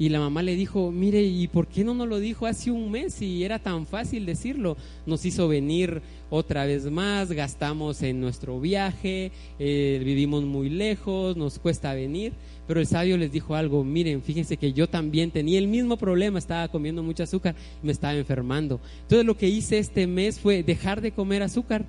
Y 0.00 0.08
la 0.08 0.18
mamá 0.18 0.42
le 0.42 0.56
dijo, 0.56 0.90
mire, 0.90 1.22
¿y 1.22 1.46
por 1.46 1.68
qué 1.68 1.84
no 1.84 1.94
nos 1.94 2.08
lo 2.08 2.18
dijo 2.18 2.46
hace 2.46 2.72
un 2.72 2.90
mes 2.90 3.14
si 3.14 3.44
era 3.44 3.60
tan 3.60 3.86
fácil 3.86 4.26
decirlo? 4.26 4.76
Nos 5.06 5.24
hizo 5.24 5.46
venir 5.46 6.02
otra 6.28 6.64
vez 6.64 6.90
más, 6.90 7.30
gastamos 7.30 8.02
en 8.02 8.20
nuestro 8.20 8.58
viaje, 8.58 9.30
eh, 9.60 10.02
vivimos 10.04 10.42
muy 10.42 10.70
lejos, 10.70 11.36
nos 11.36 11.60
cuesta 11.60 11.94
venir. 11.94 12.32
Pero 12.72 12.80
el 12.80 12.86
sabio 12.86 13.18
les 13.18 13.30
dijo 13.30 13.54
algo, 13.54 13.84
miren, 13.84 14.22
fíjense 14.22 14.56
que 14.56 14.72
yo 14.72 14.88
también 14.88 15.30
tenía 15.30 15.58
el 15.58 15.68
mismo 15.68 15.98
problema, 15.98 16.38
estaba 16.38 16.68
comiendo 16.68 17.02
mucho 17.02 17.22
azúcar 17.22 17.54
y 17.82 17.86
me 17.86 17.92
estaba 17.92 18.14
enfermando. 18.14 18.80
Entonces 19.02 19.26
lo 19.26 19.36
que 19.36 19.46
hice 19.46 19.76
este 19.76 20.06
mes 20.06 20.40
fue 20.40 20.62
dejar 20.62 21.02
de 21.02 21.12
comer 21.12 21.42
azúcar 21.42 21.84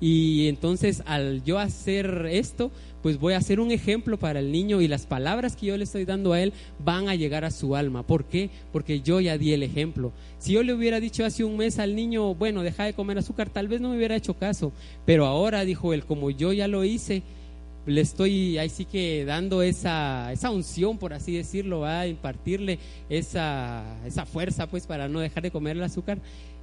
y 0.00 0.48
entonces 0.48 1.04
al 1.06 1.44
yo 1.44 1.60
hacer 1.60 2.26
esto, 2.28 2.72
pues 3.00 3.20
voy 3.20 3.34
a 3.34 3.36
hacer 3.36 3.60
un 3.60 3.70
ejemplo 3.70 4.18
para 4.18 4.40
el 4.40 4.50
niño 4.50 4.80
y 4.80 4.88
las 4.88 5.06
palabras 5.06 5.54
que 5.54 5.66
yo 5.66 5.76
le 5.76 5.84
estoy 5.84 6.04
dando 6.04 6.32
a 6.32 6.40
él 6.40 6.52
van 6.80 7.08
a 7.08 7.14
llegar 7.14 7.44
a 7.44 7.52
su 7.52 7.76
alma. 7.76 8.04
¿Por 8.04 8.24
qué? 8.24 8.50
Porque 8.72 9.02
yo 9.02 9.20
ya 9.20 9.38
di 9.38 9.52
el 9.52 9.62
ejemplo. 9.62 10.12
Si 10.38 10.54
yo 10.54 10.64
le 10.64 10.74
hubiera 10.74 10.98
dicho 10.98 11.24
hace 11.24 11.44
un 11.44 11.56
mes 11.56 11.78
al 11.78 11.94
niño, 11.94 12.34
bueno, 12.34 12.64
deja 12.64 12.82
de 12.86 12.94
comer 12.94 13.18
azúcar, 13.18 13.50
tal 13.50 13.68
vez 13.68 13.80
no 13.80 13.90
me 13.90 13.96
hubiera 13.98 14.16
hecho 14.16 14.34
caso. 14.34 14.72
Pero 15.06 15.26
ahora, 15.26 15.64
dijo 15.64 15.94
él, 15.94 16.04
como 16.04 16.30
yo 16.30 16.52
ya 16.52 16.66
lo 16.66 16.82
hice, 16.82 17.22
le 17.86 18.00
estoy 18.00 18.58
ahí 18.58 18.68
sí 18.68 18.84
que 18.84 19.24
dando 19.24 19.62
esa, 19.62 20.32
esa 20.32 20.50
unción, 20.50 20.98
por 20.98 21.12
así 21.12 21.36
decirlo, 21.36 21.84
a 21.84 22.06
impartirle 22.06 22.78
esa, 23.08 23.84
esa 24.06 24.26
fuerza 24.26 24.68
pues 24.68 24.86
para 24.86 25.08
no 25.08 25.20
dejar 25.20 25.42
de 25.42 25.50
comer 25.50 25.76
el 25.76 25.82
azúcar. 25.82 26.18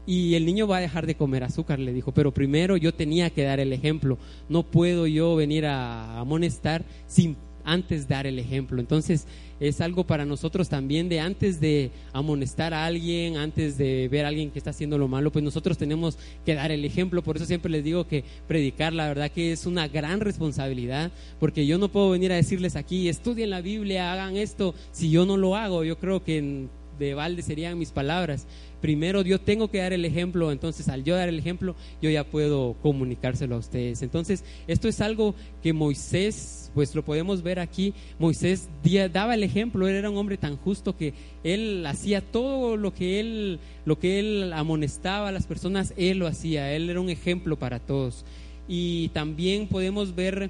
Y 0.08 0.34
el 0.34 0.48
niño 0.48 0.68
va 0.68 0.78
a 0.78 0.82
dejar 0.82 1.06
de 1.06 1.14
comer 1.14 1.44
azúcar, 1.44 1.78
le 1.78 1.94
dijo, 1.94 2.12
pero 2.12 2.34
primero 2.34 2.76
yo 2.76 2.92
tenía 2.92 3.30
que 3.30 3.44
dar 3.44 3.60
el 3.60 3.72
ejemplo, 3.72 4.18
no 4.50 4.64
puedo 4.64 5.06
yo 5.06 5.36
venir 5.36 5.68
a 5.68 6.20
amonestar 6.20 6.84
sin 7.06 7.38
antes 7.66 8.08
dar 8.08 8.28
el 8.28 8.40
ejemplo. 8.40 8.80
Entonces 8.80 9.28
es 9.60 9.80
algo 9.80 10.06
para 10.06 10.26
nosotros 10.26 10.70
también 10.70 11.08
de 11.08 11.20
antes 11.20 11.60
de 11.60 11.92
amonestar 12.14 12.74
a 12.74 12.86
alguien, 12.86 13.38
antes 13.38 13.78
de 13.78 14.08
ver 14.10 14.26
a 14.26 14.30
alguien 14.30 14.50
que 14.50 14.58
está 14.58 14.72
haciendo 14.72 14.98
lo 14.98 15.08
malo, 15.08 15.32
pues 15.32 15.44
nosotros 15.44 15.78
tenemos 15.78 16.18
que 16.46 16.56
dar 16.56 16.72
el 16.72 16.84
ejemplo. 16.84 17.22
Por 17.22 17.38
eso 17.38 17.46
siempre 17.46 17.72
les 17.72 17.84
digo 17.84 18.08
que 18.08 18.24
predicar, 18.48 18.94
la 18.94 19.08
verdad 19.08 19.32
que 19.32 19.52
es 19.52 19.66
una 19.66 19.88
gran 19.88 20.20
responsabilidad, 20.20 21.12
porque 21.40 21.68
yo 21.68 21.78
no 21.78 21.92
puedo 21.92 22.10
venir 22.10 22.32
a 22.32 22.36
decirles 22.36 22.76
aquí, 22.76 23.08
estudien 23.08 23.52
la 23.52 23.62
Biblia, 23.62 24.12
hagan 24.12 24.36
esto, 24.36 24.74
si 24.92 25.12
yo 25.12 25.26
no 25.26 25.38
lo 25.38 25.56
hago. 25.56 25.84
Yo 25.84 26.00
creo 26.00 26.24
que 26.24 26.68
de 27.06 27.14
balde 27.14 27.42
serían 27.42 27.78
mis 27.78 27.92
palabras. 27.92 28.48
Primero 28.82 29.22
yo 29.22 29.40
tengo 29.40 29.70
que 29.70 29.80
dar 29.80 29.94
el 29.94 30.06
ejemplo, 30.06 30.52
entonces 30.52 30.88
al 30.90 31.04
yo 31.04 31.16
dar 31.16 31.30
el 31.30 31.38
ejemplo, 31.38 31.76
yo 32.02 32.10
ya 32.10 32.24
puedo 32.24 32.76
comunicárselo 32.82 33.56
a 33.56 33.60
ustedes. 33.60 34.02
Entonces, 34.02 34.44
esto 34.68 34.88
es 34.88 35.02
algo 35.02 35.36
que 35.62 35.74
Moisés, 35.74 36.72
pues 36.74 36.96
lo 36.96 37.04
podemos 37.04 37.44
ver 37.44 37.60
aquí, 37.60 37.94
Moisés 38.18 38.70
daba 39.12 39.36
el 39.36 39.44
ejemplo, 39.44 39.88
él 39.88 39.96
era 39.96 40.10
un 40.10 40.18
hombre 40.18 40.38
tan 40.38 40.58
justo 40.58 40.98
que 40.98 41.14
él 41.44 41.86
hacía 41.86 42.22
todo 42.22 42.78
lo 42.78 42.94
que 42.94 43.20
él, 43.20 43.60
lo 43.86 44.00
que 44.00 44.20
él 44.20 44.54
amonestaba 44.54 45.30
a 45.30 45.32
las 45.32 45.46
personas, 45.46 45.94
él 45.98 46.18
lo 46.18 46.28
hacía, 46.28 46.74
él 46.74 46.90
era 46.90 47.02
un 47.02 47.10
ejemplo 47.10 47.58
para 47.60 47.80
todos. 47.80 48.26
Y 48.68 49.10
también 49.10 49.68
podemos 49.68 50.16
ver, 50.16 50.50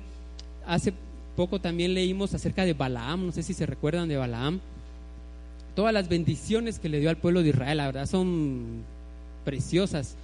hace 0.66 0.94
poco 1.36 1.60
también 1.60 1.94
leímos 1.94 2.34
acerca 2.34 2.66
de 2.66 2.74
Balaam, 2.74 3.26
no 3.26 3.32
sé 3.32 3.44
si 3.44 3.54
se 3.54 3.66
recuerdan 3.66 4.08
de 4.08 4.18
Balaam 4.18 4.62
todas 5.76 5.94
las 5.94 6.10
bendiciones 6.10 6.80
que 6.80 6.90
le 6.90 7.00
dio 7.00 7.10
al 7.10 7.18
pueblo 7.18 7.44
de 7.44 7.50
Israel, 7.50 7.78
la 7.78 7.86
verdad 7.88 8.06
son 8.06 8.84
preciosas. 9.44 10.16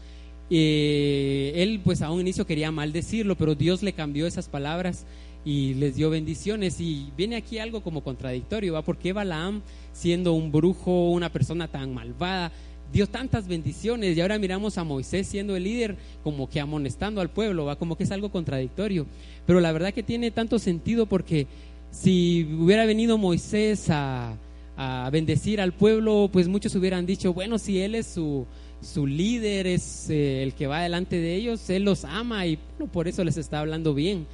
Eh, 0.50 1.52
él 1.56 1.82
pues 1.84 2.02
a 2.02 2.12
un 2.12 2.22
inicio 2.22 2.46
quería 2.46 2.72
maldecirlo, 2.72 3.36
pero 3.36 3.56
Dios 3.56 3.84
le 3.84 3.94
cambió 3.94 4.28
esas 4.28 4.48
palabras 4.48 5.06
y 5.46 5.74
les 5.76 5.96
dio 5.96 6.10
bendiciones. 6.10 6.80
Y 6.80 7.08
viene 7.18 7.36
aquí 7.36 7.60
algo 7.60 7.82
como 7.82 8.04
contradictorio, 8.04 8.74
¿va? 8.74 8.82
¿Por 8.82 8.98
qué 8.98 9.14
Balaam, 9.14 9.62
siendo 9.94 10.34
un 10.34 10.52
brujo, 10.52 11.10
una 11.10 11.32
persona 11.32 11.68
tan 11.68 11.94
malvada, 11.94 12.52
dio 12.94 13.08
tantas 13.08 13.48
bendiciones? 13.48 14.16
Y 14.16 14.22
ahora 14.22 14.40
miramos 14.40 14.78
a 14.78 14.84
Moisés 14.84 15.28
siendo 15.28 15.56
el 15.56 15.64
líder, 15.64 15.98
como 16.24 16.50
que 16.50 16.60
amonestando 16.60 17.22
al 17.22 17.30
pueblo, 17.30 17.66
¿va? 17.66 17.78
Como 17.78 17.98
que 17.98 18.04
es 18.04 18.12
algo 18.12 18.30
contradictorio. 18.30 19.06
Pero 19.46 19.60
la 19.60 19.72
verdad 19.72 19.94
que 19.94 20.04
tiene 20.04 20.32
tanto 20.32 20.60
sentido 20.60 21.06
porque 21.06 21.48
si 21.92 22.44
hubiera 22.60 22.86
venido 22.86 23.18
Moisés 23.18 23.90
a 23.90 24.36
a 24.78 25.10
bendecir 25.12 25.60
al 25.60 25.74
pueblo, 25.74 26.30
pues 26.32 26.48
muchos 26.48 26.76
hubieran 26.76 27.06
dicho, 27.08 27.34
bueno, 27.34 27.58
si 27.58 27.82
él 27.82 27.96
es 27.96 28.06
su, 28.06 28.46
su 28.82 29.08
líder, 29.08 29.66
es 29.66 30.10
eh, 30.10 30.44
el 30.44 30.54
que 30.54 30.68
va 30.68 30.82
delante 30.82 31.20
de 31.20 31.36
ellos, 31.36 31.68
él 31.72 31.84
los 31.84 32.06
ama 32.06 32.46
y 32.46 32.60
por 32.94 33.08
eso 33.08 33.24
les 33.24 33.38
está 33.38 33.60
hablando 33.60 33.96
bien. 33.96 34.28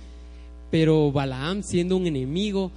Pero 0.69 1.11
Balaam 1.11 1.63
siendo 1.63 1.95
un 1.95 2.07
enemigo, 2.07 2.71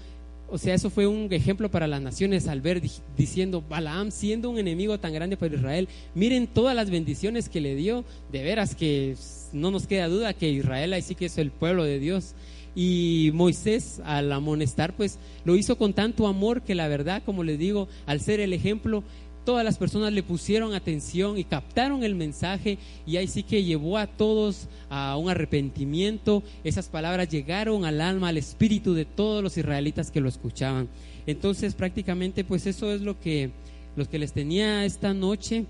o 0.48 0.58
sea, 0.58 0.74
eso 0.74 0.90
fue 0.90 1.08
un 1.08 1.32
ejemplo 1.32 1.68
para 1.68 1.88
las 1.88 2.00
naciones 2.00 2.46
al 2.46 2.60
ver 2.60 2.80
diciendo, 3.16 3.64
Balaam 3.68 4.12
siendo 4.12 4.48
un 4.48 4.58
enemigo 4.58 5.00
tan 5.00 5.12
grande 5.12 5.36
para 5.36 5.56
Israel, 5.56 5.88
miren 6.14 6.46
todas 6.46 6.76
las 6.76 6.88
bendiciones 6.88 7.48
que 7.48 7.60
le 7.60 7.74
dio, 7.74 8.04
de 8.30 8.44
veras 8.44 8.76
que 8.76 9.16
no 9.52 9.72
nos 9.72 9.88
queda 9.88 10.06
duda 10.06 10.34
que 10.34 10.48
Israel 10.50 10.92
ahí 10.92 11.02
sí 11.02 11.16
que 11.16 11.26
es 11.26 11.36
el 11.38 11.50
pueblo 11.50 11.82
de 11.82 11.98
Dios. 11.98 12.34
Y 12.76 13.30
Moisés, 13.32 14.02
al 14.04 14.30
amonestar, 14.30 14.94
pues 14.94 15.18
lo 15.46 15.56
hizo 15.56 15.78
con 15.78 15.94
tanto 15.94 16.26
amor 16.26 16.60
que 16.60 16.74
la 16.74 16.88
verdad, 16.88 17.22
como 17.24 17.42
les 17.42 17.58
digo, 17.58 17.88
al 18.04 18.20
ser 18.20 18.38
el 18.38 18.52
ejemplo, 18.52 19.02
todas 19.46 19.64
las 19.64 19.78
personas 19.78 20.12
le 20.12 20.22
pusieron 20.22 20.74
atención 20.74 21.38
y 21.38 21.44
captaron 21.44 22.04
el 22.04 22.14
mensaje 22.16 22.78
y 23.06 23.16
ahí 23.16 23.28
sí 23.28 23.44
que 23.44 23.64
llevó 23.64 23.96
a 23.96 24.08
todos 24.08 24.68
a 24.90 25.16
un 25.16 25.30
arrepentimiento. 25.30 26.42
Esas 26.64 26.88
palabras 26.88 27.30
llegaron 27.30 27.86
al 27.86 28.02
alma, 28.02 28.28
al 28.28 28.36
espíritu 28.36 28.92
de 28.92 29.06
todos 29.06 29.42
los 29.42 29.56
israelitas 29.56 30.10
que 30.10 30.20
lo 30.20 30.28
escuchaban. 30.28 30.88
Entonces 31.26 31.74
prácticamente 31.74 32.44
pues 32.44 32.66
eso 32.66 32.92
es 32.92 33.00
lo 33.00 33.18
que, 33.20 33.52
lo 33.94 34.06
que 34.06 34.18
les 34.18 34.32
tenía 34.32 34.84
esta 34.84 35.14
noche. 35.14 35.64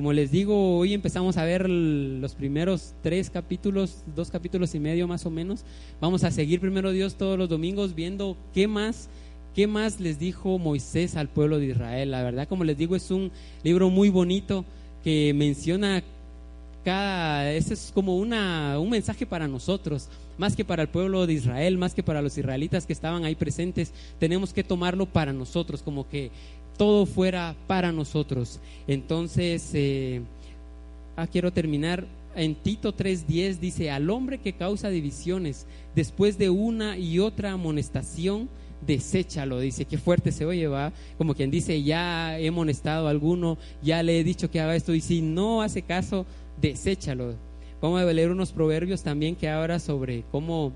Como 0.00 0.14
les 0.14 0.30
digo, 0.30 0.78
hoy 0.78 0.94
empezamos 0.94 1.36
a 1.36 1.44
ver 1.44 1.68
los 1.68 2.34
primeros 2.34 2.94
tres 3.02 3.28
capítulos, 3.28 4.02
dos 4.16 4.30
capítulos 4.30 4.74
y 4.74 4.80
medio 4.80 5.06
más 5.06 5.26
o 5.26 5.30
menos. 5.30 5.62
Vamos 6.00 6.24
a 6.24 6.30
seguir 6.30 6.58
primero 6.58 6.90
Dios 6.90 7.16
todos 7.16 7.36
los 7.36 7.50
domingos 7.50 7.94
viendo 7.94 8.34
qué 8.54 8.66
más, 8.66 9.10
qué 9.54 9.66
más 9.66 10.00
les 10.00 10.18
dijo 10.18 10.58
Moisés 10.58 11.16
al 11.16 11.28
pueblo 11.28 11.58
de 11.58 11.66
Israel. 11.66 12.12
La 12.12 12.22
verdad, 12.22 12.48
como 12.48 12.64
les 12.64 12.78
digo, 12.78 12.96
es 12.96 13.10
un 13.10 13.30
libro 13.62 13.90
muy 13.90 14.08
bonito 14.08 14.64
que 15.04 15.34
menciona 15.34 16.02
cada, 16.82 17.52
ese 17.52 17.74
es 17.74 17.92
como 17.94 18.16
una, 18.16 18.78
un 18.78 18.88
mensaje 18.88 19.26
para 19.26 19.48
nosotros, 19.48 20.08
más 20.38 20.56
que 20.56 20.64
para 20.64 20.80
el 20.80 20.88
pueblo 20.88 21.26
de 21.26 21.34
Israel, 21.34 21.76
más 21.76 21.92
que 21.92 22.02
para 22.02 22.22
los 22.22 22.38
israelitas 22.38 22.86
que 22.86 22.94
estaban 22.94 23.26
ahí 23.26 23.34
presentes, 23.34 23.92
tenemos 24.18 24.54
que 24.54 24.64
tomarlo 24.64 25.04
para 25.04 25.34
nosotros, 25.34 25.82
como 25.82 26.08
que 26.08 26.30
todo 26.76 27.06
fuera 27.06 27.54
para 27.66 27.92
nosotros. 27.92 28.60
Entonces, 28.86 29.70
eh, 29.74 30.22
ah, 31.16 31.26
quiero 31.26 31.52
terminar. 31.52 32.06
En 32.36 32.54
Tito 32.54 32.94
3:10 32.94 33.58
dice, 33.58 33.90
al 33.90 34.08
hombre 34.08 34.38
que 34.38 34.52
causa 34.52 34.88
divisiones 34.88 35.66
después 35.94 36.38
de 36.38 36.48
una 36.48 36.96
y 36.96 37.18
otra 37.18 37.52
amonestación, 37.52 38.48
deséchalo. 38.86 39.60
Dice, 39.60 39.84
qué 39.84 39.98
fuerte 39.98 40.32
se 40.32 40.46
oye, 40.46 40.66
va. 40.68 40.92
Como 41.18 41.34
quien 41.34 41.50
dice, 41.50 41.82
ya 41.82 42.38
he 42.38 42.48
amonestado 42.48 43.08
a 43.08 43.10
alguno, 43.10 43.58
ya 43.82 44.02
le 44.02 44.18
he 44.18 44.24
dicho 44.24 44.50
que 44.50 44.60
haga 44.60 44.76
esto, 44.76 44.94
y 44.94 45.00
si 45.00 45.22
no 45.22 45.62
hace 45.62 45.82
caso, 45.82 46.26
deséchalo. 46.60 47.34
Vamos 47.80 48.00
a 48.00 48.12
leer 48.12 48.30
unos 48.30 48.52
proverbios 48.52 49.02
también 49.02 49.36
que 49.36 49.48
habla 49.48 49.78
sobre 49.78 50.24
cómo 50.30 50.72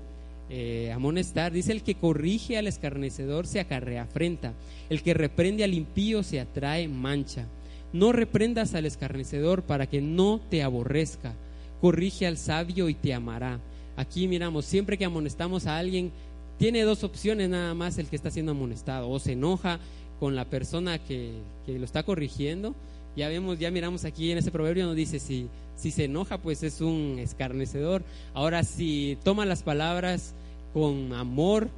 eh, 0.49 0.91
amonestar. 0.93 1.51
Dice, 1.51 1.71
el 1.71 1.83
que 1.83 1.95
corrige 1.95 2.57
al 2.57 2.67
escarnecedor 2.67 3.47
se 3.47 3.59
acarrea 3.59 4.03
afrenta, 4.03 4.53
el 4.89 5.01
que 5.01 5.13
reprende 5.13 5.63
al 5.63 5.73
impío 5.73 6.23
se 6.23 6.39
atrae 6.39 6.87
mancha. 6.87 7.47
No 7.93 8.11
reprendas 8.11 8.75
al 8.75 8.85
escarnecedor 8.85 9.63
para 9.63 9.87
que 9.87 10.01
no 10.01 10.41
te 10.49 10.63
aborrezca. 10.63 11.33
Corrige 11.81 12.27
al 12.27 12.37
sabio 12.37 12.89
y 12.89 12.93
te 12.93 13.13
amará. 13.13 13.59
Aquí 13.95 14.27
miramos, 14.27 14.65
siempre 14.65 14.97
que 14.97 15.05
amonestamos 15.05 15.65
a 15.65 15.77
alguien, 15.77 16.11
tiene 16.57 16.83
dos 16.83 17.03
opciones 17.03 17.49
nada 17.49 17.73
más 17.73 17.97
el 17.97 18.07
que 18.07 18.15
está 18.15 18.31
siendo 18.31 18.51
amonestado. 18.51 19.09
O 19.09 19.19
se 19.19 19.33
enoja 19.33 19.79
con 20.19 20.35
la 20.35 20.45
persona 20.45 20.99
que, 20.99 21.31
que 21.65 21.79
lo 21.79 21.85
está 21.85 22.03
corrigiendo. 22.03 22.75
Ya 23.15 23.29
vemos, 23.29 23.59
ya 23.59 23.71
miramos 23.71 24.05
aquí 24.05 24.31
en 24.31 24.37
ese 24.37 24.51
proverbio, 24.51 24.85
nos 24.85 24.95
dice, 24.95 25.19
si, 25.19 25.47
si 25.75 25.91
se 25.91 26.05
enoja, 26.05 26.37
pues 26.37 26.63
es 26.63 26.81
un 26.81 27.17
escarnecedor. 27.19 28.03
Ahora, 28.33 28.63
si 28.63 29.17
toma 29.23 29.45
las 29.45 29.63
palabras 29.63 30.33
con 30.73 31.13
amor, 31.13 31.69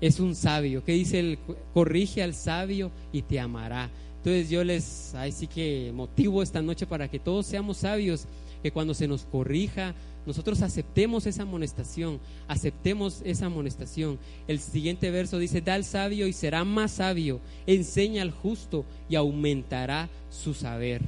es 0.00 0.20
un 0.20 0.34
sabio. 0.34 0.84
¿Qué 0.84 0.92
dice? 0.92 1.20
El, 1.20 1.38
corrige 1.72 2.22
al 2.22 2.34
sabio 2.34 2.90
y 3.12 3.22
te 3.22 3.40
amará. 3.40 3.90
Entonces 4.18 4.50
yo 4.50 4.64
les, 4.64 5.14
ahí 5.14 5.32
sí 5.32 5.46
que 5.46 5.92
motivo 5.94 6.42
esta 6.42 6.60
noche 6.60 6.86
para 6.86 7.08
que 7.08 7.18
todos 7.18 7.46
seamos 7.46 7.78
sabios, 7.78 8.26
que 8.62 8.70
cuando 8.70 8.94
se 8.94 9.08
nos 9.08 9.24
corrija, 9.24 9.94
nosotros 10.26 10.62
aceptemos 10.62 11.26
esa 11.26 11.42
amonestación, 11.42 12.18
aceptemos 12.48 13.22
esa 13.24 13.46
amonestación. 13.46 14.18
El 14.48 14.58
siguiente 14.58 15.10
verso 15.10 15.38
dice, 15.38 15.60
da 15.60 15.74
al 15.74 15.84
sabio 15.84 16.26
y 16.26 16.32
será 16.32 16.64
más 16.64 16.92
sabio, 16.92 17.40
enseña 17.66 18.22
al 18.22 18.32
justo 18.32 18.84
y 19.08 19.14
aumentará 19.14 20.08
su 20.30 20.52
saber. 20.52 21.02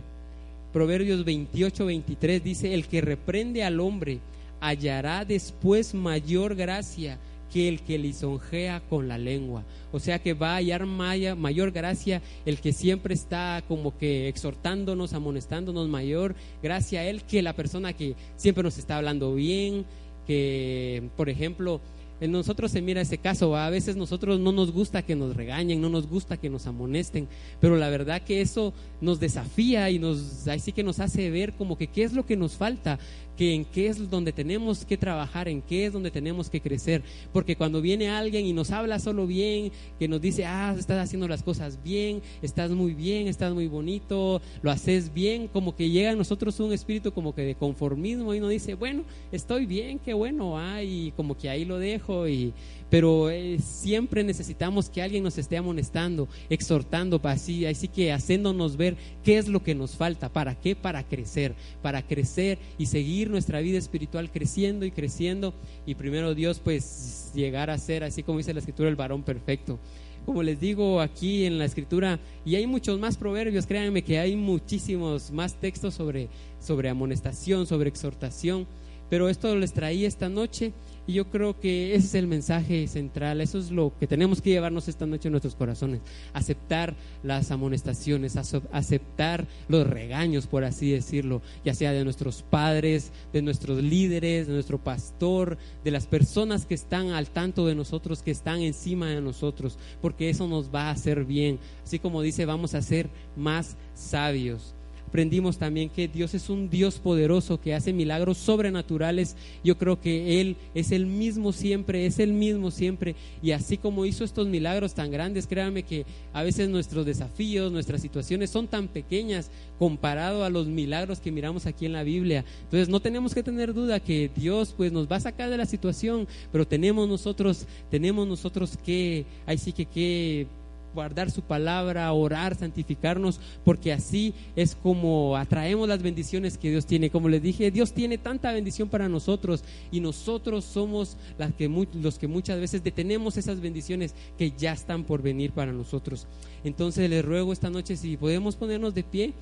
Proverbios 0.73 1.25
28, 1.25 1.87
23 1.87 2.45
dice, 2.45 2.75
el 2.75 2.87
que 2.87 3.01
reprende 3.01 3.65
al 3.65 3.81
hombre 3.81 4.21
hallará 4.61 5.25
después 5.25 5.95
mayor 5.95 6.55
gracia 6.55 7.19
que 7.53 7.69
el 7.69 7.81
que 7.83 7.99
lisonjea 7.99 8.81
con 8.89 9.09
la 9.09 9.19
lengua. 9.19 9.65
O 9.93 10.01
sea 10.01 10.19
que 10.19 10.35
va 10.35 10.53
a 10.53 10.57
hallar 10.57 10.87
mayor 10.87 11.71
gracia 11.71 12.23
el 12.47 12.61
que 12.61 12.73
siempre 12.73 13.15
está 13.15 13.63
como 13.67 13.97
que 13.97 14.29
exhortándonos, 14.29 15.13
amonestándonos, 15.13 15.89
mayor 15.89 16.35
gracia 16.63 17.01
a 17.01 17.05
él 17.05 17.23
que 17.23 17.43
la 17.43 17.55
persona 17.55 17.93
que 17.93 18.15
siempre 18.37 18.63
nos 18.63 18.79
está 18.79 18.97
hablando 18.97 19.35
bien, 19.35 19.87
que 20.27 21.09
por 21.17 21.29
ejemplo 21.29 21.81
en 22.21 22.33
nosotros 22.33 22.73
se 22.73 22.83
mira 22.83 23.01
ese 23.01 23.19
caso, 23.19 23.57
a 23.57 23.71
veces 23.71 23.97
nosotros 23.97 24.41
no 24.41 24.51
nos 24.51 24.73
gusta 24.73 25.03
que 25.03 25.15
nos 25.15 25.37
regañen, 25.37 25.81
no 25.81 25.89
nos 25.89 26.09
gusta 26.09 26.37
que 26.37 26.51
nos 26.51 26.67
amonesten, 26.67 27.29
pero 27.61 27.77
la 27.77 27.89
verdad 27.91 28.23
que 28.23 28.41
eso 28.41 28.75
nos 29.01 29.21
desafía 29.21 29.89
y 29.91 30.01
nos, 30.01 30.49
ahí 30.49 30.59
sí 30.59 30.73
que 30.73 30.83
nos 30.83 30.99
hace 30.99 31.31
ver 31.31 31.53
como 31.53 31.79
que 31.79 31.87
qué 31.87 32.03
es 32.03 32.13
lo 32.13 32.27
que 32.27 32.37
nos 32.37 32.57
falta, 32.57 32.99
que 33.39 33.55
en 33.55 33.65
qué 33.65 33.87
es 33.87 34.11
donde 34.11 34.33
tenemos 34.33 34.85
que 34.85 34.97
trabajar, 34.97 35.49
en 35.49 35.63
qué 35.63 35.87
es 35.87 35.93
donde 35.93 36.11
tenemos 36.11 36.51
que 36.51 36.61
crecer. 36.61 37.05
Porque 37.33 37.55
cuando 37.55 37.81
viene 37.81 38.11
alguien 38.11 38.45
y 38.45 38.53
nos 38.53 38.73
habla 38.73 38.99
solo 38.99 39.29
bien, 39.29 39.71
que 39.97 40.09
nos 40.09 40.21
dice, 40.21 40.45
ah, 40.45 40.75
estás 40.77 40.99
haciendo 40.99 41.29
las 41.29 41.45
cosas 41.45 41.79
bien, 41.85 42.21
estás 42.43 42.73
muy 42.73 42.95
bien, 42.95 43.29
estás 43.29 43.55
muy 43.55 43.69
bonito, 43.69 44.43
lo 44.61 44.73
haces 44.73 45.15
bien, 45.15 45.47
como 45.47 45.77
que 45.77 45.89
llega 45.89 46.11
a 46.11 46.17
nosotros 46.17 46.59
un 46.59 46.73
espíritu 46.73 47.13
como 47.13 47.33
que 47.33 47.43
de 47.43 47.55
conformismo 47.55 48.35
y 48.35 48.41
nos 48.41 48.51
dice, 48.51 48.75
bueno, 48.75 49.05
estoy 49.31 49.67
bien, 49.67 50.01
qué 50.01 50.15
bueno, 50.15 50.59
ah, 50.59 50.83
y 50.83 51.13
como 51.13 51.39
que 51.39 51.49
ahí 51.49 51.65
lo 51.65 51.79
dejo 51.79 52.27
y 52.27 52.53
pero 52.91 53.31
eh, 53.31 53.59
siempre 53.59 54.25
necesitamos 54.25 54.89
que 54.89 55.03
alguien 55.03 55.23
nos 55.23 55.39
esté 55.39 55.57
amonestando, 55.57 56.29
exhortando, 56.49 57.21
así, 57.25 57.67
así 57.67 57.89
que 57.89 58.13
haciéndonos 58.13 58.77
ver 58.77 58.97
qué 59.23 59.39
es 59.39 59.49
lo 59.49 59.63
que 59.63 59.75
nos 59.75 59.97
falta, 59.97 60.33
para 60.33 60.55
qué, 60.55 60.75
para 60.75 61.07
crecer, 61.07 61.55
para 61.83 62.07
crecer 62.07 62.59
y 62.79 62.87
seguir 62.87 63.28
nuestra 63.29 63.61
vida 63.61 63.79
espiritual 63.79 64.31
creciendo 64.31 64.85
y 64.85 64.91
creciendo 64.91 65.55
y 65.87 65.95
primero 65.95 66.35
Dios 66.35 66.61
pues 66.63 67.31
llegar 67.35 67.71
a 67.71 67.79
ser, 67.79 68.05
así 68.05 68.23
como 68.23 68.39
dice 68.39 68.55
la 68.55 68.61
escritura, 68.61 68.89
el 68.89 68.97
varón 68.97 69.23
perfecto. 69.23 69.79
Como 70.27 70.43
les 70.43 70.61
digo 70.61 71.01
aquí 71.01 71.45
en 71.45 71.59
la 71.59 71.65
escritura, 71.65 72.19
y 72.45 72.57
hay 72.57 72.67
muchos 72.67 72.99
más 72.99 73.17
proverbios, 73.17 73.67
créanme 73.67 74.03
que 74.03 74.19
hay 74.19 74.37
muchísimos 74.37 75.31
más 75.31 75.55
textos 75.55 75.95
sobre, 75.95 76.29
sobre 76.61 76.91
amonestación, 76.91 77.67
sobre 77.67 77.89
exhortación, 77.89 78.67
pero 79.09 79.29
esto 79.29 79.57
les 79.57 79.73
traí 79.73 80.05
esta 80.05 80.29
noche 80.29 80.73
y 81.09 81.15
yo 81.15 81.31
creo 81.31 81.59
que 81.59 81.95
ese 81.95 82.07
es 82.07 82.15
el 82.17 82.27
mensaje 82.27 82.87
central, 82.87 83.41
eso 83.41 83.59
es 83.59 83.71
lo 83.71 83.95
que 83.99 84.07
tenemos 84.07 84.43
que 84.43 84.51
llevarnos 84.51 84.89
esta 84.89 85.07
noche 85.07 85.29
en 85.29 85.33
nuestros 85.33 85.57
corazones, 85.57 86.03
aceptar 86.35 86.95
las 87.23 87.51
amonestaciones, 87.51 88.37
aceptar 88.37 89.49
los 89.69 89.87
regaños, 89.87 90.47
por 90.47 90.65
así 90.65 90.91
decirlo, 90.91 91.41
ya 91.65 91.73
sea 91.73 91.93
de 91.93 92.05
nuestros 92.05 92.43
padres, 92.43 93.11
de 93.33 93.41
nuestros 93.41 93.83
líderes, 93.83 94.49
de 94.49 94.53
nuestro 94.53 94.85
pastor, 94.85 95.57
de 95.83 95.91
las 95.91 96.07
personas 96.07 96.67
que 96.67 96.75
están 96.75 97.09
al 97.09 97.31
tanto 97.31 97.67
de 97.67 97.75
nosotros, 97.75 98.23
que 98.23 98.31
están 98.31 98.61
encima 98.61 99.09
de 99.09 99.23
nosotros, 99.23 99.79
porque 100.03 100.29
eso 100.29 100.47
nos 100.47 100.73
va 100.73 100.89
a 100.89 100.91
hacer 100.91 101.25
bien. 101.25 101.59
Así 101.85 101.99
como 101.99 102.21
dice, 102.21 102.45
vamos 102.45 102.75
a 102.75 102.83
ser 102.83 103.09
más 103.35 103.79
sabios 103.95 104.75
aprendimos 105.09 105.57
también 105.57 105.89
que 105.89 106.07
Dios 106.07 106.35
es 106.35 106.51
un 106.51 106.69
Dios 106.69 106.99
poderoso 106.99 107.59
que 107.61 107.75
hace 107.75 107.93
milagros 107.93 108.37
sobrenaturales. 108.37 109.37
Yo 109.65 109.79
creo 109.79 110.01
que 110.01 110.41
Él 110.41 110.57
es 110.75 110.93
el 110.93 111.07
mismo 111.07 111.53
siempre, 111.53 112.05
es 112.05 112.19
el 112.19 112.35
mismo 112.35 112.71
siempre. 112.71 113.17
Y 113.43 113.53
así 113.53 113.79
como 113.79 114.05
hizo 114.05 114.23
estos 114.23 114.47
milagros 114.47 114.95
tan 114.95 115.11
grandes, 115.11 115.47
créanme 115.47 115.83
que 115.83 116.05
a 116.35 116.43
veces 116.43 116.69
nuestros 116.69 117.07
desafíos, 117.07 117.73
nuestras 117.73 118.03
situaciones 118.03 118.51
son 118.51 118.69
tan 118.69 118.89
pequeñas 118.89 119.51
comparado 119.79 120.45
a 120.45 120.51
los 120.51 120.67
milagros 120.67 121.21
que 121.21 121.33
miramos 121.33 121.65
aquí 121.65 121.87
en 121.87 121.95
la 121.95 122.03
Biblia. 122.03 122.45
Entonces 122.65 122.89
no 122.89 123.01
tenemos 123.01 123.35
que 123.35 123.43
tener 123.43 123.73
duda 123.73 124.01
que 124.01 124.31
Dios 124.37 124.75
pues 124.77 124.93
nos 124.93 125.11
va 125.11 125.17
a 125.17 125.21
sacar 125.21 125.49
de 125.49 125.57
la 125.57 125.67
situación, 125.67 126.29
pero 126.53 126.67
tenemos 126.67 127.09
nosotros, 127.09 127.67
tenemos 127.91 128.29
nosotros 128.29 128.77
que, 128.85 129.25
ahí 129.47 129.57
sí 129.57 129.73
que 129.73 129.87
que 129.87 130.47
guardar 130.95 131.31
su 131.31 131.43
palabra, 131.43 132.13
orar, 132.13 132.55
santificarnos, 132.55 133.41
porque 133.65 133.93
así 133.93 134.35
es 134.57 134.75
como 134.75 135.37
atraemos 135.37 135.89
las 135.89 136.03
bendiciones 136.03 136.59
que 136.59 136.71
Dios 136.71 136.87
tiene. 136.87 137.11
Como 137.11 137.29
les 137.29 137.43
dije, 137.43 137.71
Dios 137.71 137.93
tiene 137.93 138.19
tanta 138.19 138.53
bendición 138.53 138.89
para 138.89 139.09
nosotros 139.09 139.65
y 139.91 140.01
nosotros 140.01 140.65
somos 140.65 141.17
las 141.39 141.53
que, 141.55 141.69
los 141.95 142.19
que 142.19 142.29
muchas 142.29 142.61
veces 142.61 142.83
detenemos 142.83 143.37
esas 143.37 143.61
bendiciones 143.61 144.15
que 144.37 144.53
ya 144.53 144.73
están 144.73 145.05
por 145.05 145.23
venir 145.23 145.53
para 145.53 145.73
nosotros. 145.73 146.27
Entonces 146.65 147.09
les 147.09 147.25
ruego 147.25 147.53
esta 147.53 147.71
noche 147.71 147.97
si 147.97 148.17
podemos 148.17 148.57
ponernos 148.57 148.95
de 148.95 149.05
pie. 149.05 149.35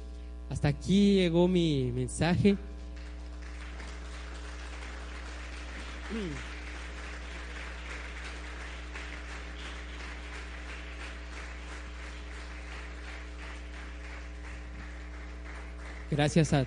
Hasta 0.51 0.69
aquí 0.69 1.15
llegó 1.15 1.49
mi 1.49 1.91
mensaje. 1.93 2.57
Gracias 16.17 16.55
a, 16.55 16.65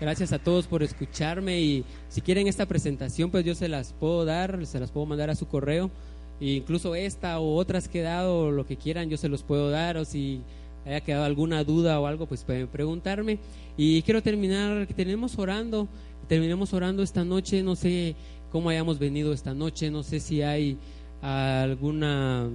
gracias 0.00 0.32
a 0.32 0.38
todos 0.38 0.66
por 0.66 0.82
escucharme 0.82 1.60
y 1.60 1.84
si 2.08 2.22
quieren 2.22 2.48
esta 2.48 2.64
presentación, 2.64 3.30
pues 3.30 3.44
yo 3.44 3.54
se 3.54 3.68
las 3.68 3.92
puedo 3.92 4.24
dar, 4.24 4.64
se 4.64 4.80
las 4.80 4.90
puedo 4.90 5.04
mandar 5.04 5.28
a 5.28 5.34
su 5.34 5.46
correo. 5.46 5.90
E 6.40 6.52
incluso 6.52 6.94
esta 6.94 7.38
o 7.38 7.56
otras 7.56 7.86
que 7.86 8.00
he 8.00 8.02
dado, 8.02 8.50
lo 8.50 8.64
que 8.64 8.78
quieran, 8.78 9.10
yo 9.10 9.18
se 9.18 9.28
los 9.28 9.42
puedo 9.42 9.68
dar. 9.68 9.98
O 9.98 10.06
si 10.06 10.40
haya 10.86 11.02
quedado 11.02 11.24
alguna 11.24 11.64
duda 11.64 12.00
o 12.00 12.06
algo, 12.06 12.24
pues 12.24 12.44
pueden 12.44 12.66
preguntarme. 12.66 13.40
Y 13.76 14.00
quiero 14.02 14.22
terminar, 14.22 14.88
tenemos 14.96 15.38
orando, 15.38 15.86
terminemos 16.26 16.72
orando 16.72 17.02
esta 17.02 17.24
noche. 17.24 17.62
No 17.62 17.76
sé 17.76 18.16
cómo 18.50 18.70
hayamos 18.70 18.98
venido 18.98 19.34
esta 19.34 19.52
noche, 19.52 19.90
no 19.90 20.02
sé 20.02 20.18
si 20.18 20.40
hay 20.40 20.78
alguna 21.20 22.48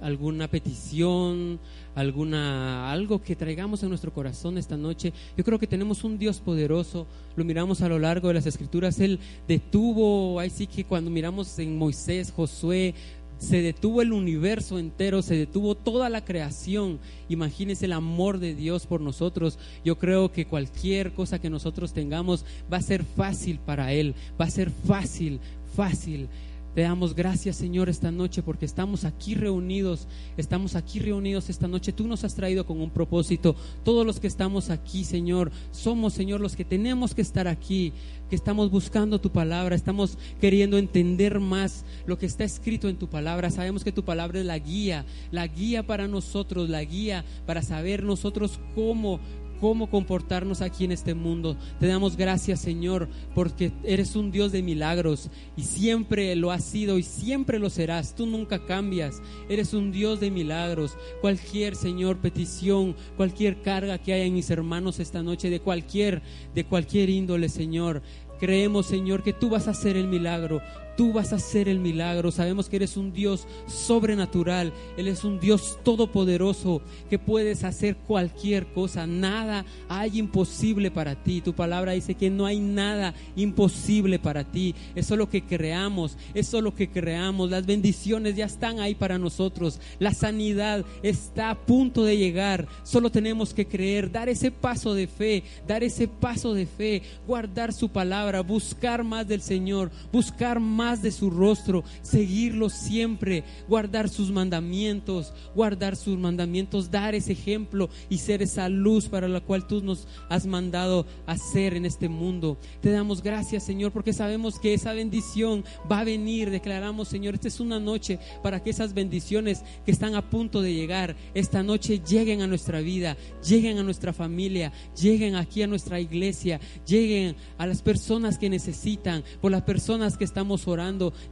alguna 0.00 0.48
petición, 0.48 1.58
alguna 1.94 2.90
algo 2.90 3.22
que 3.22 3.36
traigamos 3.36 3.82
en 3.82 3.88
nuestro 3.88 4.12
corazón 4.12 4.58
esta 4.58 4.76
noche. 4.76 5.12
Yo 5.36 5.44
creo 5.44 5.58
que 5.58 5.66
tenemos 5.66 6.04
un 6.04 6.18
Dios 6.18 6.40
poderoso, 6.40 7.06
lo 7.36 7.44
miramos 7.44 7.82
a 7.82 7.88
lo 7.88 7.98
largo 7.98 8.28
de 8.28 8.34
las 8.34 8.46
escrituras, 8.46 9.00
él 9.00 9.18
detuvo, 9.46 10.38
ahí 10.40 10.50
sí 10.50 10.66
que 10.66 10.84
cuando 10.84 11.10
miramos 11.10 11.58
en 11.58 11.76
Moisés, 11.76 12.32
Josué, 12.34 12.94
se 13.38 13.62
detuvo 13.62 14.02
el 14.02 14.12
universo 14.12 14.78
entero, 14.78 15.22
se 15.22 15.36
detuvo 15.36 15.76
toda 15.76 16.08
la 16.08 16.24
creación. 16.24 16.98
Imagínense 17.28 17.86
el 17.86 17.92
amor 17.92 18.38
de 18.38 18.54
Dios 18.54 18.86
por 18.86 19.00
nosotros. 19.00 19.58
Yo 19.84 19.96
creo 19.96 20.32
que 20.32 20.46
cualquier 20.46 21.12
cosa 21.12 21.38
que 21.38 21.48
nosotros 21.48 21.92
tengamos 21.92 22.44
va 22.72 22.78
a 22.78 22.82
ser 22.82 23.04
fácil 23.04 23.60
para 23.64 23.92
Él, 23.92 24.14
va 24.40 24.46
a 24.46 24.50
ser 24.50 24.70
fácil, 24.70 25.38
fácil. 25.76 26.28
Te 26.74 26.82
damos 26.82 27.14
gracias, 27.14 27.56
Señor, 27.56 27.88
esta 27.88 28.10
noche 28.12 28.42
porque 28.42 28.64
estamos 28.64 29.04
aquí 29.04 29.34
reunidos, 29.34 30.06
estamos 30.36 30.76
aquí 30.76 31.00
reunidos 31.00 31.50
esta 31.50 31.66
noche. 31.66 31.92
Tú 31.92 32.06
nos 32.06 32.24
has 32.24 32.34
traído 32.34 32.66
con 32.66 32.80
un 32.80 32.90
propósito. 32.90 33.56
Todos 33.84 34.06
los 34.06 34.20
que 34.20 34.26
estamos 34.26 34.70
aquí, 34.70 35.02
Señor, 35.04 35.50
somos, 35.72 36.12
Señor, 36.12 36.40
los 36.40 36.56
que 36.56 36.64
tenemos 36.64 37.14
que 37.14 37.22
estar 37.22 37.48
aquí, 37.48 37.92
que 38.30 38.36
estamos 38.36 38.70
buscando 38.70 39.20
tu 39.20 39.30
palabra, 39.30 39.74
estamos 39.74 40.18
queriendo 40.40 40.78
entender 40.78 41.40
más 41.40 41.84
lo 42.06 42.18
que 42.18 42.26
está 42.26 42.44
escrito 42.44 42.88
en 42.88 42.96
tu 42.96 43.08
palabra. 43.08 43.50
Sabemos 43.50 43.82
que 43.82 43.92
tu 43.92 44.04
palabra 44.04 44.38
es 44.38 44.46
la 44.46 44.58
guía, 44.58 45.04
la 45.32 45.46
guía 45.46 45.86
para 45.86 46.06
nosotros, 46.06 46.68
la 46.68 46.84
guía 46.84 47.24
para 47.46 47.62
saber 47.62 48.04
nosotros 48.04 48.60
cómo 48.74 49.20
cómo 49.60 49.90
comportarnos 49.90 50.62
aquí 50.62 50.84
en 50.84 50.92
este 50.92 51.14
mundo. 51.14 51.56
Te 51.80 51.86
damos 51.86 52.16
gracias, 52.16 52.60
Señor, 52.60 53.08
porque 53.34 53.72
eres 53.84 54.16
un 54.16 54.30
Dios 54.30 54.52
de 54.52 54.62
milagros 54.62 55.30
y 55.56 55.62
siempre 55.62 56.34
lo 56.36 56.50
has 56.50 56.64
sido 56.64 56.98
y 56.98 57.02
siempre 57.02 57.58
lo 57.58 57.70
serás. 57.70 58.14
Tú 58.14 58.26
nunca 58.26 58.64
cambias. 58.64 59.22
Eres 59.48 59.74
un 59.74 59.92
Dios 59.92 60.20
de 60.20 60.30
milagros. 60.30 60.96
Cualquier, 61.20 61.76
Señor, 61.76 62.18
petición, 62.18 62.96
cualquier 63.16 63.62
carga 63.62 63.98
que 63.98 64.12
haya 64.12 64.24
en 64.24 64.34
mis 64.34 64.50
hermanos 64.50 64.98
esta 65.00 65.22
noche, 65.22 65.50
de 65.50 65.60
cualquier, 65.60 66.22
de 66.54 66.64
cualquier 66.64 67.10
índole, 67.10 67.48
Señor. 67.48 68.02
Creemos, 68.38 68.86
Señor, 68.86 69.22
que 69.22 69.32
tú 69.32 69.50
vas 69.50 69.66
a 69.66 69.72
hacer 69.72 69.96
el 69.96 70.06
milagro 70.06 70.62
tú 70.98 71.12
vas 71.12 71.32
a 71.32 71.36
hacer 71.36 71.68
el 71.68 71.78
milagro. 71.78 72.32
Sabemos 72.32 72.68
que 72.68 72.74
eres 72.74 72.96
un 72.96 73.12
Dios 73.12 73.46
sobrenatural, 73.68 74.72
Él 74.96 75.06
es 75.06 75.22
un 75.22 75.38
Dios 75.38 75.78
todopoderoso, 75.84 76.82
que 77.08 77.20
puedes 77.20 77.62
hacer 77.62 77.96
cualquier 77.96 78.66
cosa, 78.66 79.06
nada 79.06 79.64
hay 79.88 80.18
imposible 80.18 80.90
para 80.90 81.14
ti. 81.14 81.40
Tu 81.40 81.54
palabra 81.54 81.92
dice 81.92 82.16
que 82.16 82.30
no 82.30 82.46
hay 82.46 82.58
nada 82.58 83.14
imposible 83.36 84.18
para 84.18 84.42
ti. 84.42 84.74
Eso 84.96 85.14
es 85.14 85.18
lo 85.18 85.30
que 85.30 85.44
creamos, 85.44 86.16
eso 86.34 86.58
es 86.58 86.64
lo 86.64 86.74
que 86.74 86.90
creamos. 86.90 87.48
Las 87.48 87.64
bendiciones 87.64 88.34
ya 88.34 88.46
están 88.46 88.80
ahí 88.80 88.96
para 88.96 89.18
nosotros. 89.18 89.80
La 90.00 90.12
sanidad 90.12 90.84
está 91.04 91.50
a 91.50 91.58
punto 91.58 92.02
de 92.02 92.16
llegar. 92.16 92.66
Solo 92.82 93.10
tenemos 93.10 93.54
que 93.54 93.68
creer, 93.68 94.10
dar 94.10 94.28
ese 94.28 94.50
paso 94.50 94.94
de 94.94 95.06
fe, 95.06 95.44
dar 95.64 95.84
ese 95.84 96.08
paso 96.08 96.54
de 96.54 96.66
fe, 96.66 97.02
guardar 97.24 97.72
su 97.72 97.88
palabra, 97.88 98.40
buscar 98.40 99.04
más 99.04 99.28
del 99.28 99.42
Señor, 99.42 99.92
buscar 100.10 100.58
más 100.58 100.87
de 100.96 101.12
su 101.12 101.30
rostro, 101.30 101.84
seguirlo 102.02 102.70
siempre, 102.70 103.44
guardar 103.68 104.08
sus 104.08 104.30
mandamientos, 104.30 105.34
guardar 105.54 105.96
sus 105.96 106.18
mandamientos, 106.18 106.90
dar 106.90 107.14
ese 107.14 107.32
ejemplo 107.32 107.90
y 108.08 108.18
ser 108.18 108.42
esa 108.42 108.68
luz 108.68 109.08
para 109.08 109.28
la 109.28 109.40
cual 109.40 109.66
tú 109.66 109.82
nos 109.82 110.08
has 110.28 110.46
mandado 110.46 111.06
a 111.26 111.36
ser 111.36 111.74
en 111.74 111.84
este 111.84 112.08
mundo. 112.08 112.58
Te 112.80 112.90
damos 112.90 113.22
gracias, 113.22 113.64
Señor, 113.64 113.92
porque 113.92 114.12
sabemos 114.12 114.58
que 114.58 114.74
esa 114.74 114.92
bendición 114.92 115.64
va 115.90 116.00
a 116.00 116.04
venir. 116.04 116.50
Declaramos, 116.50 117.08
Señor, 117.08 117.34
esta 117.34 117.48
es 117.48 117.60
una 117.60 117.78
noche 117.78 118.18
para 118.42 118.62
que 118.62 118.70
esas 118.70 118.94
bendiciones 118.94 119.62
que 119.84 119.92
están 119.92 120.14
a 120.14 120.30
punto 120.30 120.62
de 120.62 120.74
llegar, 120.74 121.16
esta 121.34 121.62
noche 121.62 122.00
lleguen 122.00 122.42
a 122.42 122.46
nuestra 122.46 122.80
vida, 122.80 123.16
lleguen 123.46 123.78
a 123.78 123.82
nuestra 123.82 124.12
familia, 124.12 124.72
lleguen 125.00 125.34
aquí 125.34 125.62
a 125.62 125.66
nuestra 125.66 126.00
iglesia, 126.00 126.60
lleguen 126.86 127.36
a 127.58 127.66
las 127.66 127.82
personas 127.82 128.38
que 128.38 128.48
necesitan, 128.48 129.24
por 129.40 129.52
las 129.52 129.62
personas 129.62 130.16
que 130.16 130.24
estamos 130.24 130.66
orando, 130.66 130.77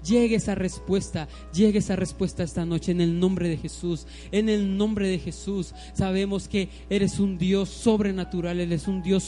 llegue 0.04 0.36
esa 0.36 0.54
respuesta, 0.54 1.28
llegue 1.52 1.78
esa 1.78 1.96
respuesta 1.96 2.42
esta 2.42 2.64
noche 2.64 2.92
en 2.92 3.00
el 3.00 3.18
nombre 3.18 3.48
de 3.48 3.56
Jesús, 3.56 4.06
en 4.32 4.48
el 4.48 4.76
nombre 4.76 5.08
de 5.08 5.18
Jesús. 5.18 5.74
Sabemos 5.94 6.48
que 6.48 6.68
eres 6.90 7.18
un 7.18 7.38
Dios 7.38 7.68
sobrenatural, 7.68 8.60
eres 8.60 8.88
un 8.88 9.02
Dios 9.02 9.24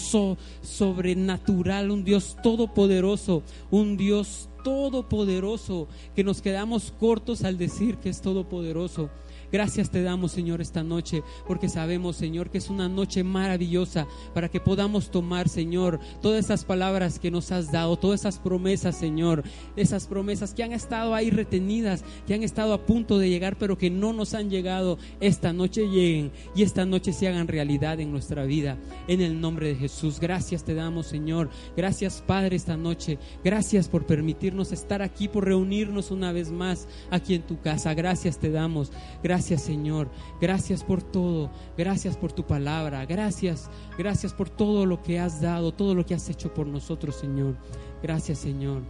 sobrenatural, 0.62 1.90
un 1.90 2.04
Dios 2.04 2.36
todopoderoso, 2.42 3.42
un 3.70 3.96
Dios 3.96 4.48
todopoderoso, 4.64 5.88
que 6.14 6.24
nos 6.24 6.42
quedamos 6.42 6.92
cortos 6.98 7.44
al 7.44 7.58
decir 7.58 7.96
que 7.96 8.10
es 8.10 8.20
todopoderoso. 8.20 9.10
Gracias 9.50 9.90
te 9.90 10.02
damos, 10.02 10.32
Señor, 10.32 10.60
esta 10.60 10.82
noche, 10.82 11.22
porque 11.46 11.68
sabemos, 11.68 12.16
Señor, 12.16 12.50
que 12.50 12.58
es 12.58 12.68
una 12.68 12.88
noche 12.88 13.24
maravillosa 13.24 14.06
para 14.34 14.48
que 14.48 14.60
podamos 14.60 15.10
tomar, 15.10 15.48
Señor, 15.48 15.98
todas 16.20 16.44
esas 16.44 16.64
palabras 16.64 17.18
que 17.18 17.30
nos 17.30 17.50
has 17.52 17.72
dado, 17.72 17.96
todas 17.96 18.20
esas 18.20 18.38
promesas, 18.38 18.96
Señor, 18.96 19.44
esas 19.76 20.06
promesas 20.06 20.54
que 20.54 20.62
han 20.62 20.72
estado 20.72 21.14
ahí 21.14 21.30
retenidas, 21.30 22.04
que 22.26 22.34
han 22.34 22.42
estado 22.42 22.74
a 22.74 22.84
punto 22.84 23.18
de 23.18 23.30
llegar, 23.30 23.56
pero 23.56 23.78
que 23.78 23.90
no 23.90 24.12
nos 24.12 24.34
han 24.34 24.50
llegado, 24.50 24.98
esta 25.20 25.52
noche 25.52 25.88
lleguen 25.88 26.30
y 26.54 26.62
esta 26.62 26.84
noche 26.84 27.12
se 27.12 27.28
hagan 27.28 27.48
realidad 27.48 28.00
en 28.00 28.12
nuestra 28.12 28.44
vida. 28.44 28.76
En 29.06 29.20
el 29.20 29.40
nombre 29.40 29.68
de 29.68 29.76
Jesús, 29.76 30.20
gracias 30.20 30.64
te 30.64 30.74
damos, 30.74 31.06
Señor. 31.06 31.48
Gracias, 31.76 32.22
Padre, 32.26 32.56
esta 32.56 32.76
noche. 32.76 33.18
Gracias 33.42 33.88
por 33.88 34.06
permitirnos 34.06 34.72
estar 34.72 35.02
aquí, 35.02 35.28
por 35.28 35.44
reunirnos 35.44 36.10
una 36.10 36.32
vez 36.32 36.50
más 36.50 36.86
aquí 37.10 37.34
en 37.34 37.42
tu 37.42 37.60
casa. 37.60 37.94
Gracias 37.94 38.38
te 38.38 38.50
damos. 38.50 38.92
Gracias 39.38 39.62
Señor, 39.62 40.08
gracias 40.40 40.82
por 40.82 41.00
todo, 41.00 41.48
gracias 41.76 42.16
por 42.16 42.32
tu 42.32 42.44
palabra, 42.44 43.06
gracias, 43.06 43.70
gracias 43.96 44.32
por 44.32 44.50
todo 44.50 44.84
lo 44.84 45.00
que 45.00 45.20
has 45.20 45.40
dado, 45.40 45.72
todo 45.72 45.94
lo 45.94 46.04
que 46.04 46.14
has 46.14 46.28
hecho 46.28 46.52
por 46.52 46.66
nosotros 46.66 47.14
Señor. 47.14 47.54
Gracias 48.02 48.40
Señor, 48.40 48.82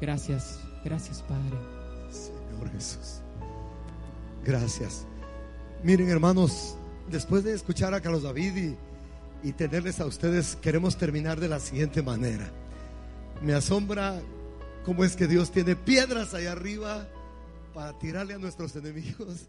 gracias, 0.00 0.60
gracias 0.84 1.22
Padre. 1.22 1.58
Señor 2.08 2.70
Jesús, 2.70 3.20
gracias. 4.44 5.08
Miren 5.82 6.08
hermanos, 6.08 6.76
después 7.10 7.42
de 7.42 7.52
escuchar 7.52 7.92
a 7.92 8.00
Carlos 8.00 8.22
David 8.22 8.74
y, 9.42 9.52
tenerles 9.54 9.98
a 9.98 10.06
ustedes, 10.06 10.54
queremos 10.54 10.96
terminar 10.96 11.40
de 11.40 11.48
la 11.48 11.58
siguiente 11.58 12.00
manera. 12.00 12.48
Me 13.42 13.54
asombra 13.54 14.22
cómo 14.84 15.02
es 15.02 15.16
que 15.16 15.26
Dios 15.26 15.50
tiene 15.50 15.74
piedras 15.74 16.32
allá 16.32 16.52
arriba 16.52 17.08
para 17.74 17.98
tirarle 17.98 18.34
a 18.34 18.38
nuestros 18.38 18.76
enemigos 18.76 19.48